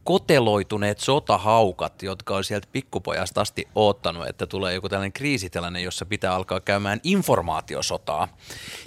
koteloituneet 0.09 1.01
sotahaukat, 1.01 2.03
jotka 2.03 2.37
on 2.37 2.45
sieltä 2.45 2.69
pikkupojasta 2.73 3.41
asti 3.41 3.69
oottanut, 3.75 4.27
että 4.27 4.47
tulee 4.47 4.75
joku 4.75 4.89
tällainen 4.89 5.13
kriisitilanne, 5.13 5.81
jossa 5.81 6.07
pitää 6.07 6.35
alkaa 6.35 6.61
käymään 6.61 7.01
informaatiosotaa, 7.05 8.29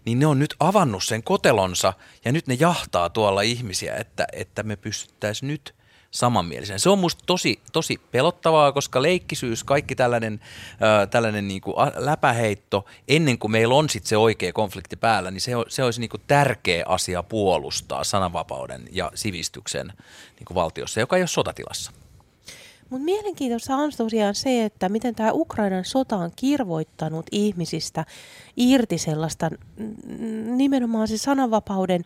niin 0.06 0.20
ne 0.20 0.26
on 0.26 0.40
nyt 0.40 0.56
avannut 0.60 1.04
sen 1.04 1.24
kotelonsa 1.24 1.94
ja 2.26 2.32
nyt 2.32 2.48
ne 2.48 2.58
jahtaa 2.60 3.10
tuolla 3.10 3.42
ihmisiä, 3.42 3.96
että, 3.96 4.28
että 4.34 4.64
me 4.64 4.76
pystyttäisiin 4.76 5.48
nyt– 5.48 5.74
samanmielisen. 6.12 6.80
Se 6.80 6.90
on 6.90 7.00
musta 7.00 7.24
tosi, 7.26 7.60
tosi 7.72 8.02
pelottavaa, 8.12 8.72
koska 8.72 9.02
leikkisyys, 9.02 9.64
kaikki 9.64 9.96
tällainen, 9.96 10.40
äh, 10.72 11.10
tällainen 11.10 11.48
niin 11.48 11.62
kuin 11.62 11.76
läpäheitto, 11.96 12.86
ennen 13.08 13.38
kuin 13.38 13.52
meillä 13.52 13.76
on 13.76 13.90
sit 13.90 14.06
se 14.06 14.18
oikea 14.18 14.54
konflikti 14.54 14.96
päällä, 14.96 15.32
niin 15.32 15.42
se, 15.42 15.52
se 15.68 15.84
olisi 15.84 16.00
niin 16.00 16.10
kuin 16.10 16.22
tärkeä 16.28 16.84
asia 16.88 17.24
puolustaa 17.24 18.04
sananvapauden 18.04 18.86
ja 18.92 19.12
sivistyksen 19.16 19.88
niin 20.40 20.46
kuin 20.46 20.56
valtiossa, 20.56 21.00
joka 21.00 21.16
ei 21.16 21.22
ole 21.22 21.28
sotatilassa. 21.28 21.92
Mutta 22.92 23.06
mielenkiintoista 23.06 23.76
on 23.76 23.92
tosiaan 23.98 24.36
se, 24.36 24.66
että 24.66 24.90
miten 24.90 25.16
tämä 25.16 25.32
Ukrainan 25.32 25.86
sota 25.86 26.16
on 26.16 26.32
kirvoittanut 26.36 27.26
ihmisistä 27.32 28.06
irti 28.58 28.98
sellaista 28.98 29.50
nimenomaan 30.56 31.08
se 31.08 31.18
sananvapauden 31.18 32.04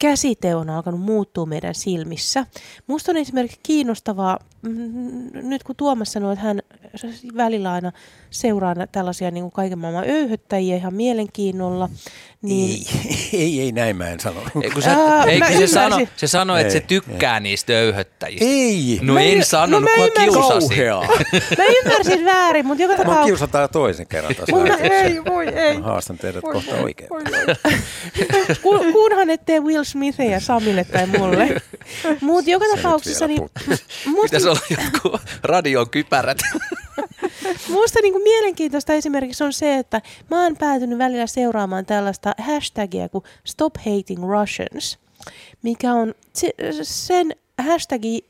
käsite 0.00 0.54
on 0.54 0.70
alkanut 0.70 1.00
muuttua 1.00 1.46
meidän 1.46 1.74
silmissä. 1.74 2.46
Minusta 2.88 3.12
on 3.12 3.16
esimerkiksi 3.16 3.60
kiinnostavaa, 3.62 4.38
nyt 5.42 5.62
kun 5.62 5.76
Tuomas 5.76 6.12
sanoi, 6.12 6.32
että 6.32 6.44
hän 6.44 6.62
välillä 7.36 7.72
aina 7.72 7.92
seuraa 8.30 8.74
tällaisia 8.92 9.30
niin 9.30 9.44
kuin 9.44 9.52
kaiken 9.52 9.78
maailman 9.78 10.04
öyhöttäjiä 10.08 10.76
ihan 10.76 10.94
mielenkiinnolla. 10.94 11.88
Niin... 12.42 12.86
Ei, 13.04 13.18
ei, 13.40 13.60
ei, 13.60 13.72
näin 13.72 13.96
mä 13.96 14.08
en 14.08 14.20
sano. 14.20 14.40
Ei, 14.62 14.70
kun, 14.70 14.82
sä, 14.82 14.90
Ää, 14.90 15.24
ei, 15.24 15.40
kun 15.40 15.58
se, 15.58 15.66
sano, 15.66 16.06
se 16.16 16.26
sanoi, 16.26 16.60
että 16.60 16.72
se 16.72 16.80
tykkää 16.80 17.36
ei. 17.36 17.40
niistä 17.40 17.72
öyhöttäjistä. 17.72 18.44
Ei. 18.44 18.98
No 19.02 19.14
mä 19.14 19.20
en 19.20 19.44
sanonut, 19.44 19.90
no, 19.96 20.02
kun 20.02 20.24
kiusasin. 20.24 20.78
mä 21.58 21.64
ymmärsin 21.84 22.24
väärin, 22.24 22.66
mutta 22.66 22.82
joka 22.82 22.94
tapauksessa... 22.96 23.20
Mä 23.20 23.26
kiusataan 23.26 23.68
toisen 23.72 24.06
kerran 24.06 24.34
tässä. 24.34 24.56
ei, 24.80 25.24
voi 25.24 25.48
ei. 25.48 25.78
Mä 25.78 25.86
haastan 25.86 26.18
teidät 26.18 26.42
voi, 26.42 26.52
kohta 26.52 26.74
oikein. 26.74 27.10
Ku, 28.62 28.78
kunhan 28.92 29.30
ettei 29.30 29.60
Will 29.60 29.84
Smithia 29.84 30.40
Samille 30.40 30.84
tai 30.84 31.06
mulle. 31.06 31.62
Mutta 32.20 32.50
joka 32.50 32.64
tapauksessa... 32.76 33.26
Niin, 33.26 33.50
Pitäisi 34.46 34.74
olla 34.78 34.90
joku 34.94 35.18
radion 35.42 35.90
kypärät. 35.90 36.38
Minusta 37.68 38.00
niin 38.02 38.22
mielenkiintoista 38.22 38.92
esimerkiksi 38.92 39.44
on 39.44 39.52
se, 39.52 39.78
että 39.78 40.02
mä 40.30 40.42
oon 40.42 40.56
päätynyt 40.56 40.98
välillä 40.98 41.26
seuraamaan 41.26 41.86
tällaista 41.86 42.34
hashtagia 42.38 43.08
kuin 43.08 43.24
Stop 43.44 43.74
Hating 43.76 44.30
Russians, 44.30 44.98
mikä 45.62 45.92
on 45.92 46.14
sen 46.82 47.36
hashtagi 47.58 48.24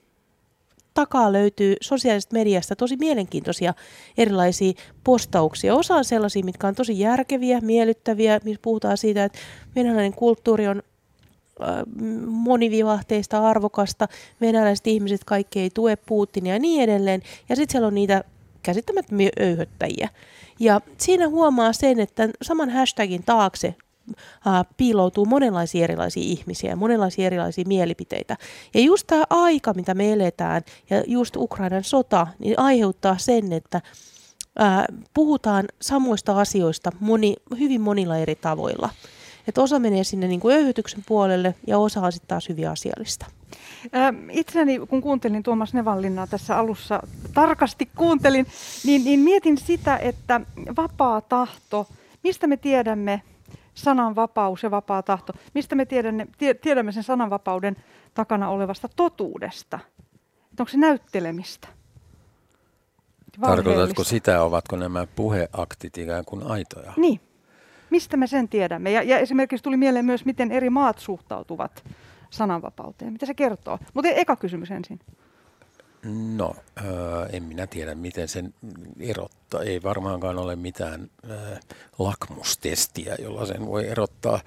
takaa 0.94 1.32
löytyy 1.32 1.76
sosiaalisesta 1.80 2.36
mediasta 2.36 2.76
tosi 2.76 2.96
mielenkiintoisia 2.96 3.74
erilaisia 4.18 4.72
postauksia. 5.04 5.74
Osa 5.74 5.94
on 5.94 6.04
sellaisia, 6.04 6.44
mitkä 6.44 6.66
on 6.66 6.74
tosi 6.74 7.00
järkeviä, 7.00 7.60
miellyttäviä, 7.60 8.40
missä 8.44 8.60
puhutaan 8.62 8.96
siitä, 8.96 9.24
että 9.24 9.38
venäläinen 9.76 10.14
kulttuuri 10.14 10.68
on 10.68 10.82
monivivahteista, 12.26 13.48
arvokasta, 13.48 14.08
venäläiset 14.40 14.86
ihmiset 14.86 15.24
kaikki 15.24 15.60
ei 15.60 15.70
tue 15.70 15.96
Putinia 15.96 16.52
ja 16.52 16.58
niin 16.58 16.82
edelleen. 16.82 17.22
Ja 17.48 17.56
sitten 17.56 17.72
siellä 17.72 17.86
on 17.86 17.94
niitä 17.94 18.24
käsittämättömiä 18.62 19.30
öyhöttäjiä. 19.40 20.08
Ja 20.60 20.80
siinä 20.98 21.28
huomaa 21.28 21.72
sen, 21.72 22.00
että 22.00 22.28
saman 22.42 22.70
hashtagin 22.70 23.22
taakse 23.26 23.74
ää, 24.46 24.64
piiloutuu 24.76 25.26
monenlaisia 25.26 25.84
erilaisia 25.84 26.22
ihmisiä, 26.22 26.76
monenlaisia 26.76 27.26
erilaisia 27.26 27.64
mielipiteitä. 27.66 28.36
Ja 28.74 28.80
just 28.80 29.06
tämä 29.06 29.24
aika, 29.30 29.74
mitä 29.74 29.94
me 29.94 30.12
eletään, 30.12 30.62
ja 30.90 31.02
just 31.06 31.36
Ukrainan 31.36 31.84
sota, 31.84 32.26
niin 32.38 32.58
aiheuttaa 32.58 33.18
sen, 33.18 33.52
että 33.52 33.80
ää, 34.58 34.86
puhutaan 35.14 35.64
samoista 35.82 36.40
asioista 36.40 36.90
moni, 37.00 37.36
hyvin 37.58 37.80
monilla 37.80 38.16
eri 38.16 38.34
tavoilla. 38.34 38.88
Että 39.48 39.62
osa 39.62 39.78
menee 39.78 40.04
sinne 40.04 40.28
niin 40.28 40.40
kuin 40.40 40.56
öyhytyksen 40.56 41.02
puolelle 41.06 41.54
ja 41.66 41.78
osa 41.78 42.00
on 42.00 42.12
sitten 42.12 42.28
taas 42.28 42.48
hyvin 42.48 42.70
asiallista. 42.70 43.26
Itseäni, 44.30 44.78
kun 44.78 45.02
kuuntelin 45.02 45.42
Tuomas 45.42 45.74
Nevallinnaa 45.74 46.26
tässä 46.26 46.58
alussa, 46.58 47.02
tarkasti 47.34 47.88
kuuntelin, 47.96 48.46
niin, 48.84 49.04
niin 49.04 49.20
mietin 49.20 49.58
sitä, 49.58 49.96
että 49.96 50.40
vapaa 50.76 51.20
tahto, 51.20 51.86
mistä 52.24 52.46
me 52.46 52.56
tiedämme 52.56 53.22
sananvapaus 53.74 54.62
ja 54.62 54.70
vapaa 54.70 55.02
tahto, 55.02 55.32
mistä 55.54 55.74
me 55.74 55.86
tiedämme, 55.86 56.26
tiedämme 56.62 56.92
sen 56.92 57.02
sananvapauden 57.02 57.76
takana 58.14 58.48
olevasta 58.48 58.88
totuudesta? 58.96 59.78
Että 60.50 60.62
onko 60.62 60.70
se 60.70 60.76
näyttelemistä? 60.76 61.68
Tarkoitatko 63.40 64.04
sitä, 64.04 64.42
ovatko 64.42 64.76
nämä 64.76 65.06
puheaktit 65.16 65.98
ikään 65.98 66.24
kuin 66.24 66.42
aitoja? 66.42 66.92
Niin. 66.96 67.20
Mistä 67.96 68.16
me 68.16 68.26
sen 68.26 68.48
tiedämme? 68.48 68.90
Ja, 68.90 69.02
ja 69.02 69.18
esimerkiksi 69.18 69.62
tuli 69.62 69.76
mieleen 69.76 70.04
myös, 70.04 70.24
miten 70.24 70.52
eri 70.52 70.70
maat 70.70 70.98
suhtautuvat 70.98 71.84
sananvapauteen. 72.30 73.12
Mitä 73.12 73.26
se 73.26 73.34
kertoo? 73.34 73.78
Mutta 73.94 74.08
eka 74.10 74.36
kysymys 74.36 74.70
ensin. 74.70 75.00
No, 76.36 76.56
en 77.32 77.42
minä 77.42 77.66
tiedä, 77.66 77.94
miten 77.94 78.28
sen 78.28 78.54
erottaa. 79.00 79.62
Ei 79.62 79.82
varmaankaan 79.82 80.38
ole 80.38 80.56
mitään 80.56 81.10
lakmustestiä, 81.98 83.16
jolla 83.18 83.46
sen 83.46 83.66
voi 83.66 83.88
erottaa. 83.88 84.40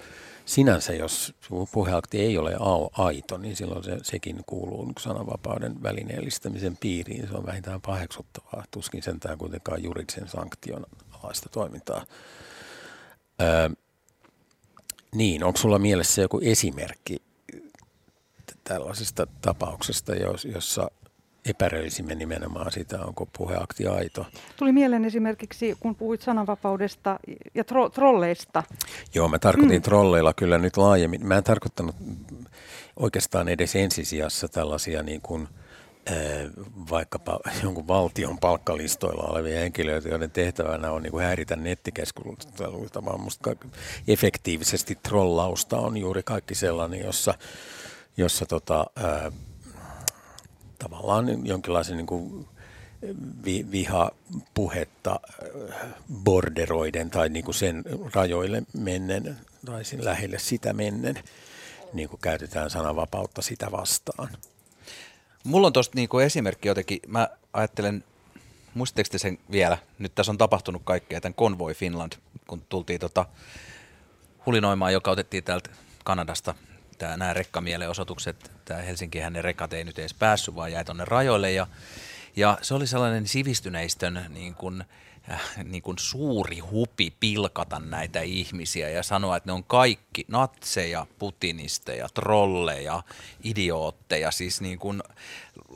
Sinänsä, 0.44 0.92
jos 0.92 1.34
puheakti 1.72 2.20
ei 2.20 2.38
ole 2.38 2.56
aito, 2.98 3.38
niin 3.38 3.56
silloin 3.56 3.84
se, 3.84 3.98
sekin 4.02 4.40
kuuluu 4.46 4.92
sananvapauden 4.98 5.82
välineellistämisen 5.82 6.76
piiriin. 6.76 7.28
Se 7.28 7.36
on 7.36 7.46
vähintään 7.46 7.80
paheksuttavaa. 7.80 8.64
Tuskin 8.70 9.02
sentään 9.02 9.38
kuitenkaan 9.38 9.82
juridisen 9.82 10.28
sanktion 10.28 10.86
alaista 11.22 11.48
toimintaa. 11.48 12.04
Äh, 13.40 13.76
niin, 15.14 15.44
onko 15.44 15.56
sulla 15.56 15.78
mielessä 15.78 16.22
joku 16.22 16.40
esimerkki 16.42 17.22
tällaisesta 18.64 19.26
tapauksesta, 19.40 20.12
jossa 20.54 20.90
epäröisimme 21.44 22.14
nimenomaan 22.14 22.72
sitä, 22.72 23.00
onko 23.04 23.26
puheakti 23.38 23.86
aito. 23.86 24.26
Tuli 24.56 24.72
mieleen 24.72 25.04
esimerkiksi, 25.04 25.76
kun 25.80 25.94
puhuit 25.94 26.22
sananvapaudesta 26.22 27.18
ja 27.54 27.62
tro- 27.62 27.90
trolleista. 27.90 28.62
Joo, 29.14 29.28
mä 29.28 29.38
tarkoitin 29.38 29.78
mm. 29.78 29.82
trolleilla 29.82 30.34
kyllä 30.34 30.58
nyt 30.58 30.76
laajemmin. 30.76 31.26
Mä 31.26 31.36
en 31.36 31.44
tarkoittanut 31.44 31.96
oikeastaan 32.96 33.48
edes 33.48 33.76
ensisijassa 33.76 34.48
tällaisia 34.48 35.02
niin 35.02 35.20
kuin, 35.20 35.48
vaikkapa 36.90 37.40
jonkun 37.62 37.88
valtion 37.88 38.38
palkkalistoilla 38.38 39.22
olevia 39.22 39.58
henkilöitä, 39.58 40.08
joiden 40.08 40.30
tehtävänä 40.30 40.90
on 40.90 41.02
niin 41.02 41.10
kuin 41.10 41.24
häiritä 41.24 41.56
nettikeskusteluita, 41.56 43.04
vaan 43.04 43.20
musta 43.20 43.56
efektiivisesti 44.08 44.98
trollausta 45.02 45.78
on 45.78 45.96
juuri 45.96 46.22
kaikki 46.22 46.54
sellainen, 46.54 47.00
jossa 47.00 47.34
jossa 48.16 48.46
tota, 48.46 48.86
ää, 48.96 49.32
tavallaan 50.78 51.46
jonkinlaisen 51.46 51.96
niin 51.96 52.06
kuin 52.06 52.48
vi, 53.44 53.66
vihapuhetta 53.70 55.20
borderoiden 56.24 57.10
tai 57.10 57.28
niin 57.28 57.44
kuin 57.44 57.54
sen 57.54 57.84
rajoille 58.14 58.62
mennen 58.72 59.36
tai 59.66 59.84
sen 59.84 60.04
lähelle 60.04 60.38
sitä 60.38 60.72
mennen 60.72 61.14
niin 61.92 62.08
kuin 62.08 62.20
käytetään 62.20 62.70
sananvapautta 62.70 63.42
sitä 63.42 63.72
vastaan. 63.72 64.28
Mulla 65.44 65.66
on 65.66 65.72
tuosta 65.72 65.94
niin 65.94 66.08
esimerkki 66.24 66.68
jotenkin, 66.68 67.00
mä 67.06 67.28
ajattelen, 67.52 68.04
muistatteko 68.74 69.18
sen 69.18 69.38
vielä, 69.50 69.78
nyt 69.98 70.14
tässä 70.14 70.32
on 70.32 70.38
tapahtunut 70.38 70.82
kaikkea, 70.84 71.20
tämän 71.20 71.34
Convoy 71.34 71.74
Finland, 71.74 72.12
kun 72.46 72.62
tultiin 72.68 73.00
tota 73.00 73.26
hulinoimaan, 74.46 74.92
joka 74.92 75.10
otettiin 75.10 75.44
täältä 75.44 75.70
Kanadasta. 76.04 76.54
Tämä, 76.98 77.16
nämä 77.16 77.34
rekkamielenosoitukset, 77.34 78.50
tämä 78.64 78.80
Helsinkihän 78.80 79.32
ne 79.32 79.42
rekat 79.42 79.72
ei 79.72 79.84
nyt 79.84 79.98
edes 79.98 80.14
päässyt, 80.14 80.54
vaan 80.54 80.72
jäi 80.72 80.84
tuonne 80.84 81.04
rajoille. 81.04 81.52
Ja, 81.52 81.66
ja 82.36 82.58
se 82.62 82.74
oli 82.74 82.86
sellainen 82.86 83.28
sivistyneistön 83.28 84.26
niin 84.28 84.54
kuin, 84.54 84.80
äh, 84.80 84.86
niin 85.64 85.82
kuin 85.82 85.98
suuri 85.98 86.58
hupi 86.58 87.12
pilkata 87.20 87.78
näitä 87.78 88.20
ihmisiä 88.20 88.88
ja 88.88 89.02
sanoa, 89.02 89.36
että 89.36 89.48
ne 89.48 89.52
on 89.52 89.64
kaikki 89.64 90.24
natseja, 90.28 91.06
putinisteja, 91.18 92.08
trolleja, 92.14 93.02
idiootteja, 93.44 94.30
siis 94.30 94.60
niin 94.60 94.78
kuin 94.78 95.02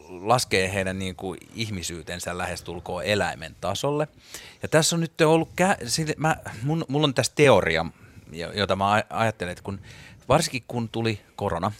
laskee 0.09 0.75
heidän 0.75 0.99
niin 0.99 1.17
kuin 1.17 1.39
ihmisyytensä 1.55 2.39
lähestulkoon 2.39 3.05
eläimen 3.05 3.57
tasolle. 3.61 4.09
Ja 4.63 4.69
tässä 4.69 4.97
on 4.97 5.01
nyt 5.01 5.21
ollut, 5.21 5.49
kä- 5.49 6.15
mä, 6.17 6.37
mun, 6.63 6.85
mulla 6.89 7.05
on 7.05 7.15
tässä 7.15 7.33
teoria, 7.35 7.87
jota 8.55 8.77
mä 8.77 9.03
ajattelen, 9.11 9.53
että 9.53 9.65
kun 9.65 9.81
varsinkin 10.29 10.65
kun 10.69 10.89
tuli 10.89 11.21
korona, 11.37 11.73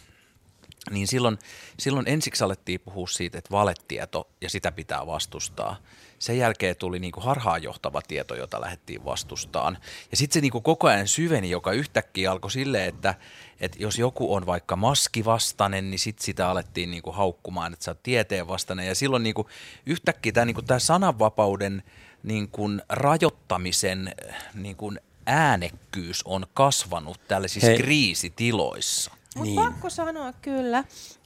niin 0.91 1.07
silloin, 1.07 1.37
silloin 1.79 2.07
ensiksi 2.07 2.43
alettiin 2.43 2.79
puhua 2.79 3.07
siitä, 3.07 3.37
että 3.37 3.51
valetieto 3.51 4.27
ja 4.41 4.49
sitä 4.49 4.71
pitää 4.71 5.07
vastustaa. 5.07 5.77
Sen 6.19 6.37
jälkeen 6.37 6.75
tuli 6.75 6.99
niin 6.99 7.11
kuin 7.11 7.23
harhaanjohtava 7.23 8.01
tieto, 8.01 8.35
jota 8.35 8.61
lähdettiin 8.61 9.05
vastustaan. 9.05 9.77
Ja 10.11 10.17
sitten 10.17 10.33
se 10.33 10.41
niin 10.41 10.51
kuin 10.51 10.63
koko 10.63 10.87
ajan 10.87 11.07
syveni, 11.07 11.49
joka 11.49 11.71
yhtäkkiä 11.71 12.31
alkoi 12.31 12.51
silleen, 12.51 12.89
että, 12.89 13.15
että 13.59 13.77
jos 13.79 13.99
joku 13.99 14.33
on 14.33 14.45
vaikka 14.45 14.75
maskivastainen, 14.75 15.91
niin 15.91 15.99
sitten 15.99 16.25
sitä 16.25 16.49
alettiin 16.49 16.91
niin 16.91 17.03
kuin 17.03 17.15
haukkumaan, 17.15 17.73
että 17.73 17.85
sä 17.85 17.91
oot 17.91 18.03
tieteen 18.03 18.47
vastainen. 18.47 18.87
Ja 18.87 18.95
silloin 18.95 19.23
niin 19.23 19.35
kuin 19.35 19.47
yhtäkkiä 19.85 20.31
tämä 20.31 20.45
niin 20.45 20.55
kuin 20.55 20.65
tämä 20.65 20.79
sananvapauden 20.79 21.83
niin 22.23 22.47
kuin 22.47 22.81
rajoittamisen 22.89 24.15
niin 24.53 24.75
kuin 24.75 24.99
äänekkyys 25.25 26.21
on 26.25 26.45
kasvanut 26.53 27.19
tällaisissa 27.27 27.67
Hei. 27.67 27.77
kriisitiloissa. 27.77 29.11
Mutta 29.35 29.43
Niin. 29.43 29.55
pakko 29.55 29.89
sanoa 29.89 30.33
kyllä, 30.41 30.83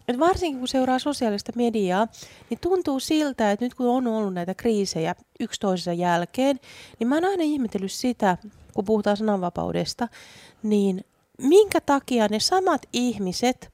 että 0.08 0.20
varsinkin 0.20 0.60
kun 0.60 0.68
seuraa 0.68 1.00
sosiaalista 1.00 1.52
mediaa, 1.56 2.08
niin 2.50 2.60
tuntuu 2.60 3.00
siltä, 3.00 3.52
että 3.52 3.66
nyt 3.66 3.74
kun 3.74 3.88
on 3.88 4.08
ollut 4.08 4.34
näitä 4.34 4.54
kriisejä 4.54 5.16
yksi 5.40 5.60
toisensa 5.60 5.94
jälkeen, 5.94 6.60
niin 7.00 7.08
mä 7.08 7.16
oon 7.16 7.26
aina 7.26 7.44
ihmetellyt 7.44 7.92
sitä, 7.92 8.38
kun 8.74 8.86
puhutaan 8.86 9.18
sananvapaudesta, 9.18 10.08
niin 10.64 11.06
minkä 11.42 11.82
takia 11.82 12.28
ne 12.28 12.40
samat 12.40 12.82
ihmiset 12.94 13.72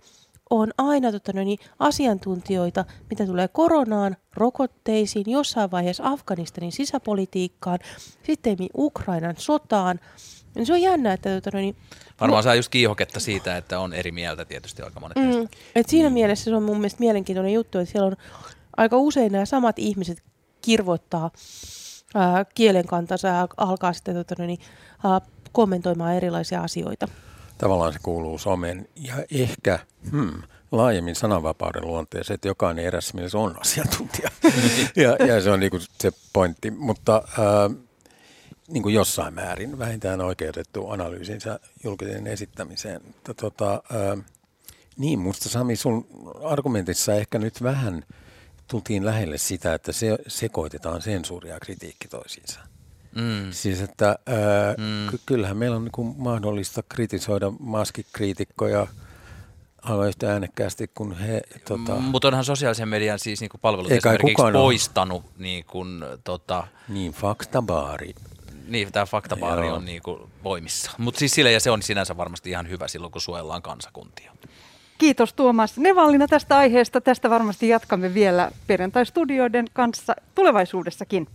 on 0.49 0.71
aina 0.77 1.11
tota, 1.11 1.33
noin, 1.33 1.45
niin 1.45 1.59
asiantuntijoita, 1.79 2.85
mitä 3.09 3.25
tulee 3.25 3.47
koronaan, 3.47 4.17
rokotteisiin, 4.33 5.31
jossain 5.31 5.71
vaiheessa 5.71 6.03
Afganistanin 6.05 6.71
sisäpolitiikkaan, 6.71 7.79
sitten 8.23 8.57
Ukrainan 8.77 9.35
sotaan. 9.37 9.99
Niin 10.55 10.65
se 10.65 10.73
on 10.73 10.81
jännä, 10.81 11.13
että 11.13 11.41
tota, 11.41 11.57
niin 11.57 11.75
Varmaan 12.21 12.43
saa 12.43 12.55
just 12.55 12.69
kiihoketta 12.69 13.19
siitä, 13.19 13.57
että 13.57 13.79
on 13.79 13.93
eri 13.93 14.11
mieltä 14.11 14.45
tietysti 14.45 14.81
aika 14.81 14.99
monet 14.99 15.17
mm. 15.17 15.23
Mm. 15.23 15.47
Et 15.75 15.89
siinä 15.89 16.09
mielessä 16.09 16.43
se 16.43 16.55
on 16.55 16.63
mun 16.63 16.77
mielestä 16.77 16.99
mielenkiintoinen 16.99 17.53
juttu, 17.53 17.79
että 17.79 17.91
siellä 17.91 18.07
on 18.07 18.15
aika 18.77 18.97
usein 18.97 19.31
nämä 19.31 19.45
samat 19.45 19.79
ihmiset 19.79 20.23
kirvoittaa 20.61 21.31
ää, 22.15 22.45
kielen 22.45 22.87
kantansa 22.87 23.27
ja 23.27 23.47
alkaa 23.57 23.93
sitten 23.93 24.15
tota, 24.15 24.45
niin, 24.45 24.59
ää, 25.03 25.21
kommentoimaan 25.51 26.15
erilaisia 26.15 26.61
asioita. 26.61 27.07
Tavallaan 27.57 27.93
se 27.93 27.99
kuuluu 28.03 28.37
somen 28.37 28.87
ja 28.95 29.15
ehkä 29.31 29.79
hmm, 30.11 30.41
laajemmin 30.71 31.15
sananvapauden 31.15 31.87
luonteeseen, 31.87 32.35
että 32.35 32.47
jokainen 32.47 32.85
erässä 32.85 33.11
mielessä 33.15 33.37
on 33.37 33.55
asiantuntija. 33.61 34.29
ja, 34.95 35.25
ja 35.25 35.41
se 35.41 35.51
on 35.51 35.59
niinku 35.59 35.77
se 35.79 36.11
pointti. 36.33 36.71
Mutta 36.71 37.13
ää, 37.13 37.69
niin 38.67 38.83
kuin 38.83 38.95
jossain 38.95 39.33
määrin 39.33 39.79
vähintään 39.79 40.21
oikeutettu 40.21 40.89
analyysinsä 40.89 41.59
julkisen 41.83 42.27
esittämiseen. 42.27 43.01
Mutta 43.05 43.33
tota, 43.33 43.71
ää, 43.71 44.17
niin, 44.97 45.19
musta 45.19 45.49
Sami, 45.49 45.75
sun 45.75 46.07
argumentissa 46.43 47.13
ehkä 47.13 47.39
nyt 47.39 47.63
vähän 47.63 48.03
tultiin 48.67 49.05
lähelle 49.05 49.37
sitä, 49.37 49.73
että 49.73 49.91
se, 49.91 50.17
sekoitetaan 50.27 51.01
sensuuri 51.01 51.49
ja 51.49 51.59
kritiikki 51.59 52.07
toisiinsa. 52.07 52.59
Mm. 53.15 53.51
Siis 53.51 53.81
että 53.81 54.07
ää, 54.07 54.75
mm. 54.77 55.09
ky- 55.11 55.19
kyllähän 55.25 55.57
meillä 55.57 55.75
on 55.75 55.83
niin 55.83 56.15
mahdollista 56.17 56.83
kritisoida 56.89 57.51
maskikriitikkoja 57.59 58.87
aivan 59.81 60.07
yhtä 60.07 60.31
äänekkäästi 60.31 60.91
kuin 60.95 61.13
he. 61.13 61.41
Tota, 61.67 61.95
Mutta 61.95 62.27
onhan 62.27 62.45
sosiaalisen 62.45 62.87
median 62.87 63.19
siis 63.19 63.41
niinku 63.41 63.57
palvelut 63.57 63.91
Ei 63.91 63.99
kai 63.99 64.15
esimerkiksi 64.15 64.35
kukaan 64.35 64.55
ole. 64.55 64.63
poistanut 64.63 65.23
niinku, 65.37 65.85
tota, 66.23 66.67
niin, 66.89 67.11
faktabaari. 67.11 68.15
Niin 68.67 68.91
tämä 68.91 69.05
faktabaari 69.05 69.67
Joo. 69.67 69.75
on 69.75 69.85
niinku 69.85 70.29
voimissa. 70.43 70.91
Mutta 70.97 71.19
siis 71.19 71.31
sillä 71.31 71.51
ja 71.51 71.59
se 71.59 71.71
on 71.71 71.81
sinänsä 71.81 72.17
varmasti 72.17 72.49
ihan 72.49 72.69
hyvä 72.69 72.87
silloin, 72.87 73.11
kun 73.11 73.21
suojellaan 73.21 73.61
kansakuntia. 73.61 74.31
Kiitos 74.97 75.33
Tuomas 75.33 75.77
Nevallina 75.77 76.27
tästä 76.27 76.57
aiheesta. 76.57 77.01
Tästä 77.01 77.29
varmasti 77.29 77.69
jatkamme 77.69 78.13
vielä 78.13 78.51
perjantai-studioiden 78.67 79.65
kanssa 79.73 80.15
tulevaisuudessakin. 80.35 81.27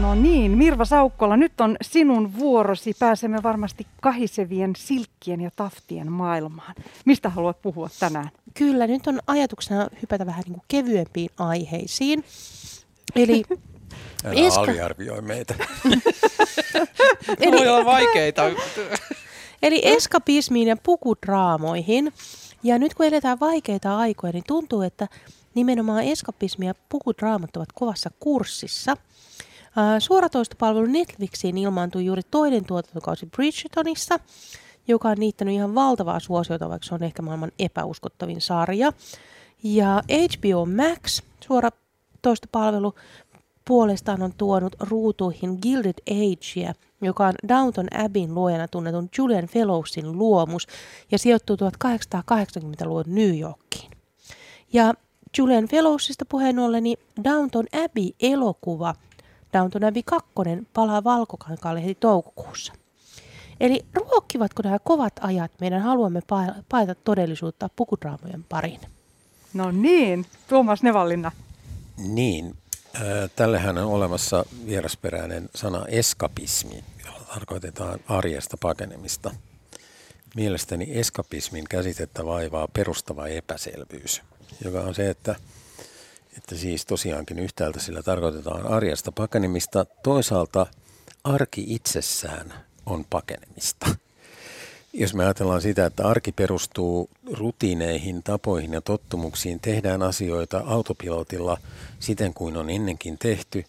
No 0.00 0.14
niin, 0.14 0.58
Mirva 0.58 0.84
Saukkola, 0.84 1.36
nyt 1.36 1.60
on 1.60 1.76
sinun 1.82 2.38
vuorosi. 2.38 2.94
Pääsemme 2.98 3.42
varmasti 3.42 3.86
kahisevien 4.00 4.72
silkkien 4.76 5.40
ja 5.40 5.50
taftien 5.56 6.12
maailmaan. 6.12 6.74
Mistä 7.04 7.28
haluat 7.28 7.62
puhua 7.62 7.88
tänään? 8.00 8.30
Kyllä, 8.54 8.86
nyt 8.86 9.06
on 9.06 9.20
ajatuksena 9.26 9.88
hypätä 10.02 10.26
vähän 10.26 10.42
niin 10.44 10.54
kuin 10.54 10.64
kevyempiin 10.68 11.30
aiheisiin. 11.38 12.24
Eli, 13.16 13.42
Älä 14.24 14.34
Eska- 14.34 14.60
aliarvioi 14.60 15.22
meitä. 15.22 15.54
eli, 17.40 17.56
Voi 17.56 17.68
olla 17.68 17.84
vaikeita. 17.84 18.42
eli 19.62 19.80
eskapismiin 19.84 20.68
ja 20.68 20.76
pukudraamoihin. 20.76 22.12
Ja 22.62 22.78
nyt 22.78 22.94
kun 22.94 23.06
eletään 23.06 23.40
vaikeita 23.40 23.98
aikoja, 23.98 24.32
niin 24.32 24.44
tuntuu, 24.46 24.82
että 24.82 25.08
nimenomaan 25.54 26.04
eskapismi 26.04 26.66
ja 26.66 26.74
pukudraamat 26.88 27.56
ovat 27.56 27.68
kovassa 27.74 28.10
kurssissa. 28.20 28.96
Suoratoistopalvelu 29.98 30.86
Netflixiin 30.86 31.58
ilmaantui 31.58 32.04
juuri 32.04 32.22
toinen 32.30 32.64
tuotantokausi 32.64 33.26
Bridgertonissa, 33.26 34.20
joka 34.88 35.08
on 35.08 35.16
niittänyt 35.18 35.54
ihan 35.54 35.74
valtavaa 35.74 36.20
suosiota, 36.20 36.68
vaikka 36.68 36.88
se 36.88 36.94
on 36.94 37.02
ehkä 37.02 37.22
maailman 37.22 37.52
epäuskottavin 37.58 38.40
sarja. 38.40 38.92
Ja 39.62 40.02
HBO 40.08 40.66
Max, 40.66 41.22
suoratoistopalvelu, 41.46 42.94
puolestaan 43.64 44.22
on 44.22 44.32
tuonut 44.36 44.76
ruutuihin 44.80 45.58
Gilded 45.62 45.98
Agea, 46.10 46.74
joka 47.00 47.26
on 47.26 47.34
Downton 47.48 47.86
Abbeyn 48.04 48.34
luojana 48.34 48.68
tunnetun 48.68 49.08
Julian 49.18 49.46
Fellowsin 49.46 50.12
luomus 50.12 50.66
ja 51.10 51.18
sijoittuu 51.18 51.56
1880-luvun 51.56 53.04
New 53.06 53.38
Yorkiin. 53.38 53.90
Ja 54.72 54.94
Julian 55.38 55.68
Fellowsista 55.68 56.24
puheen 56.24 56.58
ollen, 56.58 56.82
niin 56.82 56.98
Downton 57.24 57.66
Abbey-elokuva 57.84 58.94
Downton 59.52 59.84
Abbey 59.84 60.02
2 60.02 60.30
palaa 60.74 61.04
valkokankaalle 61.04 61.82
heti 61.82 61.94
toukokuussa. 61.94 62.72
Eli 63.60 63.84
ruokkivatko 63.94 64.62
nämä 64.62 64.78
kovat 64.78 65.12
ajat 65.20 65.52
meidän 65.60 65.82
haluamme 65.82 66.20
pa- 66.20 66.62
paeta 66.68 66.94
todellisuutta 66.94 67.70
pukudraamojen 67.76 68.44
pariin? 68.48 68.80
No 69.54 69.70
niin, 69.70 70.26
Tuomas 70.48 70.82
Nevallina. 70.82 71.32
Niin, 71.96 72.56
äh, 72.96 73.02
tällehän 73.36 73.78
on 73.78 73.84
olemassa 73.84 74.44
vierasperäinen 74.66 75.48
sana 75.54 75.86
eskapismi, 75.86 76.84
jolla 77.04 77.20
tarkoitetaan 77.34 78.00
arjesta 78.08 78.56
pakenemista. 78.56 79.30
Mielestäni 80.34 80.86
eskapismin 80.90 81.64
käsitettä 81.70 82.24
vaivaa 82.24 82.68
perustava 82.68 83.26
epäselvyys, 83.26 84.22
joka 84.64 84.80
on 84.80 84.94
se, 84.94 85.10
että, 85.10 85.34
että 86.36 86.54
siis 86.54 86.86
tosiaankin 86.86 87.38
yhtäältä 87.38 87.80
sillä 87.80 88.02
tarkoitetaan 88.02 88.66
arjesta 88.66 89.12
pakenemista, 89.12 89.84
toisaalta 89.84 90.66
arki 91.24 91.64
itsessään 91.68 92.54
on 92.88 93.04
pakenemista. 93.10 93.86
Jos 94.92 95.14
me 95.14 95.24
ajatellaan 95.24 95.62
sitä, 95.62 95.86
että 95.86 96.08
arki 96.08 96.32
perustuu 96.32 97.10
rutiineihin, 97.32 98.22
tapoihin 98.22 98.72
ja 98.72 98.80
tottumuksiin, 98.80 99.60
tehdään 99.60 100.02
asioita 100.02 100.62
autopilotilla 100.66 101.58
siten 102.00 102.34
kuin 102.34 102.56
on 102.56 102.70
ennenkin 102.70 103.18
tehty, 103.18 103.64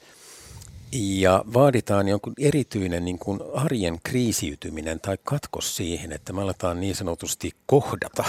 ja 0.91 1.43
vaaditaan 1.53 2.07
jonkun 2.07 2.33
erityinen 2.39 3.05
niin 3.05 3.19
kuin 3.19 3.39
arjen 3.53 3.99
kriisiytyminen 4.03 4.99
tai 4.99 5.17
katkos 5.23 5.75
siihen, 5.75 6.11
että 6.11 6.33
me 6.33 6.41
aletaan 6.41 6.79
niin 6.79 6.95
sanotusti 6.95 7.51
kohdata 7.65 8.23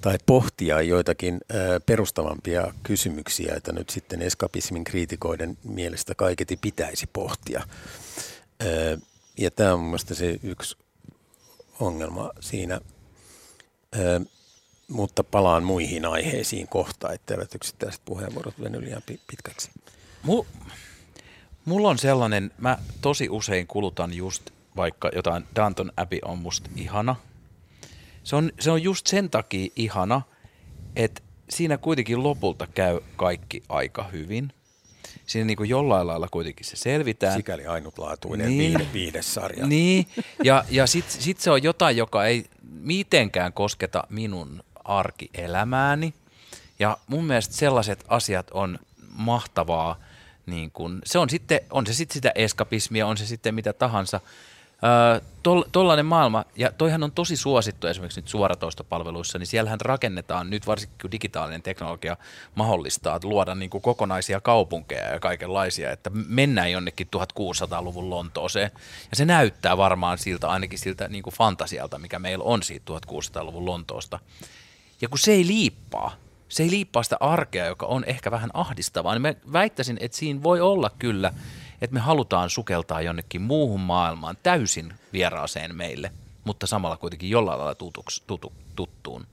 tai 0.00 0.18
pohtia 0.26 0.82
joitakin 0.82 1.40
perustavampia 1.86 2.74
kysymyksiä, 2.82 3.54
että 3.56 3.72
nyt 3.72 3.90
sitten 3.90 4.22
eskapismin 4.22 4.84
kriitikoiden 4.84 5.58
mielestä 5.64 6.14
kaiketi 6.14 6.56
pitäisi 6.56 7.06
pohtia. 7.12 7.62
Ja 9.36 9.50
tämä 9.50 9.72
on 9.74 9.80
mun 9.80 9.88
mielestä 9.88 10.14
se 10.14 10.38
yksi 10.42 10.76
ongelma 11.80 12.30
siinä, 12.40 12.80
Ö, 13.96 14.20
mutta 14.88 15.24
palaan 15.24 15.64
muihin 15.64 16.04
aiheisiin 16.04 16.68
kohta, 16.68 17.12
etteivät 17.12 17.54
yksittäiset 17.54 18.00
puheenvuorot 18.04 18.60
veny 18.60 18.80
liian 18.80 19.02
pi- 19.06 19.20
pitkäksi. 19.26 19.70
Mu, 20.22 20.44
mulla 21.64 21.88
on 21.88 21.98
sellainen, 21.98 22.50
mä 22.58 22.78
tosi 23.00 23.28
usein 23.28 23.66
kulutan 23.66 24.14
just 24.14 24.50
vaikka 24.76 25.10
jotain 25.14 25.44
Downton 25.56 25.92
Abbey 25.96 26.18
on 26.24 26.38
musta 26.38 26.70
ihana. 26.76 27.16
Se 28.24 28.36
on, 28.36 28.52
se 28.60 28.70
on 28.70 28.82
just 28.82 29.06
sen 29.06 29.30
takia 29.30 29.70
ihana, 29.76 30.22
että 30.96 31.22
siinä 31.50 31.78
kuitenkin 31.78 32.22
lopulta 32.22 32.66
käy 32.66 33.00
kaikki 33.16 33.62
aika 33.68 34.08
hyvin. 34.08 34.52
Siinä 35.26 35.46
niin 35.46 35.56
kuin 35.56 35.68
jollain 35.70 36.06
lailla 36.06 36.28
kuitenkin 36.30 36.66
se 36.66 36.76
selvitään. 36.76 37.36
Sikäli 37.36 37.66
ainutlaatuinen 37.66 38.48
Niin. 38.48 38.88
viidesarja. 38.92 39.66
Niin, 39.66 40.06
ja, 40.44 40.64
ja 40.70 40.86
sitten 40.86 41.22
sit 41.22 41.40
se 41.40 41.50
on 41.50 41.62
jotain, 41.62 41.96
joka 41.96 42.24
ei 42.24 42.44
mitenkään 42.62 43.52
kosketa 43.52 44.04
minun 44.10 44.62
arkielämääni. 44.84 46.14
Ja 46.78 46.96
mun 47.06 47.24
mielestä 47.24 47.54
sellaiset 47.54 48.04
asiat 48.08 48.50
on 48.50 48.78
mahtavaa 49.16 50.00
Niin 50.46 50.70
kun, 50.70 51.02
se 51.04 51.18
on, 51.18 51.30
sitten, 51.30 51.60
on 51.70 51.86
se 51.86 51.94
sitten 51.94 52.14
sitä 52.14 52.32
eskapismia, 52.34 53.06
on 53.06 53.16
se 53.16 53.26
sitten 53.26 53.54
mitä 53.54 53.72
tahansa. 53.72 54.20
Tol, 55.42 55.62
tollainen 55.72 56.06
maailma, 56.06 56.44
ja 56.56 56.72
toihan 56.72 57.02
on 57.02 57.12
tosi 57.12 57.36
suosittu 57.36 57.86
esimerkiksi 57.86 58.20
nyt 58.20 58.28
suoratoistopalveluissa, 58.28 59.38
niin 59.38 59.46
siellähän 59.46 59.80
rakennetaan 59.80 60.50
nyt 60.50 60.66
varsinkin 60.66 60.98
kun 61.00 61.12
digitaalinen 61.12 61.62
teknologia 61.62 62.16
mahdollistaa 62.54 63.16
että 63.16 63.28
luoda 63.28 63.54
niin 63.54 63.70
kuin 63.70 63.82
kokonaisia 63.82 64.40
kaupunkeja 64.40 65.12
ja 65.12 65.20
kaikenlaisia, 65.20 65.92
että 65.92 66.10
mennään 66.10 66.72
jonnekin 66.72 67.08
1600-luvun 67.16 68.10
Lontooseen. 68.10 68.70
Ja 69.10 69.16
se 69.16 69.24
näyttää 69.24 69.76
varmaan 69.76 70.18
siltä, 70.18 70.48
ainakin 70.48 70.78
siltä 70.78 71.08
niin 71.08 71.22
kuin 71.22 71.34
fantasialta, 71.34 71.98
mikä 71.98 72.18
meillä 72.18 72.44
on 72.44 72.62
siitä 72.62 72.92
1600-luvun 72.92 73.66
Lontoosta. 73.66 74.18
Ja 75.00 75.08
kun 75.08 75.18
se 75.18 75.32
ei 75.32 75.46
liippaa, 75.46 76.16
se 76.48 76.62
ei 76.62 76.70
liippaa 76.70 77.02
sitä 77.02 77.16
arkea, 77.20 77.66
joka 77.66 77.86
on 77.86 78.04
ehkä 78.04 78.30
vähän 78.30 78.50
ahdistavaa, 78.54 79.14
niin 79.14 79.22
mä 79.22 79.34
väittäisin, 79.52 79.96
että 80.00 80.18
siinä 80.18 80.42
voi 80.42 80.60
olla 80.60 80.90
kyllä– 80.98 81.32
että 81.80 81.94
me 81.94 82.00
halutaan 82.00 82.50
sukeltaa 82.50 83.00
jonnekin 83.00 83.42
muuhun 83.42 83.80
maailmaan 83.80 84.36
täysin 84.42 84.94
vieraaseen 85.12 85.76
meille, 85.76 86.12
mutta 86.44 86.66
samalla 86.66 86.96
kuitenkin 86.96 87.30
jollain 87.30 87.58
lailla 87.58 87.74
tutuks, 87.74 88.22
tutu, 88.26 88.52
tuttuun. 88.76 89.26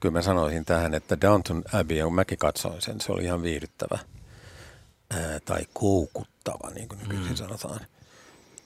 Kyllä 0.00 0.12
mä 0.12 0.22
sanoisin 0.22 0.64
tähän, 0.64 0.94
että 0.94 1.20
Downton 1.20 1.62
Abbey, 1.72 2.02
kun 2.02 2.14
mäkin 2.14 2.38
katsoin 2.38 2.82
sen, 2.82 3.00
se 3.00 3.12
oli 3.12 3.24
ihan 3.24 3.42
viihdyttävä 3.42 3.98
ää, 5.10 5.40
tai 5.44 5.60
koukuttava, 5.72 6.70
niin 6.70 6.88
kuin 6.88 6.98
nykyisin 6.98 7.30
mm. 7.30 7.36
sanotaan. 7.36 7.80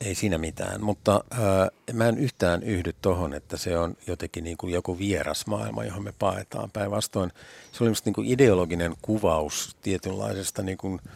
Ei 0.01 0.15
siinä 0.15 0.39
mitään, 0.39 0.85
mutta 0.85 1.25
ää, 1.31 1.69
mä 1.93 2.09
en 2.09 2.19
yhtään 2.19 2.63
yhdy 2.63 2.95
tohon, 3.03 3.35
että 3.35 3.57
se 3.57 3.79
on 3.79 3.97
jotenkin 4.07 4.45
niin 4.45 4.57
kuin 4.57 4.73
joku 4.73 4.99
vieras 4.99 5.47
maailma, 5.47 5.85
johon 5.85 6.05
me 6.05 6.13
paetaan. 6.19 6.71
Päinvastoin 6.71 7.33
se 7.73 7.85
oli 7.85 7.93
niin 8.05 8.13
kuin 8.13 8.29
ideologinen 8.29 8.95
kuvaus 9.03 9.77
tietynlaisesta 9.83 10.63
niin 10.63 10.79
kuin– 10.79 11.01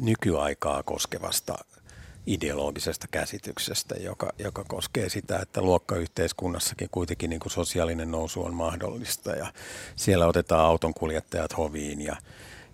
nykyaikaa 0.00 0.82
koskevasta 0.82 1.54
ideologisesta 2.26 3.06
käsityksestä, 3.10 3.94
joka, 3.94 4.32
joka 4.38 4.64
koskee 4.68 5.08
sitä, 5.08 5.38
että 5.38 5.62
luokkayhteiskunnassakin 5.62 6.88
kuitenkin 6.90 7.30
niin 7.30 7.40
kuin 7.40 7.52
sosiaalinen 7.52 8.10
nousu 8.10 8.44
on 8.44 8.54
mahdollista 8.54 9.30
ja 9.30 9.52
siellä 9.96 10.26
otetaan 10.26 10.64
autonkuljettajat 10.66 11.56
hoviin 11.56 12.00
ja, 12.00 12.16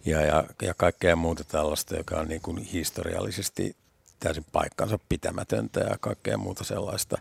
ja, 0.04 0.20
ja, 0.20 0.44
ja 0.62 0.74
kaikkea 0.74 1.16
muuta 1.16 1.44
tällaista, 1.44 1.96
joka 1.96 2.16
on 2.16 2.28
niin 2.28 2.40
kuin 2.40 2.58
historiallisesti 2.58 3.76
täysin 4.20 4.44
paikkansa 4.52 4.98
pitämätöntä 5.08 5.80
ja 5.80 5.98
kaikkea 6.00 6.38
muuta 6.38 6.64
sellaista, 6.64 7.18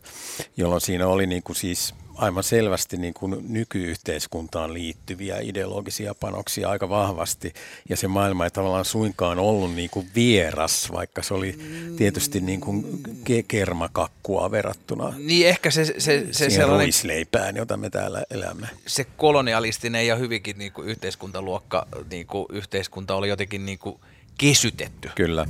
jolloin 0.57 0.81
siinä 0.81 1.07
oli 1.07 1.27
niin 1.27 1.43
kuin 1.43 1.55
siis 1.55 1.95
aivan 2.19 2.43
selvästi 2.43 2.97
niin 2.97 3.13
kuin 3.13 3.35
nykyyhteiskuntaan 3.47 4.73
liittyviä 4.73 5.39
ideologisia 5.39 6.15
panoksia 6.15 6.69
aika 6.69 6.89
vahvasti. 6.89 7.53
Ja 7.89 7.97
se 7.97 8.07
maailma 8.07 8.43
ei 8.43 8.51
tavallaan 8.51 8.85
suinkaan 8.85 9.39
ollut 9.39 9.75
niin 9.75 9.89
kuin 9.89 10.09
vieras, 10.15 10.91
vaikka 10.91 11.23
se 11.23 11.33
oli 11.33 11.59
tietysti 11.97 12.41
niin 12.41 12.61
kuin 12.61 13.03
kermakakkua 13.47 14.51
verrattuna 14.51 15.13
niin 15.17 15.47
ehkä 15.47 15.71
se, 15.71 15.85
se, 15.85 15.93
se 15.97 16.33
siihen 16.33 16.51
sellainen, 16.51 16.85
ruisleipään, 16.85 17.55
jota 17.55 17.77
me 17.77 17.89
täällä 17.89 18.23
elämme. 18.31 18.67
Se 18.87 19.03
kolonialistinen 19.03 20.07
ja 20.07 20.15
hyvinkin 20.15 20.57
niin 20.57 20.71
kuin 20.71 20.87
yhteiskuntaluokka, 20.87 21.87
niin 22.11 22.27
kuin 22.27 22.45
yhteiskunta 22.49 23.15
oli 23.15 23.29
jotenkin 23.29 23.65
niin 23.65 23.79
kuin 23.79 23.99
kesytetty. 24.37 25.09
Kyllä. 25.15 25.45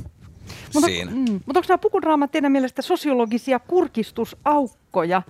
Mutta, 0.74 0.88
mm, 1.10 1.32
mutta 1.32 1.58
onko 1.60 1.64
nämä 1.68 1.78
pukudraamat 1.78 2.32
teidän 2.32 2.52
mielestä 2.52 2.82
sosiologisia 2.82 3.58
kurkistusaukkoja? 3.58 5.22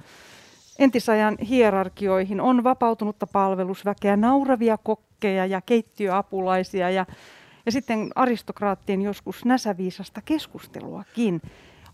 Entisajan 0.81 1.39
hierarkioihin 1.39 2.41
on 2.41 2.65
vapautunutta 2.65 3.27
palvelusväkeä, 3.27 4.17
nauravia 4.17 4.79
kokkeja 4.79 5.47
ja 5.47 5.61
keittiöapulaisia 5.61 6.91
ja, 6.91 7.07
ja 7.67 7.73
sitten 7.73 8.11
aristokraattien 8.15 9.03
joskus 9.03 9.45
näsäviisasta 9.45 10.23
keskusteluakin. 10.25 11.43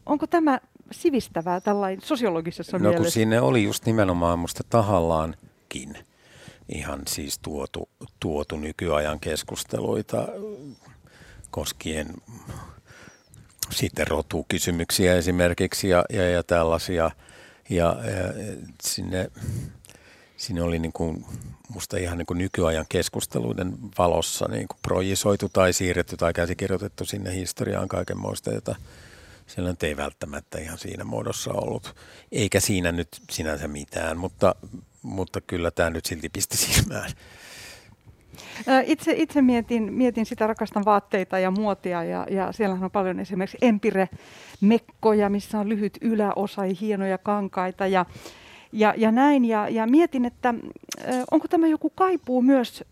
Onko 0.06 0.26
tämä 0.26 0.60
sivistävää 0.90 1.60
tällainen 1.60 2.00
sosiologisessa 2.00 2.78
no, 2.78 2.82
mielessä? 2.82 2.98
No 2.98 3.04
kun 3.04 3.10
sinne 3.10 3.40
oli 3.40 3.64
just 3.64 3.86
nimenomaan 3.86 4.38
musta 4.38 4.64
tahallaankin 4.70 5.98
ihan 6.68 7.00
siis 7.08 7.38
tuotu, 7.38 7.88
tuotu 8.20 8.56
nykyajan 8.56 9.20
keskusteluita 9.20 10.28
koskien 11.50 12.06
sitten 13.70 14.06
rotukysymyksiä 14.06 15.14
esimerkiksi 15.14 15.88
ja, 15.88 16.04
ja, 16.10 16.30
ja 16.30 16.42
tällaisia– 16.42 17.10
ja, 17.68 17.96
ja 18.04 18.32
sinne, 18.82 19.30
sinne 20.36 20.62
oli 20.62 20.78
niin 20.78 20.92
kuin, 20.92 21.24
musta 21.68 21.96
ihan 21.96 22.18
niin 22.18 22.26
kuin 22.26 22.38
nykyajan 22.38 22.86
keskusteluiden 22.88 23.76
valossa 23.98 24.48
niin 24.48 24.68
kuin 24.68 24.78
projisoitu 24.82 25.48
tai 25.48 25.72
siirretty 25.72 26.16
tai 26.16 26.32
käsikirjoitettu 26.32 27.04
sinne 27.04 27.34
historiaan 27.34 27.88
kaikenmoista, 27.88 28.50
jota 28.50 28.74
siellä 29.46 29.70
nyt 29.70 29.82
ei 29.82 29.96
välttämättä 29.96 30.58
ihan 30.58 30.78
siinä 30.78 31.04
muodossa 31.04 31.52
ollut. 31.52 31.94
Eikä 32.32 32.60
siinä 32.60 32.92
nyt 32.92 33.08
sinänsä 33.30 33.68
mitään, 33.68 34.18
mutta, 34.18 34.54
mutta 35.02 35.40
kyllä 35.40 35.70
tämä 35.70 35.90
nyt 35.90 36.06
silti 36.06 36.28
pisti 36.28 36.56
silmään. 36.56 37.10
Itse, 38.84 39.12
itse 39.16 39.42
mietin, 39.42 39.92
mietin 39.92 40.26
sitä, 40.26 40.46
rakastan 40.46 40.84
vaatteita 40.84 41.38
ja 41.38 41.50
muotia 41.50 42.04
ja, 42.04 42.26
ja 42.30 42.52
siellähän 42.52 42.84
on 42.84 42.90
paljon 42.90 43.20
esimerkiksi 43.20 43.58
empire-mekkoja, 44.62 45.28
missä 45.28 45.58
on 45.58 45.68
lyhyt 45.68 45.98
yläosa 46.00 46.66
ja 46.66 46.74
hienoja 46.80 47.18
kankaita 47.18 47.86
ja, 47.86 48.06
ja, 48.72 48.94
ja 48.96 49.12
näin. 49.12 49.44
Ja, 49.44 49.68
ja 49.68 49.86
mietin, 49.86 50.24
että 50.24 50.54
onko 51.30 51.48
tämä 51.48 51.66
joku 51.66 51.90
kaipuu 51.90 52.42
myös 52.42 52.84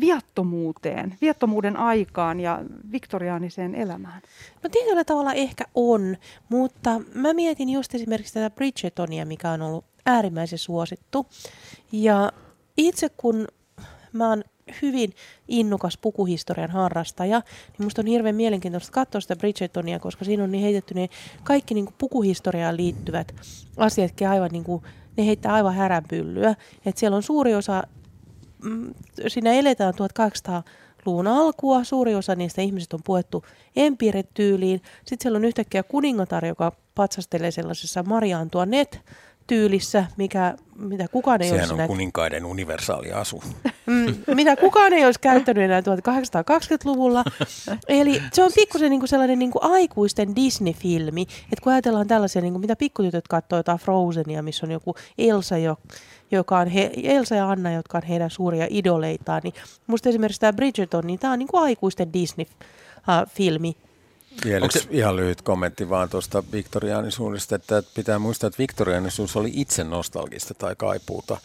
viattomuuteen, 0.00 1.14
viattomuuden 1.20 1.76
aikaan 1.76 2.40
ja 2.40 2.64
viktoriaaniseen 2.92 3.74
elämään? 3.74 4.22
No 4.62 4.68
tietyllä 4.68 5.04
tavalla 5.04 5.32
ehkä 5.32 5.64
on, 5.74 6.16
mutta 6.48 7.00
mä 7.14 7.34
mietin 7.34 7.68
just 7.68 7.94
esimerkiksi 7.94 8.34
tätä 8.34 8.50
Bridgetonia, 8.50 9.26
mikä 9.26 9.50
on 9.50 9.62
ollut 9.62 9.84
äärimmäisen 10.06 10.58
suosittu. 10.58 11.26
Ja 11.92 12.32
itse 12.76 13.08
kun 13.08 13.48
mä 14.12 14.28
oon 14.28 14.44
hyvin 14.82 15.14
innokas 15.48 15.98
pukuhistorian 15.98 16.70
harrastaja, 16.70 17.42
niin 17.78 17.86
musta 17.86 18.02
on 18.02 18.06
hirveän 18.06 18.34
mielenkiintoista 18.34 18.92
katsoa 18.92 19.20
sitä 19.20 19.36
Bridgetonia, 19.36 19.98
koska 19.98 20.24
siinä 20.24 20.44
on 20.44 20.52
niin 20.52 20.64
heitetty 20.64 20.94
ne 20.94 21.08
kaikki 21.44 21.74
niin 21.74 21.84
kuin 21.84 21.94
pukuhistoriaan 21.98 22.76
liittyvät 22.76 23.34
asiatkin 23.76 24.28
aivan 24.28 24.50
niin 24.52 24.64
kuin, 24.64 24.82
ne 25.16 25.26
heittää 25.26 25.52
aivan 25.52 25.74
häränpyllyä. 25.74 26.54
Et 26.86 26.98
siellä 26.98 27.16
on 27.16 27.22
suuri 27.22 27.54
osa, 27.54 27.82
mm, 28.64 28.94
siinä 29.28 29.52
eletään 29.52 29.94
1800 29.94 30.62
luvun 31.06 31.26
alkua. 31.26 31.84
Suuri 31.84 32.14
osa 32.14 32.34
niistä 32.34 32.62
ihmisistä 32.62 32.96
on 32.96 33.02
puettu 33.04 33.44
empire-tyyliin. 33.76 34.82
Sitten 34.98 35.18
siellä 35.22 35.36
on 35.36 35.44
yhtäkkiä 35.44 35.82
kuningatar, 35.82 36.46
joka 36.46 36.72
patsastelee 36.94 37.50
sellaisessa 37.50 38.02
Maria 38.02 38.38
Antoinette 38.38 39.00
tyylissä, 39.46 40.04
mikä, 40.16 40.54
mitä 40.78 41.06
kukaan 41.12 41.42
ei 41.42 41.48
Sehän 41.48 41.70
olisi... 41.70 41.82
on 41.82 41.88
kuninkaiden 41.88 42.44
universaali 42.44 43.12
asu. 43.12 43.42
Mm, 43.86 44.34
mitä 44.34 44.56
kukaan 44.56 44.92
ei 44.92 45.04
olisi 45.04 45.20
käyttänyt 45.20 45.64
enää 45.64 45.80
1820-luvulla. 45.80 47.24
Eli 47.88 48.22
se 48.32 48.42
on 48.42 48.50
pikkusen 48.54 48.90
niin 48.90 49.08
sellainen 49.08 49.38
niin 49.38 49.50
kuin 49.50 49.64
aikuisten 49.64 50.36
Disney-filmi, 50.36 51.22
että 51.22 51.62
kun 51.62 51.72
ajatellaan 51.72 52.08
tällaisia, 52.08 52.42
niin 52.42 52.52
kuin 52.52 52.60
mitä 52.60 52.76
pikkutytöt 52.76 53.28
katsoo 53.28 53.58
jotain 53.58 53.78
Frozenia, 53.78 54.42
missä 54.42 54.66
on 54.66 54.72
joku 54.72 54.94
Elsa, 55.18 55.58
jo, 55.58 55.76
joka 56.30 56.58
on 56.58 56.68
he, 56.68 56.90
Elsa 57.02 57.34
ja 57.34 57.50
Anna, 57.50 57.72
jotka 57.72 57.98
on 57.98 58.04
heidän 58.04 58.30
suuria 58.30 58.66
idoleitaan, 58.70 59.40
niin 59.44 59.54
musta 59.86 60.08
esimerkiksi 60.08 60.40
tämä 60.40 60.52
Bridgerton, 60.52 61.06
niin 61.06 61.18
tämä 61.18 61.32
on 61.32 61.38
niin 61.38 61.48
kuin 61.48 61.62
aikuisten 61.62 62.12
Disney-filmi, 62.12 63.76
vielä 64.44 64.68
se... 64.70 64.86
ihan 64.90 65.16
lyhyt 65.16 65.42
kommentti 65.42 65.88
vaan 65.88 66.08
tuosta 66.08 66.42
viktoriaanisuudesta, 66.52 67.56
että 67.56 67.82
pitää 67.94 68.18
muistaa, 68.18 68.48
että 68.48 68.58
viktoriaanisuus 68.58 69.36
oli 69.36 69.50
itse 69.54 69.84
nostalgista 69.84 70.54
tai 70.54 70.74
kaipuuta. 70.76 71.40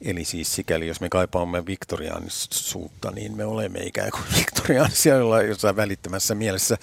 Eli 0.00 0.24
siis 0.24 0.54
sikäli, 0.54 0.86
jos 0.86 1.00
me 1.00 1.08
kaipaamme 1.08 1.66
viktoriaanisuutta, 1.66 3.10
niin 3.10 3.36
me 3.36 3.44
olemme 3.44 3.78
ikään 3.78 4.10
kuin 4.10 4.24
viktoriaanisia 4.38 5.16
jossain 5.48 5.76
välittömässä 5.76 6.34
mielessä. 6.34 6.78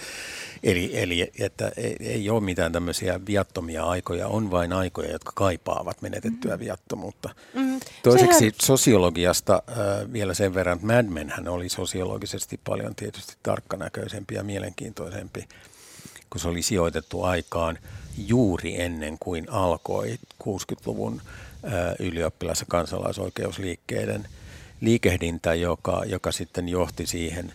Eli, 0.64 0.91
eli 0.93 1.32
että 1.39 1.72
ei, 1.78 1.95
ei 1.99 2.30
ole 2.30 2.41
mitään 2.41 2.72
tämmöisiä 2.72 3.20
viattomia 3.28 3.86
aikoja, 3.86 4.28
on 4.28 4.51
vain 4.51 4.74
aikoja, 4.74 5.11
jotka 5.11 5.32
kaipaavat 5.36 6.01
menetettyä 6.01 6.51
mm-hmm. 6.51 6.66
viattomuutta. 6.66 7.30
Mm-hmm. 7.53 7.80
Toiseksi 8.03 8.39
Sehän... 8.39 8.53
sosiologiasta 8.61 9.64
äh, 9.70 9.78
vielä 10.14 10.34
sen 10.34 10.53
verran, 10.53 10.76
että 10.76 10.88
Mad 10.88 11.05
Men 11.05 11.30
hän 11.30 11.47
oli 11.47 11.70
sosiologisesti 11.70 12.59
paljon 12.64 12.95
tietysti 12.95 13.36
tarkkanäköisempi 13.43 14.36
ja 14.36 14.43
mielenkiintoisempi, 14.43 15.47
kun 16.30 16.41
se 16.41 16.47
oli 16.47 16.61
sijoitettu 16.61 17.24
aikaan 17.24 17.80
juuri 18.18 18.82
ennen 18.82 19.18
kuin 19.20 19.45
alkoi 19.49 20.18
60-luvun 20.43 21.22
äh, 21.26 21.52
ylioppilas- 21.99 22.59
ja 22.59 22.66
kansalaisoikeusliikkeiden 22.70 24.28
liikehdintä, 24.82 25.53
joka, 25.53 26.03
joka 26.05 26.32
sitten 26.32 26.70
johti 26.70 27.05
siihen 27.05 27.53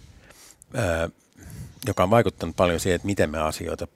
joka 1.86 2.02
on 2.02 2.10
vaikuttanut 2.10 2.56
paljon 2.56 2.80
siihen, 2.80 2.96
että 2.96 3.06
miten 3.06 3.30
me 3.30 3.38
asioita, 3.38 3.88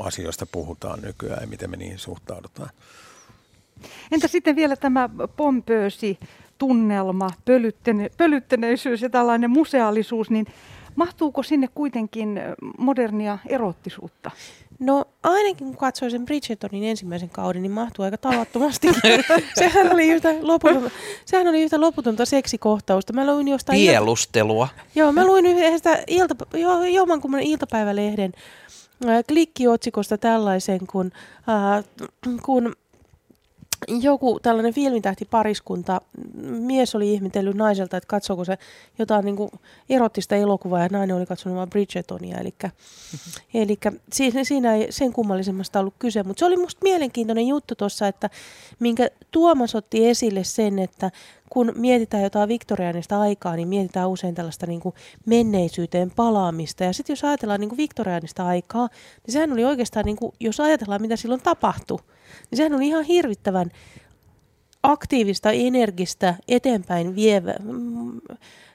asioista 0.00 0.46
puhutaan 0.46 1.00
nykyään 1.02 1.40
ja 1.40 1.46
miten 1.46 1.70
me 1.70 1.76
niihin 1.76 1.98
suhtaudutaan. 1.98 2.70
Entä 4.12 4.28
sitten 4.28 4.56
vielä 4.56 4.76
tämä 4.76 5.08
pompöösi 5.36 6.18
tunnelma, 6.58 7.30
pölyttene, 7.44 8.10
pölyttäneisyys 8.16 9.02
ja 9.02 9.10
tällainen 9.10 9.50
museaalisuus, 9.50 10.30
niin 10.30 10.46
Mahtuuko 10.96 11.42
sinne 11.42 11.68
kuitenkin 11.74 12.40
modernia 12.78 13.38
erottisuutta? 13.46 14.30
No 14.80 15.04
ainakin 15.22 15.66
kun 15.66 15.76
katsoin 15.76 16.10
sen 16.10 16.24
Bridgertonin 16.24 16.84
ensimmäisen 16.84 17.30
kauden, 17.30 17.62
niin 17.62 17.72
mahtuu 17.72 18.04
aika 18.04 18.18
tavattomasti. 18.18 18.88
sehän, 19.58 19.92
oli 19.92 20.08
yhtä 20.08 20.34
loputonta, 20.40 20.90
sehän 21.24 21.48
oli 21.48 21.62
yhtä 21.62 21.80
loputonta 21.80 22.24
seksikohtausta. 22.24 23.12
Mä 23.12 23.34
luin 23.34 23.48
jostain... 23.48 23.78
Pielustelua. 23.78 24.68
Ilta... 24.72 24.86
Joo, 24.94 25.12
mä 25.12 25.26
luin 25.26 25.46
yhdestä 25.46 26.04
ilta... 26.06 26.34
jo, 26.52 26.82
jommankumman 26.82 27.40
iltapäivälehden 27.40 28.32
äh, 29.08 29.24
klikkiotsikosta 29.28 30.18
tällaisen, 30.18 30.86
kun, 30.86 31.12
äh, 31.48 31.84
kun 32.42 32.76
joku 33.88 34.40
tällainen 34.40 34.74
filmitähti 34.74 35.24
pariskunta, 35.24 36.00
mies 36.42 36.94
oli 36.94 37.12
ihmetellyt 37.12 37.56
naiselta, 37.56 37.96
että 37.96 38.06
katsoako 38.06 38.44
se 38.44 38.58
jotain 38.98 39.24
niin 39.24 39.36
kuin 39.36 39.50
erottista 39.88 40.36
elokuvaa 40.36 40.82
ja 40.82 40.88
nainen 40.92 41.16
oli 41.16 41.26
katsonut 41.26 41.58
vain 41.58 41.70
Bridgetonia. 41.70 42.38
Eli, 42.38 42.54
eli 43.54 43.78
siinä, 44.12 44.44
siinä 44.44 44.74
ei 44.74 44.86
sen 44.90 45.12
kummallisemmasta 45.12 45.80
ollut 45.80 45.94
kyse, 45.98 46.22
mutta 46.22 46.38
se 46.38 46.46
oli 46.46 46.56
musta 46.56 46.80
mielenkiintoinen 46.82 47.46
juttu 47.46 47.74
tuossa, 47.74 48.08
että 48.08 48.30
minkä 48.80 49.08
Tuomas 49.30 49.74
otti 49.74 50.08
esille 50.08 50.44
sen, 50.44 50.78
että 50.78 51.10
kun 51.54 51.72
mietitään 51.76 52.22
jotain 52.22 52.48
viktoriaanista 52.48 53.20
aikaa, 53.20 53.56
niin 53.56 53.68
mietitään 53.68 54.08
usein 54.08 54.34
tällaista 54.34 54.66
niin 54.66 54.80
kuin 54.80 54.94
menneisyyteen 55.26 56.10
palaamista. 56.10 56.84
Ja 56.84 56.92
sitten 56.92 57.12
jos 57.12 57.24
ajatellaan 57.24 57.60
niin 57.60 57.68
kuin 57.68 57.76
viktoriaanista 57.76 58.46
aikaa, 58.46 58.88
niin 59.26 59.32
sehän 59.32 59.52
oli 59.52 59.64
oikeastaan, 59.64 60.04
niin 60.06 60.16
kuin, 60.16 60.32
jos 60.40 60.60
ajatellaan 60.60 61.02
mitä 61.02 61.16
silloin 61.16 61.40
tapahtui, 61.40 61.98
niin 62.50 62.56
sehän 62.56 62.74
oli 62.74 62.86
ihan 62.86 63.04
hirvittävän 63.04 63.70
aktiivista, 64.82 65.50
energistä, 65.50 66.34
eteenpäin 66.48 67.14
vievä, 67.14 67.54
mm, 67.62 68.20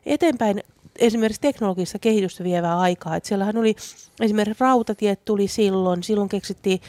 eteenpäin 0.05 0.63
esimerkiksi 1.00 1.41
teknologista 1.41 2.00
kehitystä 2.00 2.43
vievää 2.43 2.80
aikaa. 2.80 3.16
Et 3.16 3.26
siellähän 3.26 3.58
oli 3.58 3.76
esimerkiksi 4.22 4.64
rautatiet 4.64 5.26
tuli 5.26 5.47
silloin, 5.47 6.04
silloin 6.04 6.30
keksittiin 6.30 6.82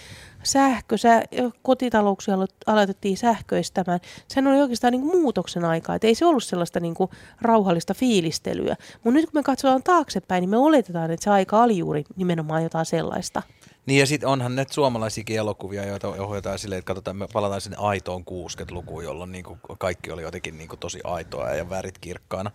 sähkö, 0.43 0.99
sä, 0.99 1.23
kotitalouksia 1.63 2.35
aloitettiin 2.67 3.17
sähköistämään. 3.17 4.01
Sehän 4.29 4.47
oli 4.47 4.61
oikeastaan 4.61 4.93
niin 4.93 5.03
kuin 5.03 5.21
muutoksen 5.21 5.65
aikaa, 5.65 5.95
että 5.95 6.07
ei 6.07 6.15
se 6.15 6.27
ollut 6.27 6.45
sellaista 6.45 6.81
niin 6.81 6.95
kuin 6.95 7.11
rauhallista 7.41 7.95
fiilistelyä. 7.95 8.77
Mutta 9.05 9.15
nyt 9.21 9.25
kun 9.25 9.39
me 9.39 9.43
katsotaan 9.43 9.83
taaksepäin, 9.83 10.41
niin 10.41 10.51
me 10.51 10.57
oletetaan, 10.57 11.11
että 11.11 11.25
se 11.25 11.31
aika 11.31 11.63
oli 11.63 11.79
juuri 11.79 12.05
nimenomaan 12.17 12.63
jotain 12.63 12.87
sellaista. 12.87 13.43
Niin 13.87 14.01
ja 14.01 14.07
sitten 14.07 14.29
onhan 14.29 14.57
ne 14.57 14.67
suomalaisiakin 14.71 15.37
elokuvia, 15.37 15.87
joita 15.87 16.09
ohjataan 16.09 16.59
silleen, 16.59 16.79
että 16.79 16.87
katsotaan, 16.87 17.17
me 17.17 17.29
palataan 17.33 17.61
sinne 17.61 17.77
aitoon 17.81 18.23
60-lukuun, 18.23 19.05
jolloin 19.05 19.33
niin 19.33 19.45
kaikki 19.79 20.11
oli 20.11 20.23
jotenkin 20.23 20.59
niin 20.59 20.69
tosi 20.81 21.01
aitoa 21.05 21.51
ja 21.51 21.71
värit 21.71 21.99
kirkkaana. 21.99 22.51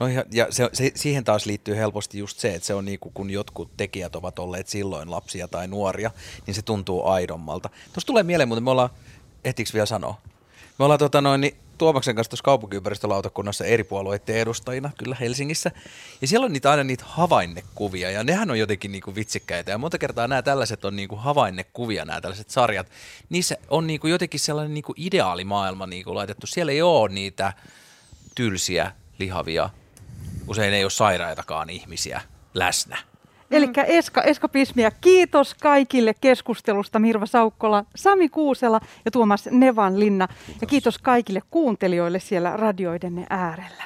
No 0.00 0.08
ja, 0.08 0.24
ja 0.32 0.46
se, 0.50 0.70
se, 0.72 0.92
siihen 0.94 1.24
taas 1.24 1.46
liittyy 1.46 1.76
helposti 1.76 2.18
just 2.18 2.38
se, 2.38 2.54
että 2.54 2.66
se 2.66 2.74
on 2.74 2.84
niin 2.84 2.98
kuin, 2.98 3.12
kun 3.12 3.30
jotkut 3.30 3.70
tekijät 3.76 4.16
ovat 4.16 4.38
olleet 4.38 4.68
silloin 4.68 5.10
lapsia 5.10 5.48
tai 5.48 5.68
nuoria, 5.68 6.10
niin 6.46 6.54
se 6.54 6.62
tuntuu 6.62 7.06
aidommalta. 7.06 7.68
Tuossa 7.68 8.06
tulee 8.06 8.22
mieleen, 8.22 8.48
mutta 8.48 8.60
me 8.60 8.70
ollaan, 8.70 8.90
ehtiinkö 9.44 9.72
vielä 9.72 9.86
sanoa? 9.86 10.20
Me 10.78 10.84
ollaan 10.84 10.98
tota 10.98 11.20
noin, 11.20 11.40
niin 11.40 11.56
Tuomaksen 11.80 12.16
kanssa 12.16 12.30
tuossa 12.30 12.44
kaupunkiympäristölautakunnassa 12.44 13.64
eri 13.64 13.84
puolueiden 13.84 14.36
edustajina 14.36 14.90
kyllä 14.98 15.16
Helsingissä. 15.20 15.70
Ja 16.20 16.28
siellä 16.28 16.44
on 16.44 16.52
niitä 16.52 16.70
aina 16.70 16.84
niitä 16.84 17.04
havainnekuvia 17.06 18.10
ja 18.10 18.24
nehän 18.24 18.50
on 18.50 18.58
jotenkin 18.58 18.92
niinku 18.92 19.14
vitsikkäitä. 19.14 19.70
Ja 19.70 19.78
monta 19.78 19.98
kertaa 19.98 20.28
nämä 20.28 20.42
tällaiset 20.42 20.84
on 20.84 20.96
niinku 20.96 21.16
havainnekuvia, 21.16 22.04
nämä 22.04 22.20
tällaiset 22.20 22.50
sarjat. 22.50 22.90
Niissä 23.28 23.56
on 23.68 23.86
niinku 23.86 24.06
jotenkin 24.06 24.40
sellainen 24.40 24.74
niinku 24.74 24.94
ideaalimaailma 24.96 25.86
niinku 25.86 26.14
laitettu. 26.14 26.46
Siellä 26.46 26.72
ei 26.72 26.82
ole 26.82 27.08
niitä 27.08 27.52
tylsiä, 28.34 28.92
lihavia, 29.18 29.70
usein 30.48 30.74
ei 30.74 30.84
ole 30.84 30.90
sairaitakaan 30.90 31.70
ihmisiä 31.70 32.20
läsnä. 32.54 33.09
Eli 33.50 33.66
mm. 33.66 33.72
eska, 33.86 34.22
eskapismia. 34.22 34.90
Kiitos 34.90 35.54
kaikille 35.54 36.14
keskustelusta 36.20 36.98
Mirva 36.98 37.26
Saukkola, 37.26 37.84
Sami 37.96 38.28
Kuusela 38.28 38.80
ja 39.04 39.10
Tuomas 39.10 39.48
Nevanlinna. 39.50 40.28
Kiitos. 40.28 40.60
Ja 40.60 40.66
kiitos 40.66 40.98
kaikille 40.98 41.42
kuuntelijoille 41.50 42.20
siellä 42.20 42.56
radioidenne 42.56 43.26
äärellä. 43.30 43.84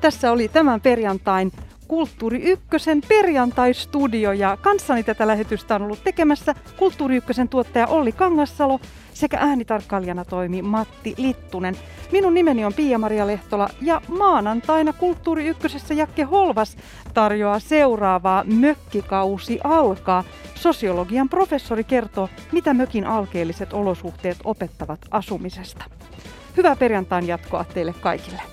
Tässä 0.00 0.32
oli 0.32 0.48
tämän 0.48 0.80
perjantain 0.80 1.52
Kulttuuri 1.88 2.42
Ykkösen 2.42 3.00
perjantaistudio 3.08 4.32
ja 4.32 4.56
kanssani 4.60 5.02
tätä 5.02 5.26
lähetystä 5.26 5.74
on 5.74 5.82
ollut 5.82 6.04
tekemässä 6.04 6.54
Kulttuuri 6.76 7.16
Ykkösen 7.16 7.48
tuottaja 7.48 7.86
Olli 7.86 8.12
Kangassalo 8.12 8.80
sekä 9.14 9.38
äänitarkkailijana 9.40 10.24
toimi 10.24 10.62
Matti 10.62 11.14
Littunen. 11.18 11.76
Minun 12.12 12.34
nimeni 12.34 12.64
on 12.64 12.74
Pia-Maria 12.74 13.26
Lehtola 13.26 13.68
ja 13.80 14.00
maanantaina 14.08 14.92
Kulttuuri 14.92 15.46
Ykkösessä 15.46 15.94
Jakke 15.94 16.22
Holvas 16.22 16.76
tarjoaa 17.14 17.58
seuraavaa 17.58 18.44
Mökkikausi 18.44 19.58
alkaa. 19.64 20.24
Sosiologian 20.54 21.28
professori 21.28 21.84
kertoo, 21.84 22.28
mitä 22.52 22.74
mökin 22.74 23.06
alkeelliset 23.06 23.72
olosuhteet 23.72 24.38
opettavat 24.44 25.00
asumisesta. 25.10 25.84
Hyvää 26.56 26.76
perjantain 26.76 27.26
jatkoa 27.26 27.64
teille 27.64 27.94
kaikille. 28.00 28.51